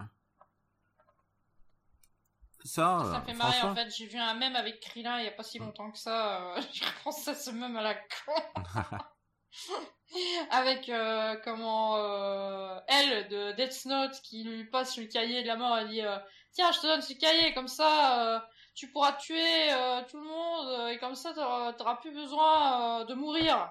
Ça, 2.65 3.03
Ça 3.13 3.23
fait 3.27 3.35
marrer 3.35 3.61
en 3.63 3.75
fait. 3.75 3.91
J'ai 3.91 4.07
vu 4.07 4.19
un 4.19 4.35
mème 4.35 4.57
avec 4.57 4.81
Krillin 4.81 5.19
il 5.19 5.25
y 5.25 5.29
a 5.29 5.33
pas 5.33 5.43
si 5.43 5.59
longtemps 5.59 5.91
que 5.91 5.99
ça. 5.99 6.43
euh, 6.57 6.61
je 6.73 6.85
pense 7.03 7.27
à 7.29 7.35
ce 7.35 7.51
mème 7.51 7.77
à 7.77 7.83
la 7.83 7.95
con. 7.95 8.43
avec 10.51 10.89
euh, 10.89 11.37
comment 11.45 11.97
euh, 11.97 12.79
elle 12.89 13.29
de 13.29 13.53
Death 13.53 13.85
Note 13.87 14.21
qui 14.23 14.45
lui 14.45 14.65
passe 14.65 14.97
le 14.97 15.07
cahier 15.07 15.43
de 15.43 15.49
la 15.49 15.57
mort. 15.57 15.77
Elle 15.79 15.89
dit 15.89 16.03
euh, 16.03 16.19
tiens 16.53 16.71
je 16.73 16.81
te 16.81 16.87
donne 16.87 17.03
ce 17.03 17.15
cahier 17.15 17.53
comme 17.55 17.69
ça. 17.69 18.37
euh, 18.37 18.41
tu 18.75 18.91
pourras 18.91 19.13
tuer 19.13 19.69
tout 20.11 20.19
le 20.19 20.27
monde 20.27 20.89
et 20.89 20.99
comme 20.99 21.15
ça 21.15 21.35
t'auras 21.35 21.97
plus 21.97 22.11
besoin 22.13 23.05
de 23.05 23.13
mourir. 23.15 23.71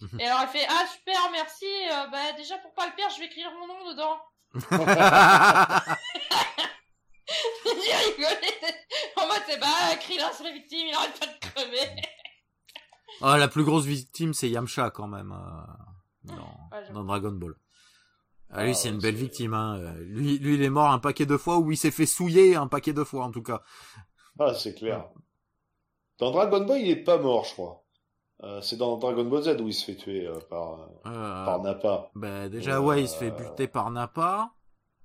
et 0.18 0.26
alors 0.26 0.42
elle 0.42 0.48
fait 0.48 0.66
ah 0.68 0.84
super 0.92 1.30
merci 1.30 1.64
bah 2.10 2.32
déjà 2.36 2.58
pour 2.58 2.74
pas 2.74 2.86
le 2.86 2.92
perdre 2.94 3.14
je 3.14 3.20
vais 3.20 3.26
écrire 3.26 3.50
mon 3.52 3.66
nom 3.68 3.90
dedans. 3.90 4.20
En 9.16 9.26
mode, 9.26 9.42
c'est 9.46 9.58
bah, 9.60 9.66
Krillin 10.00 10.32
serait 10.32 10.52
victime, 10.52 10.86
il 10.88 10.94
arrête 10.94 11.18
pas 11.18 11.26
de 11.26 11.38
crever. 11.40 12.02
Ah, 13.20 13.38
la 13.38 13.48
plus 13.48 13.64
grosse 13.64 13.84
victime, 13.84 14.34
c'est 14.34 14.48
Yamcha 14.48 14.90
quand 14.90 15.06
même 15.06 15.32
euh, 15.32 16.34
dans, 16.34 16.34
Ouais, 16.72 16.82
j'avoue. 16.82 16.94
dans 16.94 17.04
Dragon 17.04 17.32
Ball. 17.32 17.54
Ah, 18.50 18.64
lui, 18.64 18.72
Ah, 18.72 18.74
c'est 18.74 18.88
ouais, 18.88 18.94
une 18.94 19.00
belle 19.00 19.14
c'est- 19.16 19.20
victime. 19.22 19.54
Hein. 19.54 19.94
Lui, 20.00 20.38
lui, 20.38 20.54
il 20.54 20.62
est 20.62 20.70
mort 20.70 20.90
un 20.90 20.98
paquet 20.98 21.26
de 21.26 21.36
fois 21.36 21.58
ou 21.58 21.70
il 21.70 21.76
s'est 21.76 21.90
fait 21.90 22.06
souiller 22.06 22.56
un 22.56 22.66
paquet 22.66 22.92
de 22.92 23.04
fois 23.04 23.24
en 23.24 23.30
tout 23.30 23.42
cas. 23.42 23.62
Ah, 24.38 24.54
c'est 24.54 24.74
clair. 24.74 25.08
Dans 26.18 26.30
Dragon 26.30 26.64
Ball, 26.64 26.78
il 26.80 26.90
est 26.90 26.96
pas 27.04 27.18
mort, 27.18 27.44
je 27.44 27.52
crois. 27.52 27.84
Euh, 28.42 28.60
c'est 28.60 28.76
dans 28.76 28.96
Dragon 28.96 29.24
Ball 29.24 29.42
Z 29.42 29.60
où 29.60 29.68
il 29.68 29.74
se 29.74 29.84
fait 29.84 29.96
tuer 29.96 30.26
euh, 30.26 30.38
par, 30.50 30.80
Euh, 31.06 31.44
par 31.44 31.62
Nappa. 31.62 32.10
ben, 32.14 32.48
déjà, 32.48 32.80
ouais, 32.80 33.02
il 33.02 33.08
se 33.08 33.16
fait 33.16 33.30
buter 33.30 33.68
par 33.68 33.90
Nappa. 33.90 34.50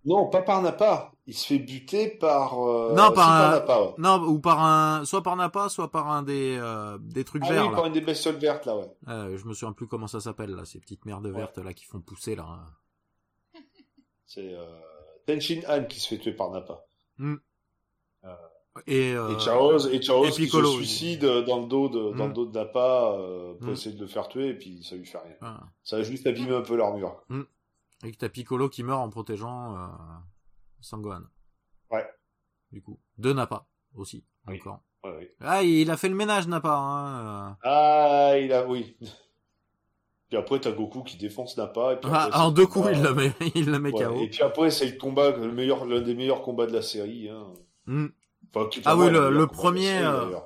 Non, 0.05 0.28
pas 0.30 0.41
par 0.41 0.61
Nappa. 0.61 1.11
Il 1.30 1.34
se 1.34 1.45
fait 1.47 1.59
buter 1.59 2.07
par. 2.07 2.57
euh, 2.65 2.93
Non, 2.95 3.11
par 3.11 3.30
un- 3.32 3.59
ouais. 3.59 3.93
Non, 3.97 4.21
ou 4.23 4.39
par 4.39 4.63
un, 4.63 5.03
soit 5.03 5.21
par 5.21 5.36
Nappa, 5.36 5.67
soit 5.67 5.91
par 5.91 6.07
un 6.09 6.23
des 6.23 6.57
euh, 6.57 6.97
des 7.01 7.25
trucs 7.25 7.43
Ah 7.45 7.51
verts 7.51 7.63
oui, 7.65 7.69
là. 7.69 7.75
par 7.75 7.86
une 7.86 7.91
des 7.93 7.99
bestioles 8.01 8.38
vertes 8.38 8.65
là, 8.65 8.78
ouais. 8.78 8.89
Euh, 9.09 9.38
je 9.38 9.45
me 9.45 9.53
souviens 9.53 9.73
plus 9.73 9.88
comment 9.88 10.07
ça 10.07 10.21
s'appelle 10.21 10.51
là, 10.51 10.63
ces 10.63 10.80
petites 10.80 11.05
merdes 11.05 11.28
vertes 11.28 11.57
là 11.57 11.73
qui 11.73 11.84
font 11.86 11.99
pousser 11.99 12.36
là. 12.36 12.59
C'est 14.25 14.53
euh, 14.53 14.65
Tenshin 15.25 15.61
Han 15.67 15.84
qui 15.84 15.99
se 15.99 16.07
fait 16.07 16.17
tuer 16.17 16.32
par 16.32 16.49
Nappa. 16.51 16.86
Et, 18.86 19.13
euh, 19.15 19.34
Et 19.34 19.38
Chaos, 19.43 19.80
et 19.88 19.99
Chaos 19.99 20.25
et 20.25 20.32
qui 20.32 20.47
se 20.47 20.57
oui. 20.57 20.75
suicide 20.75 21.25
dans 21.47 21.61
le 21.61 21.65
dos 21.67 21.89
de, 21.89 22.15
dans 22.15 22.25
Mm. 22.25 22.28
le 22.28 22.34
dos 22.34 22.45
de 22.45 22.51
Nappa 22.57 23.11
euh, 23.17 23.53
pour 23.55 23.69
Mm. 23.69 23.71
essayer 23.71 23.95
de 23.95 23.99
le 24.01 24.07
faire 24.07 24.28
tuer 24.28 24.49
et 24.49 24.53
puis 24.53 24.84
ça 24.84 24.95
lui 24.95 25.05
fait 25.05 25.17
rien. 25.17 25.34
voilà. 25.41 25.61
Ça 25.84 25.95
a 25.97 26.03
juste 26.03 26.28
abîmé 26.28 26.55
un 26.55 26.61
peu 26.61 26.75
l'armure. 26.78 27.21
Et 28.03 28.11
que 28.11 28.17
t'as 28.17 28.30
Piccolo 28.30 28.69
qui 28.69 28.84
meurt 28.84 29.01
en 29.01 29.09
protégeant 29.09 29.75
Sangohan. 30.82 31.21
Ouais. 31.91 32.05
Du 32.71 32.82
coup, 32.82 32.99
de 33.17 33.34
Nappa 33.34 33.65
aussi 33.95 34.23
Oui. 34.47 34.57
encore. 34.59 34.82
Ouais, 35.03 35.11
oui. 35.19 35.28
Ah, 35.41 35.63
il 35.63 35.89
a 35.91 35.97
fait 35.97 36.09
le 36.09 36.15
ménage 36.15 36.47
Nappa. 36.47 36.73
Hein. 36.75 37.49
euh. 37.51 37.53
Ah, 37.63 38.38
il 38.38 38.51
a, 38.51 38.65
oui. 38.67 38.97
Puis 40.30 40.38
après, 40.38 40.59
t'as 40.59 40.71
Goku 40.71 41.03
qui 41.03 41.15
défonce 41.17 41.55
Nappa. 41.57 41.93
Et 41.93 41.97
puis 41.97 42.09
Ah, 42.13 42.30
en 42.45 42.51
deux 42.51 42.67
coups, 42.67 42.89
il 42.93 43.01
le 43.01 43.13
met, 43.13 43.32
il 43.55 43.71
le 43.71 43.80
met 43.80 43.91
Ouais, 43.93 44.03
KO. 44.03 44.21
Et 44.21 44.30
puis 44.30 44.43
après, 44.43 44.69
c'est 44.71 44.88
le 44.88 44.97
combat, 44.97 45.32
le 45.32 45.51
meilleur, 45.51 45.86
l'un 45.86 46.01
des 46.01 46.15
meilleurs 46.15 46.41
combats 46.41 46.65
de 46.65 46.73
la 46.73 46.82
série. 46.82 47.30
Hein. 47.30 47.45
Hmm. 47.86 48.07
Enfin, 48.53 48.69
Ah 48.86 48.97
oui, 48.97 49.09
le- 49.09 49.47
premier, 49.47 49.86
série, 49.88 50.03
euh. 50.05 50.39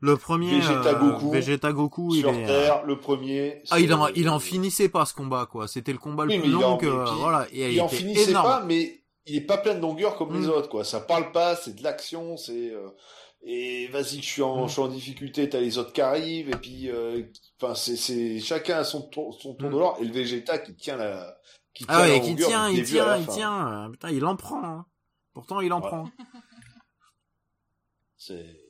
Le 0.00 0.16
premier, 0.18 0.58
Vegeta 0.60 0.90
euh, 0.90 0.98
Goku, 0.98 1.30
Vegeta 1.30 1.72
Goku, 1.72 2.14
il 2.14 2.20
Sur 2.20 2.28
euh, 2.30 2.46
Terre, 2.46 2.84
le 2.84 2.98
premier. 2.98 3.62
Ah, 3.70 3.80
il 3.80 3.92
en, 3.94 4.08
il 4.08 4.28
en 4.28 4.38
finissait 4.38 4.90
pas 4.90 5.06
ce 5.06 5.14
combat, 5.14 5.46
quoi. 5.46 5.66
C'était 5.68 5.92
le 5.92 5.98
combat 5.98 6.26
le 6.26 6.32
Oui, 6.32 6.40
plus 6.40 6.50
long 6.50 6.64
en- 6.64 6.76
que, 6.76 6.84
et 6.84 7.04
puis, 7.04 7.18
voilà. 7.18 7.46
Et 7.50 7.72
Il 7.72 7.80
en 7.80 7.86
était 7.86 7.96
finissait 7.96 8.30
énorme. 8.30 8.46
pas, 8.46 8.64
mais 8.64 9.02
il 9.26 9.36
est 9.36 9.40
pas 9.46 9.58
plein 9.58 9.74
de 9.74 9.80
longueur 9.80 10.16
comme 10.16 10.32
les 10.32 10.46
Mm. 10.46 10.50
autres, 10.50 10.68
quoi. 10.68 10.84
Ça 10.84 11.00
parle 11.00 11.32
pas, 11.32 11.56
c'est 11.56 11.74
de 11.74 11.82
l'action, 11.82 12.36
c'est 12.36 12.70
euh, 12.70 12.88
et 13.42 13.86
vas-y, 13.88 14.22
je 14.22 14.26
suis 14.26 14.42
en, 14.42 14.64
Mm. 14.64 14.68
je 14.68 14.72
suis 14.72 14.82
en 14.82 14.88
difficulté, 14.88 15.48
t'as 15.48 15.60
les 15.60 15.78
autres 15.78 15.92
qui 15.92 16.00
arrivent, 16.00 16.48
et 16.50 16.56
puis, 16.56 16.88
euh, 16.90 17.22
enfin, 17.60 17.74
c'est, 17.74 17.96
c'est 17.96 18.40
chacun 18.40 18.78
a 18.78 18.84
son 18.84 19.02
tour, 19.08 19.38
son 19.40 19.54
tour 19.54 19.68
Mm. 19.68 19.72
de 19.72 19.78
l'or, 19.78 19.98
et 20.00 20.04
le 20.04 20.12
Vegeta 20.12 20.58
qui 20.58 20.74
tient 20.74 20.96
la, 20.96 21.38
qui 21.74 21.84
tient 21.84 21.94
Ah 21.94 22.02
ouais, 22.02 22.08
la 22.14 22.20
qui 22.20 22.30
longueur 22.30 22.48
tient, 22.48 22.68
il 22.70 22.84
tient, 22.84 23.16
il 23.18 23.24
fin. 23.26 23.32
tient. 23.32 23.84
Euh, 23.86 23.90
Putain, 23.90 24.10
il 24.10 24.24
en 24.24 24.36
prend. 24.36 24.64
hein. 24.64 24.86
Pourtant, 25.34 25.60
il 25.60 25.72
en 25.72 25.80
Ouais. 25.82 25.86
prend. 25.88 26.08
C'est 28.16 28.60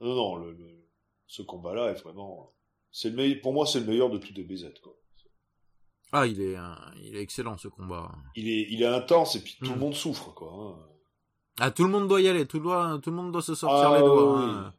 non, 0.00 0.14
non, 0.14 0.36
le, 0.36 0.52
le- 0.52 0.88
ce 1.26 1.42
combat-là 1.42 1.90
est 1.90 2.02
vraiment, 2.02 2.54
c'est 2.90 3.10
le 3.10 3.16
meilleur, 3.16 3.40
pour 3.42 3.52
moi, 3.52 3.66
c'est 3.66 3.80
le 3.80 3.86
meilleur 3.86 4.08
de 4.10 4.18
tous 4.18 4.32
DBZ, 4.32 4.72
quoi. 4.82 4.94
Ah, 6.12 6.26
il 6.26 6.40
est, 6.40 6.56
euh, 6.56 6.62
il 7.02 7.16
est 7.16 7.20
excellent 7.22 7.56
ce 7.56 7.68
combat. 7.68 8.10
Il 8.34 8.48
est, 8.48 8.66
il 8.70 8.82
est 8.82 8.86
intense, 8.86 9.36
et 9.36 9.42
puis 9.42 9.56
tout 9.62 9.72
le 9.72 9.78
monde 9.78 9.94
souffre, 9.94 10.32
quoi. 10.34 10.52
hein. 10.52 10.74
Ah, 11.60 11.70
tout 11.70 11.84
le 11.84 11.90
monde 11.90 12.08
doit 12.08 12.20
y 12.20 12.28
aller. 12.28 12.46
Tout, 12.46 12.58
doit, 12.58 12.98
tout 13.02 13.10
le 13.10 13.16
monde 13.16 13.32
doit 13.32 13.42
se 13.42 13.54
sortir 13.54 13.90
Ah, 13.90 13.94
les 13.96 14.00
doigts. 14.00 14.36
oui. 14.38 14.42
hein. 14.44 14.74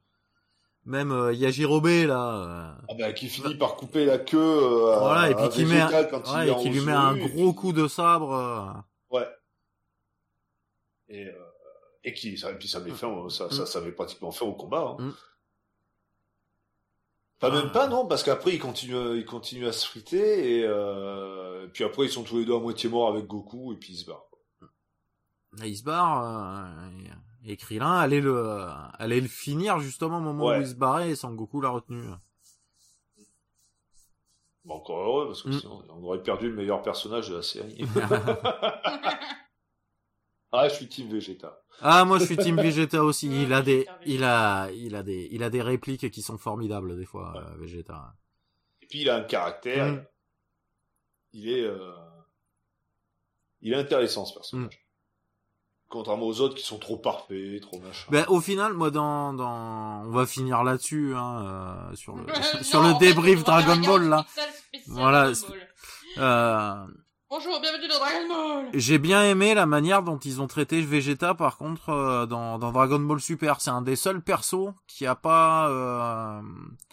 Même 0.84 1.11
euh, 1.11 1.32
Yajirobe 1.32 1.86
là. 2.07 2.36
euh, 2.36 2.82
Ah 2.89 2.93
bah, 2.97 3.13
qui 3.13 3.27
finit 3.29 3.53
par 3.55 3.75
couper 3.75 4.03
la 4.03 4.17
queue 4.17 4.39
euh, 4.39 4.97
voilà, 4.97 5.29
et 5.29 5.36
puis 5.36 5.47
qui 5.49 5.65
met, 5.65 5.79
un- 5.79 5.89
ouais, 5.91 6.49
et 6.51 6.55
qui 6.55 6.69
lui 6.69 6.82
met 6.82 6.91
un 6.91 7.15
gros 7.15 7.53
coup 7.53 7.71
de 7.71 7.88
sabre. 7.88 8.34
euh. 8.34 9.15
Ouais. 9.15 9.27
Et, 11.09 11.27
euh, 11.27 11.32
et 12.03 12.13
qui, 12.13 12.36
ça, 12.38 12.51
et 12.51 12.55
puis 12.57 12.67
ça 12.67 12.79
met 12.79 12.89
fin, 12.91 13.07
au- 13.09 13.29
ça, 13.29 13.51
ça, 13.51 13.63
Mm. 13.63 13.65
ça 13.67 13.82
met 13.82 13.91
pratiquement 13.91 14.32
fin 14.32 14.45
au 14.47 14.53
combat. 14.53 14.95
Hein. 14.99 15.03
Mm. 15.03 15.13
Pas 17.42 17.50
même 17.52 17.72
pas, 17.72 17.88
non, 17.88 18.06
parce 18.06 18.24
qu'après, 18.24 18.54
ils 18.54 18.60
continuent, 18.60 19.18
ils 19.18 19.26
continuent 19.26 19.68
à 19.68 19.72
se 19.74 19.86
friter, 19.88 20.60
et, 20.60 20.64
euh, 20.64 21.66
et 21.66 21.70
puis 21.70 21.84
après, 21.84 22.06
ils 22.06 22.12
sont 22.12 22.24
tous 22.24 22.38
les 22.38 22.46
deux 22.46 22.56
à 22.56 22.60
moitié 22.60 22.88
morts 22.89 23.10
avec 23.10 23.26
Goku, 23.26 23.74
et 23.74 23.78
puis 23.78 23.94
ils 23.94 23.98
se 23.98 24.06
barrent. 24.06 24.28
Là, 25.58 25.66
il 25.68 25.76
se 25.76 25.84
barre. 25.84 26.24
euh, 26.24 26.89
et, 27.44 27.58
Krillin 27.58 27.92
allait 27.98 28.22
le, 28.22 28.70
allait 29.00 29.20
le 29.20 29.28
finir 29.28 29.80
justement 29.80 30.20
au 30.20 30.22
moment 30.22 30.46
Ouais. 30.46 30.60
où 30.60 30.62
il 30.62 30.68
se 30.68 30.76
barrait 30.76 31.10
et 31.10 31.16
Son 31.16 31.34
Goku 31.34 31.60
l'a 31.62 31.70
retenu. 31.70 32.04
Bon, 34.64 34.76
encore 34.76 35.00
heureux, 35.00 35.28
parce 35.28 35.42
que 35.42 35.50
Mm. 35.50 35.60
sinon, 35.60 35.84
on 35.89 36.04
aurait 36.04 36.22
perdu 36.22 36.48
le 36.48 36.56
meilleur 36.56 36.84
personnage 36.84 37.30
de 37.30 37.36
la 37.38 37.42
série. 37.42 37.80
ah, 40.52 40.68
je 40.70 40.74
suis 40.76 40.88
Team 40.88 41.10
Vegeta. 41.10 41.58
Ah, 41.82 42.06
moi 42.06 42.20
je 42.20 42.26
suis 42.26 42.38
Team 42.38 42.56
Vegeta 42.62 43.04
aussi. 43.04 43.30
Ouais, 43.30 43.43
Il 43.43 43.54
a 43.54 43.62
des, 43.62 43.88
il 44.06 44.24
a, 44.24 44.70
il 44.72 44.95
a 44.95 45.04
des, 45.04 45.28
il 45.32 45.43
a 45.43 45.49
des 45.49 45.62
répliques 45.62 46.12
qui 46.12 46.22
sont 46.22 46.38
formidables 46.38 46.97
des 46.97 47.06
fois, 47.06 47.34
euh, 47.38 47.56
Vegeta. 47.58 48.14
Et 48.82 48.88
puis, 48.88 49.02
il 49.02 49.10
a 49.10 49.16
un 49.16 49.24
caractère, 49.24 49.86
Mm. 49.93 50.06
il 51.34 51.49
est, 51.49 51.64
euh, 51.64 51.93
il 53.62 53.74
est 53.74 53.78
intéressant, 53.78 54.26
ce 54.26 54.34
personnage. 54.34 54.86
Contrairement 55.88 56.26
aux 56.28 56.39
autres 56.39 56.56
qui 56.56 56.64
sont 56.64 56.80
trop 56.80 56.95
parfaits, 56.97 57.62
trop 57.62 57.78
machin. 57.80 58.08
Ben, 58.10 58.26
au 58.30 58.39
final, 58.39 58.74
moi, 58.74 58.91
dans, 58.91 59.34
dans, 59.34 60.04
on 60.06 60.10
va 60.12 60.26
finir 60.26 60.64
là-dessus, 60.64 61.14
hein, 61.16 61.89
euh, 61.91 61.95
sur 61.95 62.16
le, 62.16 62.24
Non, 62.24 62.34
sur 62.62 62.82
le 62.82 62.97
débrief 62.99 63.43
Dragon 63.43 63.76
Ball 63.78 64.08
là. 64.08 64.26
Voilà. 64.88 65.32
Euh, 66.18 66.86
Bonjour, 67.34 67.61
bienvenue 67.61 67.88
dans 67.88 67.97
Dragon 67.97 68.27
Ball. 68.27 68.69
j'ai 68.73 68.97
bien 68.97 69.23
aimé 69.23 69.53
la 69.53 69.65
manière 69.65 70.03
dont 70.03 70.17
ils 70.17 70.41
ont 70.41 70.47
traité 70.47 70.82
Vegeta, 70.82 71.34
par 71.34 71.55
contre, 71.57 71.88
euh, 71.88 72.25
dans, 72.25 72.59
dans 72.59 72.73
Dragon 72.73 72.99
Ball 72.99 73.21
Super. 73.21 73.61
C'est 73.61 73.69
un 73.69 73.82
des 73.82 73.95
seuls 73.95 74.21
persos 74.21 74.73
qui 74.86 75.05
a 75.07 75.15
pas, 75.15 75.69
euh, 75.69 76.41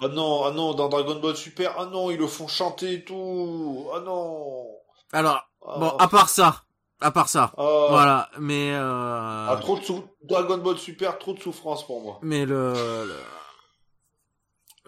Ah 0.01 0.07
non, 0.09 0.45
ah 0.45 0.53
non, 0.53 0.75
dans 0.75 0.89
Dragon 0.89 1.19
Ball 1.19 1.35
Super, 1.35 1.75
ah 1.77 1.87
non, 1.87 2.13
ils 2.13 2.19
le 2.19 2.29
font 2.29 2.47
chanter 2.47 2.93
et 2.95 3.05
tout. 3.05 3.89
Ah 3.93 3.99
non. 3.99 4.65
alors, 5.13 5.43
Ah, 5.67 5.75
bon, 5.81 5.89
à 5.99 6.07
part 6.07 6.29
ça, 6.29 6.63
à 7.01 7.11
part 7.11 7.29
ça, 7.29 7.53
ah, 7.59 7.87
voilà, 7.91 8.31
mais, 8.39 8.71
euh, 8.75 9.47
ah, 9.51 9.57
trop 9.61 9.77
de 9.77 9.83
sou- 9.83 10.05
Dragon 10.23 10.59
Ball 10.59 10.79
Super, 10.79 11.19
trop 11.19 11.33
de 11.35 11.41
souffrance 11.41 11.85
pour 11.85 12.01
moi. 12.01 12.21
Mais 12.23 12.47
le, 12.47 12.75
le, 12.75 13.17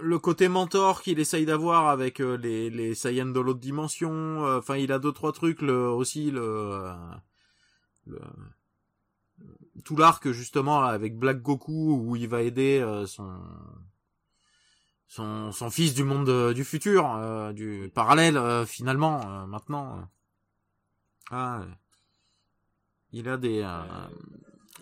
le 0.02 0.18
côté 0.18 0.48
mentor 0.48 1.02
qu'il 1.02 1.18
essaye 1.18 1.46
d'avoir 1.46 1.88
avec 1.88 2.20
euh, 2.20 2.36
les, 2.36 2.70
les 2.70 2.94
Saiyans 2.94 3.26
de 3.26 3.40
l'autre 3.40 3.60
dimension, 3.60 4.44
euh, 4.46 4.58
enfin 4.58 4.76
il 4.76 4.92
a 4.92 4.98
deux 4.98 5.12
trois 5.12 5.32
trucs, 5.32 5.62
le, 5.62 5.88
aussi 5.88 6.30
le, 6.30 6.42
euh, 6.42 6.94
le 8.06 8.20
tout 9.84 9.96
l'arc 9.96 10.30
justement 10.30 10.82
avec 10.82 11.18
Black 11.18 11.40
Goku 11.40 12.02
où 12.04 12.16
il 12.16 12.28
va 12.28 12.42
aider 12.42 12.84
son 13.06 13.40
son 15.06 15.52
son 15.52 15.70
fils 15.70 15.94
du 15.94 16.04
monde 16.04 16.52
du 16.52 16.64
futur, 16.64 17.52
du 17.54 17.90
parallèle 17.94 18.66
finalement 18.66 19.46
maintenant. 19.46 20.06
Ah, 21.30 21.64
il 23.12 23.28
a 23.28 23.38
des 23.38 23.62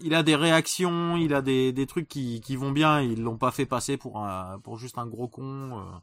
il 0.03 0.15
a 0.15 0.23
des 0.23 0.37
réactions, 0.37 1.17
il 1.17 1.35
a 1.35 1.43
des, 1.43 1.73
des 1.73 1.87
trucs 1.87 2.09
qui, 2.09 2.41
qui 2.41 2.57
vont 2.57 2.73
bien, 2.73 3.01
ils 3.01 3.23
l'ont 3.23 3.39
pas 3.39 3.51
fait 3.51 3.67
passer 3.67 3.97
pour 3.97 4.19
un, 4.19 4.59
pour 4.61 4.79
juste 4.79 4.99
un 4.99 5.07
gros 5.07 5.29
con. 5.29 5.79
euh. 5.79 5.99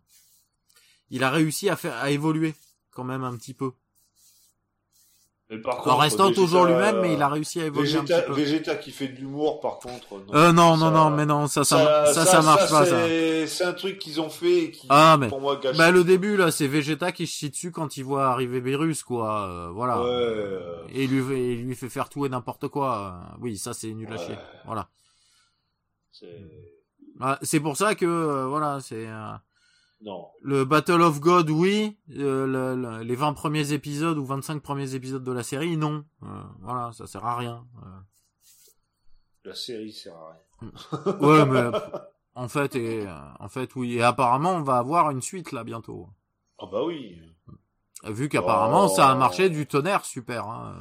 Il 1.09 1.23
a 1.23 1.29
réussi 1.29 1.69
à 1.69 1.75
faire, 1.75 1.95
à 1.97 2.11
évoluer, 2.11 2.55
quand 2.91 3.03
même 3.03 3.23
un 3.23 3.35
petit 3.37 3.53
peu. 3.53 3.71
Mais 5.55 5.61
par 5.61 5.79
En 5.79 5.83
contre, 5.83 5.97
restant 5.99 6.29
Vegeta- 6.29 6.35
toujours 6.35 6.65
lui-même, 6.65 7.01
mais 7.01 7.13
il 7.13 7.21
a 7.21 7.29
réussi 7.29 7.61
à 7.61 7.65
évoluer 7.65 7.95
un 7.95 8.01
Vegeta, 8.01 8.21
petit 8.21 8.27
peu. 8.27 8.33
Vegeta 8.33 8.75
qui 8.75 8.91
fait 8.91 9.07
de 9.07 9.15
l'humour, 9.17 9.59
par 9.59 9.79
contre. 9.79 10.07
Non, 10.13 10.33
Euh, 10.33 10.51
non, 10.51 10.77
non, 10.77 10.85
Ça- 10.85 10.91
non, 10.91 11.09
mais 11.11 11.25
non, 11.25 11.47
ça, 11.47 11.63
ça, 11.63 12.05
ça, 12.13 12.25
ça, 12.25 12.41
marche 12.41 12.69
pas, 12.69 12.85
ça. 12.85 13.07
c'est- 13.47 13.63
un 13.63 13.73
truc 13.73 13.99
qu'ils 13.99 14.19
ont 14.19 14.29
fait 14.29 14.63
et 14.63 14.71
qui, 14.71 14.87
Ah, 14.89 15.17
mais, 15.19 15.27
pour 15.29 15.39
moi, 15.39 15.55
gâche. 15.57 15.77
bah, 15.77 15.91
le 15.91 16.03
début, 16.03 16.35
là, 16.35 16.51
c'est 16.51 16.67
Vegeta 16.67 17.11
qui 17.11 17.25
se 17.27 17.37
chie 17.37 17.49
dessus 17.49 17.71
quand 17.71 17.95
il 17.97 18.03
voit 18.03 18.27
arriver 18.27 18.59
Beerus, 18.61 19.03
quoi, 19.03 19.47
euh, 19.47 19.69
voilà. 19.71 19.99
Ouais, 20.01 20.07
euh, 20.09 20.83
Et 20.93 21.03
il 21.05 21.09
lui, 21.11 21.55
lui 21.57 21.75
fait 21.75 21.89
faire 21.89 22.09
tout 22.09 22.25
et 22.25 22.29
n'importe 22.29 22.67
quoi. 22.67 23.15
Oui, 23.39 23.57
ça, 23.57 23.73
c'est 23.73 23.93
nul 23.93 24.07
à 24.09 24.11
Ouais. 24.11 24.17
chier. 24.17 24.35
Voilà. 24.65 24.89
c'est- 26.11 26.27
Ah, 27.19 27.37
C'est 27.41 27.59
pour 27.59 27.77
ça 27.77 27.95
que, 27.95 28.05
euh, 28.05 28.45
voilà, 28.47 28.79
c'est, 28.81 29.05
euh, 29.07 29.31
Non. 30.05 30.27
Le 30.41 30.63
Battle 30.65 31.01
of 31.01 31.19
God, 31.19 31.49
oui. 31.49 31.97
Euh, 32.11 32.45
le- 32.45 32.75
le- 32.81 33.03
les 33.03 33.15
20 33.15 33.33
premiers 33.33 33.73
épisodes 33.73 34.17
ou 34.17 34.23
25 34.25 34.61
premiers 34.61 34.93
épisodes 34.95 35.23
de 35.23 35.31
la 35.31 35.43
série, 35.43 35.75
non. 35.77 36.05
Euh, 36.23 36.27
voilà, 36.61 36.91
ça 36.93 37.07
sert 37.07 37.25
à 37.25 37.35
rien. 37.35 37.65
Euh, 37.83 37.87
La 39.45 39.55
série 39.55 39.91
sert 39.91 40.15
à 40.15 40.31
rien. 40.31 41.17
ouais, 41.21 41.45
mais 41.45 41.77
en 42.35 42.47
fait, 42.47 42.75
et, 42.75 43.07
euh, 43.07 43.13
en 43.39 43.49
fait, 43.49 43.75
oui. 43.75 43.95
Et 43.97 44.03
apparemment, 44.03 44.51
on 44.53 44.61
va 44.61 44.77
avoir 44.77 45.09
une 45.11 45.21
suite 45.21 45.51
là 45.51 45.63
bientôt. 45.63 46.07
Ah 46.59 46.65
bah 46.71 46.83
oui. 46.85 47.19
Vu 48.03 48.29
qu'apparemment, 48.29 48.85
Oh. 48.85 48.95
ça 48.95 49.09
a 49.09 49.15
marché 49.15 49.49
du 49.49 49.65
tonnerre, 49.67 50.05
super. 50.05 50.47
Hein. 50.47 50.75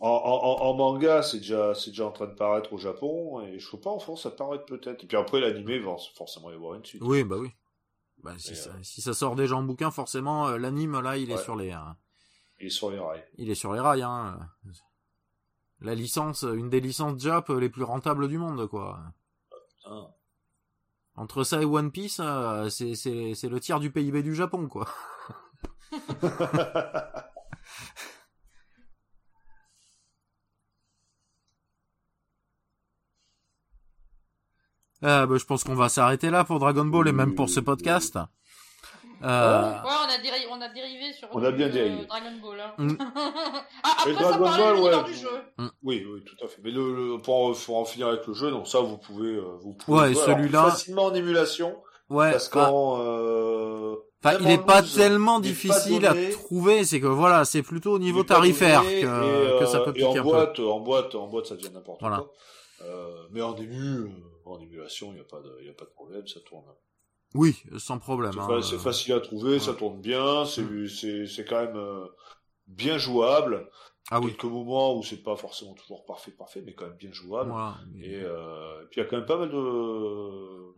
En, 0.00 0.08
en, 0.08 0.62
en- 0.62 0.62
en 0.70 0.74
manga, 0.74 1.22
c'est 1.22 1.38
déjà, 1.38 1.74
c'est 1.74 1.90
déjà 1.90 2.06
en 2.06 2.10
train 2.10 2.26
de 2.26 2.34
paraître 2.34 2.72
au 2.72 2.78
Japon, 2.78 3.40
et 3.42 3.58
je 3.58 3.68
sais 3.70 3.76
pas, 3.76 3.90
en 3.90 3.98
France, 3.98 4.22
ça 4.22 4.30
paraît 4.30 4.64
peut-être. 4.64 5.04
Et 5.04 5.06
puis 5.06 5.16
après, 5.16 5.40
l'animé 5.40 5.78
va 5.78 5.94
forcément 6.16 6.50
y 6.50 6.54
avoir 6.54 6.74
une 6.74 6.84
suite. 6.84 7.02
Oui, 7.04 7.22
bah 7.24 7.36
oui. 7.38 7.50
Bah, 8.22 8.34
si, 8.38 8.52
Et, 8.52 8.54
ça, 8.54 8.70
euh, 8.70 8.82
si 8.82 9.02
ça 9.02 9.14
sort 9.14 9.34
déjà 9.34 9.56
en 9.56 9.62
bouquin, 9.62 9.90
forcément, 9.90 10.48
euh, 10.48 10.58
l'anime 10.58 11.00
là, 11.00 11.16
il 11.16 11.30
est 11.30 11.38
sur 11.38 11.56
les, 11.56 11.72
euh, 11.72 11.78
Il 12.60 12.66
est 12.66 12.70
sur 12.70 12.90
les 12.90 12.98
rails. 12.98 13.24
il 13.36 13.50
est 13.50 13.54
sur 13.54 13.72
les 13.72 13.80
rails. 13.80 14.02
Hein. 14.02 14.38
La 15.80 15.94
licence, 15.94 16.42
une 16.42 16.70
des 16.70 16.80
licences 16.80 17.20
Jap 17.20 17.48
les 17.48 17.68
plus 17.68 17.82
rentables 17.82 18.28
du 18.28 18.38
monde, 18.38 18.68
quoi. 18.68 19.00
Putain. 19.50 20.08
Entre 21.14 21.44
ça 21.44 21.60
et 21.60 21.64
One 21.64 21.90
Piece, 21.90 22.20
euh, 22.20 22.70
c'est 22.70 22.94
c'est 22.94 23.34
c'est 23.34 23.48
le 23.48 23.60
tiers 23.60 23.80
du 23.80 23.90
PIB 23.90 24.22
du 24.22 24.34
Japon, 24.34 24.68
quoi. 24.68 24.88
Euh, 35.04 35.26
bah, 35.26 35.34
je 35.38 35.44
pense 35.44 35.64
qu'on 35.64 35.74
va 35.74 35.88
s'arrêter 35.88 36.30
là 36.30 36.44
pour 36.44 36.58
Dragon 36.58 36.84
Ball 36.84 37.08
et 37.08 37.12
même 37.12 37.34
pour 37.34 37.48
ce 37.50 37.60
podcast. 37.60 38.18
Euh, 39.24 39.72
Ouais, 39.72 39.78
on 39.84 40.10
a, 40.10 40.18
déri- 40.18 40.46
on 40.50 40.60
a 40.60 40.68
dérivé 40.68 41.12
sur 41.12 41.28
On 41.32 41.44
a 41.44 41.52
bien 41.52 41.66
euh, 41.68 41.70
dérivé. 41.70 42.06
Dragon 42.06 42.32
Ball. 42.42 42.60
Hein. 42.60 42.72
Mm. 42.78 42.96
ah, 43.84 43.90
après, 43.98 44.14
ça 44.14 44.20
Dragon 44.20 44.44
parlait 44.44 44.80
Ball, 44.80 44.94
ouais. 44.96 45.04
du 45.04 45.14
jeu. 45.14 45.28
Oui, 45.84 46.04
oui, 46.12 46.24
tout 46.24 46.44
à 46.44 46.48
fait. 46.48 46.60
Mais 46.64 46.70
le, 46.72 46.94
le- 47.14 47.18
pour, 47.18 47.46
en, 47.46 47.52
pour 47.52 47.76
en 47.78 47.84
finir 47.84 48.08
avec 48.08 48.26
le 48.26 48.34
jeu, 48.34 48.50
donc 48.50 48.66
ça, 48.66 48.80
vous 48.80 48.98
pouvez, 48.98 49.28
euh, 49.36 49.44
vous 49.62 49.74
pouvez 49.74 49.98
Ouais, 50.00 50.12
jouer, 50.12 50.22
alors, 50.24 50.36
celui-là- 50.38 50.64
facilement 50.70 51.04
en 51.04 51.14
émulation, 51.14 51.76
ouais. 52.10 52.32
parce 52.32 52.50
bah, 52.50 52.66
qu'en, 52.66 52.98
euh, 53.00 53.94
Enfin, 54.24 54.36
il 54.40 54.50
est 54.50 54.58
en 54.58 54.62
pas 54.62 54.82
tellement 54.82 55.36
pas 55.40 55.42
difficile 55.42 56.02
donné. 56.02 56.28
à 56.28 56.30
trouver. 56.32 56.84
C'est 56.84 57.00
que 57.00 57.06
voilà, 57.08 57.44
c'est 57.44 57.62
plutôt 57.62 57.92
au 57.92 57.98
niveau 57.98 58.22
tarifaire 58.24 58.82
donné, 58.82 59.02
que, 59.02 59.56
et, 59.56 59.58
que 59.60 59.66
ça 59.66 59.78
euh, 59.78 59.84
peut 59.84 59.90
et 59.90 59.94
piquer 59.94 60.06
en 60.06 60.10
un 60.10 60.14
peu. 60.14 60.22
boîte, 60.22 60.58
en 60.60 60.80
boîte, 60.80 61.14
en 61.16 61.26
boîte, 61.26 61.46
ça 61.46 61.56
devient 61.56 61.70
n'importe 61.74 62.00
Voilà. 62.00 62.18
quoi. 62.18 62.30
Euh, 62.84 63.26
mais 63.30 63.42
en 63.42 63.56
ému, 63.56 63.76
euh, 63.76 64.08
en 64.44 64.60
émulation, 64.60 65.08
il 65.12 65.14
n'y 65.14 65.20
a 65.20 65.24
pas 65.24 65.40
de, 65.40 65.62
y 65.62 65.68
a 65.68 65.74
pas 65.74 65.84
de 65.84 65.90
problème, 65.90 66.26
ça 66.26 66.40
tourne. 66.40 66.64
Oui, 67.34 67.62
sans 67.78 67.98
problème. 67.98 68.32
C'est 68.32 68.40
hein. 68.40 68.46
fa- 68.46 68.62
c'est 68.62 68.78
facile 68.78 69.14
à 69.14 69.20
trouver, 69.20 69.58
ça 69.58 69.74
tourne 69.74 70.00
bien, 70.00 70.44
c'est, 70.44 70.64
c'est, 70.88 71.26
c'est 71.26 71.44
quand 71.44 71.64
même 71.64 71.76
euh, 71.76 72.06
bien 72.66 72.98
jouable. 72.98 73.70
Ah 74.10 74.20
oui. 74.20 74.26
Quelques 74.32 74.44
moments 74.44 74.96
où 74.98 75.02
c'est 75.02 75.22
pas 75.22 75.36
forcément 75.36 75.74
toujours 75.74 76.04
parfait, 76.04 76.32
parfait, 76.32 76.62
mais 76.64 76.74
quand 76.74 76.86
même 76.86 76.96
bien 76.96 77.12
jouable. 77.12 77.52
Et, 78.02 78.20
euh, 78.22 78.84
puis 78.90 79.00
il 79.00 79.04
y 79.04 79.06
a 79.06 79.08
quand 79.08 79.16
même 79.16 79.26
pas 79.26 79.38
mal 79.38 79.50
de. 79.50 80.72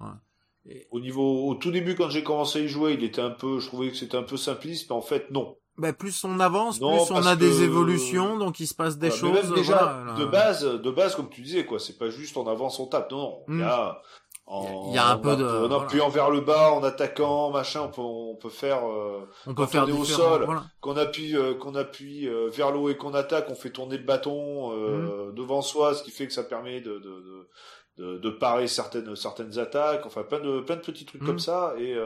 Au 0.90 1.00
niveau, 1.00 1.48
au 1.48 1.55
tout 1.57 1.70
début 1.70 1.94
quand 1.94 2.09
j'ai 2.09 2.22
commencé 2.22 2.61
à 2.61 2.62
y 2.62 2.68
jouer, 2.68 2.94
il 2.94 3.05
était 3.05 3.20
un 3.20 3.30
peu, 3.30 3.59
je 3.61 3.66
trouvais 3.66 3.90
que 3.90 3.96
c'était 3.96 4.16
un 4.16 4.22
peu 4.22 4.36
simpliste, 4.36 4.88
mais 4.90 4.96
en 4.96 5.02
fait 5.02 5.30
non. 5.30 5.59
Bah, 5.77 5.93
plus 5.93 6.22
on 6.25 6.39
avance, 6.39 6.79
plus 6.79 7.11
on 7.11 7.27
a 7.27 7.35
des 7.35 7.62
évolutions, 7.62 8.37
donc 8.39 8.61
il 8.61 8.66
se 8.66 8.75
passe 8.75 8.97
des 8.97 9.11
choses. 9.11 9.53
déjà, 9.55 10.05
de 10.16 10.25
base, 10.25 10.64
de 10.64 10.91
base, 10.91 11.16
comme 11.16 11.29
tu 11.29 11.41
disais, 11.43 11.64
quoi, 11.66 11.81
c'est 11.81 11.99
pas 11.99 12.11
juste 12.11 12.37
on 12.37 12.47
avance, 12.47 12.79
on 12.79 12.87
tape. 12.87 13.11
Non, 13.11 13.18
non. 13.18 13.45
Il 13.49 13.55
y 13.55 13.59
hmm. 13.59 13.62
a, 13.62 14.03
en, 14.47 14.89
il 14.91 14.95
y 14.95 14.99
a 14.99 15.09
un 15.09 15.16
peu 15.16 15.37
de 15.37 15.45
en 15.45 15.81
appuyant 15.81 16.11
vers 16.11 16.31
le 16.31 16.41
bas 16.41 16.72
en 16.72 16.85
attaquant 16.85 17.51
machin 17.51 17.81
on 17.81 17.89
peut 17.89 18.03
on 18.03 18.37
peut 18.37 18.51
faire 18.51 18.87
euh, 18.87 19.27
on 19.47 19.55
peut 19.55 19.64
faire 19.64 19.89
au 19.89 20.05
sol 20.05 20.47
qu'on 20.83 20.99
appuie 20.99 21.35
euh, 21.35 21.55
qu'on 21.55 21.75
appuie 21.75 22.29
euh, 22.29 22.51
vers 22.51 22.70
le 22.70 22.79
haut 22.79 22.91
et 22.91 22.97
qu'on 22.97 23.14
attaque 23.14 23.47
on 23.49 23.55
fait 23.55 23.70
tourner 23.70 23.97
le 23.97 24.05
bâton 24.05 24.70
euh, 24.72 25.31
hmm. 25.31 25.35
devant 25.35 25.62
soi 25.62 25.95
ce 25.95 26.03
qui 26.03 26.11
fait 26.11 26.27
que 26.27 26.33
ça 26.35 26.43
permet 26.43 26.83
de 26.83 26.99
de, 26.99 27.49
de, 27.97 28.18
de, 28.18 28.31
parer 28.31 28.66
certaines 28.66 29.16
certaines 29.16 29.59
attaques 29.59 30.05
enfin 30.05 30.25
plein 30.25 30.41
de 30.41 30.61
plein 30.61 30.77
de 30.77 30.83
petits 30.83 31.07
trucs 31.07 31.25
comme 31.25 31.37
hmm. 31.37 31.39
ça 31.39 31.75
et 31.79 31.97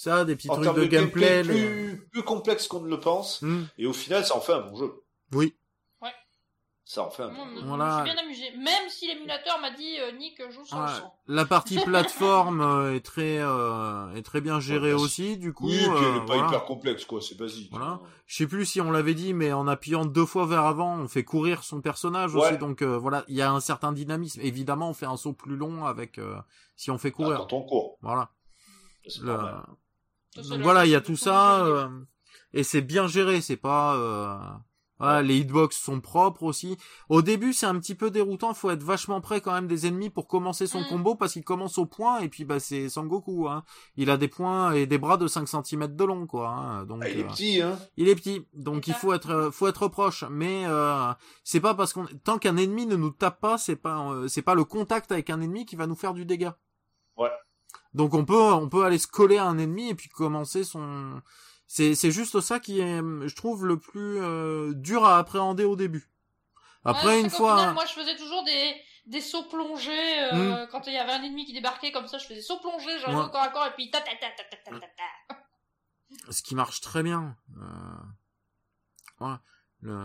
ça 0.00 0.24
des 0.24 0.36
petits 0.36 0.48
trucs 0.48 0.74
de, 0.74 0.84
gameplay, 0.84 1.42
plus, 1.42 2.08
plus 2.10 2.22
complexe 2.22 2.68
qu'on 2.68 2.80
ne 2.80 2.88
le 2.88 3.00
pense 3.00 3.42
hmm. 3.42 3.64
et 3.78 3.86
au 3.86 3.92
final 3.92 4.24
ça 4.24 4.36
en 4.36 4.40
fait 4.40 4.52
un 4.54 4.60
bon 4.60 4.76
jeu 4.76 5.04
oui 5.32 5.54
ça 6.90 7.04
en 7.04 7.10
fait 7.10 7.22
un 7.22 7.30
voilà. 7.66 8.02
Je 8.04 8.04
suis 8.04 8.14
bien 8.14 8.24
amusé. 8.24 8.44
Même 8.56 8.88
si 8.88 9.06
l'émulateur 9.06 9.60
m'a 9.60 9.70
dit 9.70 10.00
euh, 10.00 10.10
Nick 10.10 10.42
joue 10.50 10.64
sans 10.64 10.84
ouais. 10.84 11.00
La 11.28 11.44
partie 11.44 11.76
plateforme 11.84 12.60
euh, 12.62 12.96
est 12.96 13.04
très 13.04 13.38
euh, 13.38 14.12
est 14.16 14.22
très 14.22 14.40
bien 14.40 14.58
gérée 14.58 14.92
aussi 14.92 15.36
du 15.36 15.52
coup. 15.52 15.68
Oui, 15.68 15.76
et 15.76 15.88
puis 15.88 16.04
elle 16.04 16.16
est 16.16 16.26
pas 16.26 16.36
hyper 16.36 16.64
complexe 16.64 17.04
quoi, 17.04 17.20
c'est 17.20 17.38
basique. 17.38 17.70
Voilà. 17.70 18.00
Je 18.26 18.38
sais 18.38 18.48
plus 18.48 18.66
si 18.66 18.80
on 18.80 18.90
l'avait 18.90 19.14
dit 19.14 19.34
mais 19.34 19.52
en 19.52 19.68
appuyant 19.68 20.04
deux 20.04 20.26
fois 20.26 20.46
vers 20.46 20.64
avant, 20.64 20.98
on 20.98 21.06
fait 21.06 21.22
courir 21.22 21.62
son 21.62 21.80
personnage 21.80 22.34
aussi 22.34 22.58
donc 22.58 22.82
voilà, 22.82 23.24
il 23.28 23.36
y 23.36 23.42
a 23.42 23.52
un 23.52 23.60
certain 23.60 23.92
dynamisme. 23.92 24.40
Évidemment, 24.42 24.90
on 24.90 24.94
fait 24.94 25.06
un 25.06 25.16
saut 25.16 25.32
plus 25.32 25.56
long 25.56 25.86
avec 25.86 26.18
si 26.74 26.90
on 26.90 26.98
fait 26.98 27.12
courir. 27.12 27.38
Ah, 27.40 27.46
quand 27.48 27.52
on 27.52 27.62
court. 27.62 27.98
Voilà. 28.02 28.32
Donc 30.36 30.60
voilà, 30.60 30.86
il 30.86 30.90
y 30.90 30.94
a 30.94 31.00
tout 31.00 31.16
ça 31.16 31.90
et 32.52 32.64
c'est 32.64 32.82
bien 32.82 33.06
géré, 33.06 33.40
c'est 33.40 33.56
pas 33.56 34.60
voilà, 35.00 35.22
les 35.22 35.38
hitbox 35.38 35.78
sont 35.78 35.98
propres 36.02 36.42
aussi. 36.42 36.76
Au 37.08 37.22
début, 37.22 37.54
c'est 37.54 37.64
un 37.64 37.78
petit 37.80 37.94
peu 37.94 38.10
déroutant. 38.10 38.52
Faut 38.52 38.68
être 38.68 38.82
vachement 38.82 39.22
près 39.22 39.40
quand 39.40 39.54
même 39.54 39.66
des 39.66 39.86
ennemis 39.86 40.10
pour 40.10 40.28
commencer 40.28 40.66
son 40.66 40.82
mm. 40.82 40.88
combo 40.88 41.14
parce 41.14 41.32
qu'il 41.32 41.42
commence 41.42 41.78
au 41.78 41.86
point 41.86 42.18
et 42.18 42.28
puis 42.28 42.44
bah 42.44 42.60
c'est 42.60 42.90
Sangoku. 42.90 43.48
Hein. 43.48 43.64
Il 43.96 44.10
a 44.10 44.18
des 44.18 44.28
points 44.28 44.72
et 44.72 44.84
des 44.84 44.98
bras 44.98 45.16
de 45.16 45.26
5 45.26 45.48
cm 45.48 45.96
de 45.96 46.04
long 46.04 46.26
quoi. 46.26 46.50
Hein. 46.50 46.84
Donc 46.84 47.00
ah, 47.02 47.08
il 47.08 47.18
est 47.18 47.24
euh, 47.24 47.28
petit 47.28 47.62
hein. 47.62 47.78
Il 47.96 48.08
est 48.10 48.14
petit, 48.14 48.46
donc 48.52 48.88
il 48.88 48.92
faut 48.92 49.14
être 49.14 49.48
faut 49.50 49.68
être 49.68 49.88
proche. 49.88 50.24
Mais 50.30 50.66
euh, 50.66 51.10
c'est 51.44 51.60
pas 51.60 51.74
parce 51.74 51.94
qu'on 51.94 52.04
tant 52.22 52.36
qu'un 52.36 52.58
ennemi 52.58 52.84
ne 52.84 52.96
nous 52.96 53.10
tape 53.10 53.40
pas, 53.40 53.56
c'est 53.56 53.76
pas 53.76 54.10
euh, 54.10 54.28
c'est 54.28 54.42
pas 54.42 54.54
le 54.54 54.64
contact 54.64 55.12
avec 55.12 55.30
un 55.30 55.40
ennemi 55.40 55.64
qui 55.64 55.76
va 55.76 55.86
nous 55.86 55.96
faire 55.96 56.12
du 56.12 56.26
dégât. 56.26 56.58
Ouais. 57.16 57.30
Donc 57.94 58.14
on 58.14 58.24
peut 58.24 58.52
on 58.52 58.68
peut 58.68 58.84
aller 58.84 58.98
se 58.98 59.06
coller 59.06 59.38
à 59.38 59.44
un 59.44 59.58
ennemi 59.58 59.90
et 59.90 59.94
puis 59.94 60.08
commencer 60.08 60.64
son 60.64 61.20
c'est 61.72 61.94
c'est 61.94 62.10
juste 62.10 62.40
ça 62.40 62.58
qui 62.58 62.80
est, 62.80 62.98
je 62.98 63.34
trouve, 63.36 63.64
le 63.64 63.78
plus 63.78 64.20
euh, 64.20 64.72
dur 64.74 65.04
à 65.04 65.18
appréhender 65.18 65.62
au 65.62 65.76
début. 65.76 66.10
Après, 66.84 67.20
une 67.20 67.30
fois. 67.30 67.72
moi, 67.74 67.84
je 67.86 67.92
faisais 67.92 68.16
toujours 68.16 68.42
des 68.42 68.74
des 69.06 69.20
sauts 69.20 69.44
plongés 69.44 70.20
euh, 70.32 70.64
hmm. 70.64 70.68
quand 70.72 70.88
il 70.88 70.94
y 70.94 70.96
avait 70.96 71.12
un 71.12 71.22
ennemi 71.22 71.46
qui 71.46 71.52
débarquait 71.52 71.92
comme 71.92 72.08
ça. 72.08 72.18
Je 72.18 72.26
faisais 72.26 72.40
sauts 72.40 72.58
plongés, 72.58 72.98
j'arrivais 72.98 73.20
encore 73.20 73.42
à 73.42 73.50
corps 73.50 73.66
et 73.66 73.74
puis 73.76 73.88
ta 73.88 74.00
ta 74.00 74.10
ta 74.16 74.30
ta 74.30 74.56
ta 74.56 74.80
ta 74.80 74.86
ta. 74.86 76.32
Ce 76.32 76.42
qui 76.42 76.56
marche 76.56 76.80
très 76.80 77.04
bien. 77.04 77.36
Euh... 77.56 77.62
Voilà. 79.20 79.40
Le... 79.82 79.96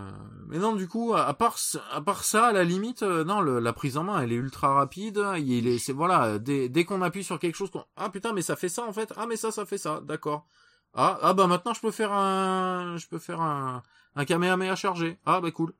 Mais 0.46 0.58
non, 0.58 0.74
du 0.74 0.88
coup, 0.88 1.14
à 1.14 1.34
part 1.34 1.58
à 1.92 2.00
part 2.00 2.24
ça, 2.24 2.46
à 2.46 2.52
la 2.52 2.64
limite, 2.64 3.02
euh, 3.02 3.24
non, 3.24 3.40
le, 3.40 3.58
la 3.60 3.72
prise 3.72 3.98
en 3.98 4.04
main, 4.04 4.20
elle 4.22 4.32
est 4.32 4.36
ultra 4.36 4.72
rapide. 4.72 5.22
Il 5.36 5.66
est, 5.66 5.78
c'est 5.78 5.92
voilà, 5.92 6.38
dès, 6.38 6.68
dès 6.68 6.84
qu'on 6.84 7.02
appuie 7.02 7.24
sur 7.24 7.38
quelque 7.38 7.56
chose, 7.56 7.70
qu'on... 7.70 7.84
ah 7.96 8.08
putain, 8.08 8.32
mais 8.32 8.42
ça 8.42 8.56
fait 8.56 8.70
ça 8.70 8.84
en 8.84 8.92
fait. 8.92 9.12
Ah 9.16 9.26
mais 9.26 9.36
ça, 9.36 9.50
ça 9.50 9.66
fait 9.66 9.78
ça. 9.78 10.00
D'accord. 10.00 10.46
Ah, 10.94 11.18
ah 11.20 11.34
bah 11.34 11.46
maintenant 11.46 11.74
je 11.74 11.80
peux 11.80 11.90
faire 11.90 12.12
un, 12.12 12.96
je 12.96 13.06
peux 13.06 13.18
faire 13.18 13.42
un, 13.42 13.82
un 14.14 14.24
Kamehameha 14.24 14.76
chargé. 14.76 15.18
Ah 15.26 15.40
bah 15.42 15.50
cool. 15.50 15.74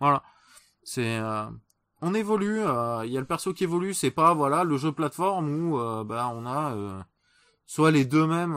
Voilà. 0.00 0.22
C'est, 0.82 1.18
euh, 1.18 1.44
on 2.00 2.14
évolue. 2.14 2.60
Euh, 2.60 3.04
il 3.04 3.12
y 3.12 3.18
a 3.18 3.20
le 3.20 3.26
perso 3.26 3.52
qui 3.52 3.64
évolue. 3.64 3.92
C'est 3.92 4.10
pas 4.10 4.32
voilà 4.32 4.64
le 4.64 4.78
jeu 4.78 4.92
plateforme 4.92 5.50
où 5.50 5.78
euh, 5.78 6.04
bah 6.04 6.30
on 6.34 6.46
a 6.46 7.04
soit 7.66 7.90
les 7.90 8.04
deux 8.06 8.26
mêmes, 8.26 8.56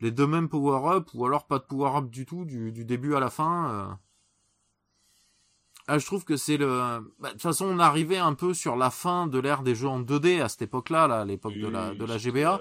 les 0.00 0.10
deux 0.10 0.26
mêmes 0.26 0.48
power 0.48 0.96
up 0.96 1.10
ou 1.14 1.24
alors 1.24 1.46
pas 1.46 1.58
de 1.58 1.64
power 1.64 1.96
up 1.96 2.10
du 2.10 2.26
tout 2.26 2.44
du, 2.44 2.72
du 2.72 2.84
début 2.84 3.14
à 3.14 3.20
la 3.20 3.30
fin. 3.30 3.98
Ah, 5.86 5.98
je 5.98 6.06
trouve 6.06 6.24
que 6.24 6.36
c'est 6.36 6.56
le. 6.56 6.66
Bah, 7.18 7.28
de 7.28 7.32
toute 7.32 7.42
façon, 7.42 7.66
on 7.66 7.78
arrivait 7.78 8.18
un 8.18 8.34
peu 8.34 8.54
sur 8.54 8.74
la 8.74 8.90
fin 8.90 9.26
de 9.26 9.38
l'ère 9.38 9.62
des 9.62 9.74
jeux 9.74 9.88
en 9.88 10.00
2D 10.00 10.40
à 10.42 10.48
cette 10.48 10.62
époque-là, 10.62 11.06
là, 11.06 11.20
à 11.20 11.24
l'époque 11.24 11.54
de 11.54 11.68
la 11.68 11.94
de 11.94 12.04
la 12.04 12.16
GBA 12.16 12.60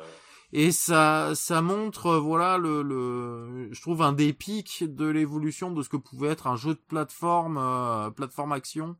et 0.53 0.71
ça 0.71 1.33
ça 1.33 1.61
montre 1.61 2.05
euh, 2.05 2.19
voilà 2.19 2.57
le, 2.57 2.83
le 2.83 3.69
je 3.73 3.81
trouve 3.81 4.03
un 4.03 4.13
des 4.13 4.33
pics 4.33 4.83
de 4.83 5.07
l'évolution 5.07 5.71
de 5.71 5.81
ce 5.81 5.89
que 5.89 5.97
pouvait 5.97 6.29
être 6.29 6.45
un 6.45 6.55
jeu 6.55 6.75
de 6.75 6.81
plateforme 6.87 7.57
euh, 7.57 8.11
plateforme 8.11 8.51
action 8.51 8.95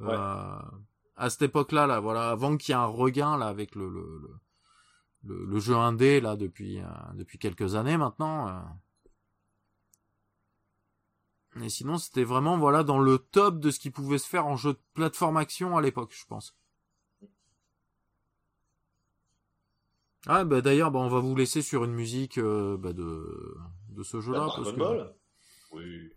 euh, 0.00 0.58
à 1.16 1.30
cette 1.30 1.42
époque-là 1.42 1.88
là 1.88 1.98
voilà 1.98 2.30
avant 2.30 2.56
qu'il 2.56 2.70
y 2.70 2.78
ait 2.78 2.80
un 2.80 2.86
regain 2.86 3.36
là 3.36 3.48
avec 3.48 3.74
le 3.74 3.88
le, 3.88 4.02
le, 4.22 4.30
le 5.26 5.58
jeu 5.58 5.74
indé 5.74 6.20
là 6.20 6.36
depuis 6.36 6.80
euh, 6.80 6.86
depuis 7.14 7.38
quelques 7.38 7.74
années 7.74 7.96
maintenant 7.96 8.48
euh. 8.48 8.60
et 11.62 11.68
sinon 11.68 11.98
c'était 11.98 12.24
vraiment 12.24 12.58
voilà 12.58 12.82
dans 12.84 12.98
le 12.98 13.18
top 13.18 13.58
de 13.58 13.70
ce 13.70 13.78
qui 13.78 13.90
pouvait 13.90 14.18
se 14.18 14.28
faire 14.28 14.46
en 14.46 14.56
jeu 14.56 14.74
de 14.74 14.80
plateforme 14.94 15.36
action 15.36 15.76
à 15.76 15.82
l'époque 15.82 16.12
je 16.14 16.26
pense 16.26 16.56
Ah 20.26 20.44
bah 20.44 20.62
d'ailleurs 20.62 20.90
bah 20.90 21.00
on 21.00 21.08
va 21.08 21.20
vous 21.20 21.36
laisser 21.36 21.60
sur 21.60 21.84
une 21.84 21.92
musique 21.92 22.38
euh, 22.38 22.78
bah, 22.78 22.94
de 22.94 23.56
de 23.90 24.02
ce 24.02 24.20
jeu-là 24.20 24.46
parce 24.56 24.72
que 24.72 25.12
oui 25.72 26.12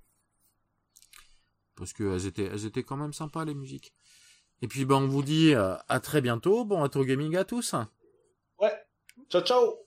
parce 1.77 1.93
que 1.93 2.15
elles 2.15 2.25
étaient 2.25 2.45
elles 2.45 2.65
étaient 2.65 2.83
quand 2.83 2.97
même 2.97 3.13
sympas 3.13 3.45
les 3.45 3.53
musiques. 3.53 3.93
Et 4.61 4.67
puis 4.67 4.83
bah 4.83 4.95
on 4.95 5.07
vous 5.07 5.23
dit 5.23 5.53
euh, 5.53 5.75
à 5.87 5.99
très 5.99 6.21
bientôt, 6.21 6.65
bon 6.65 6.83
à 6.83 6.89
gaming 6.89 7.35
à 7.37 7.45
tous. 7.45 7.75
Ouais. 8.59 8.73
Ciao 9.29 9.41
ciao. 9.43 9.86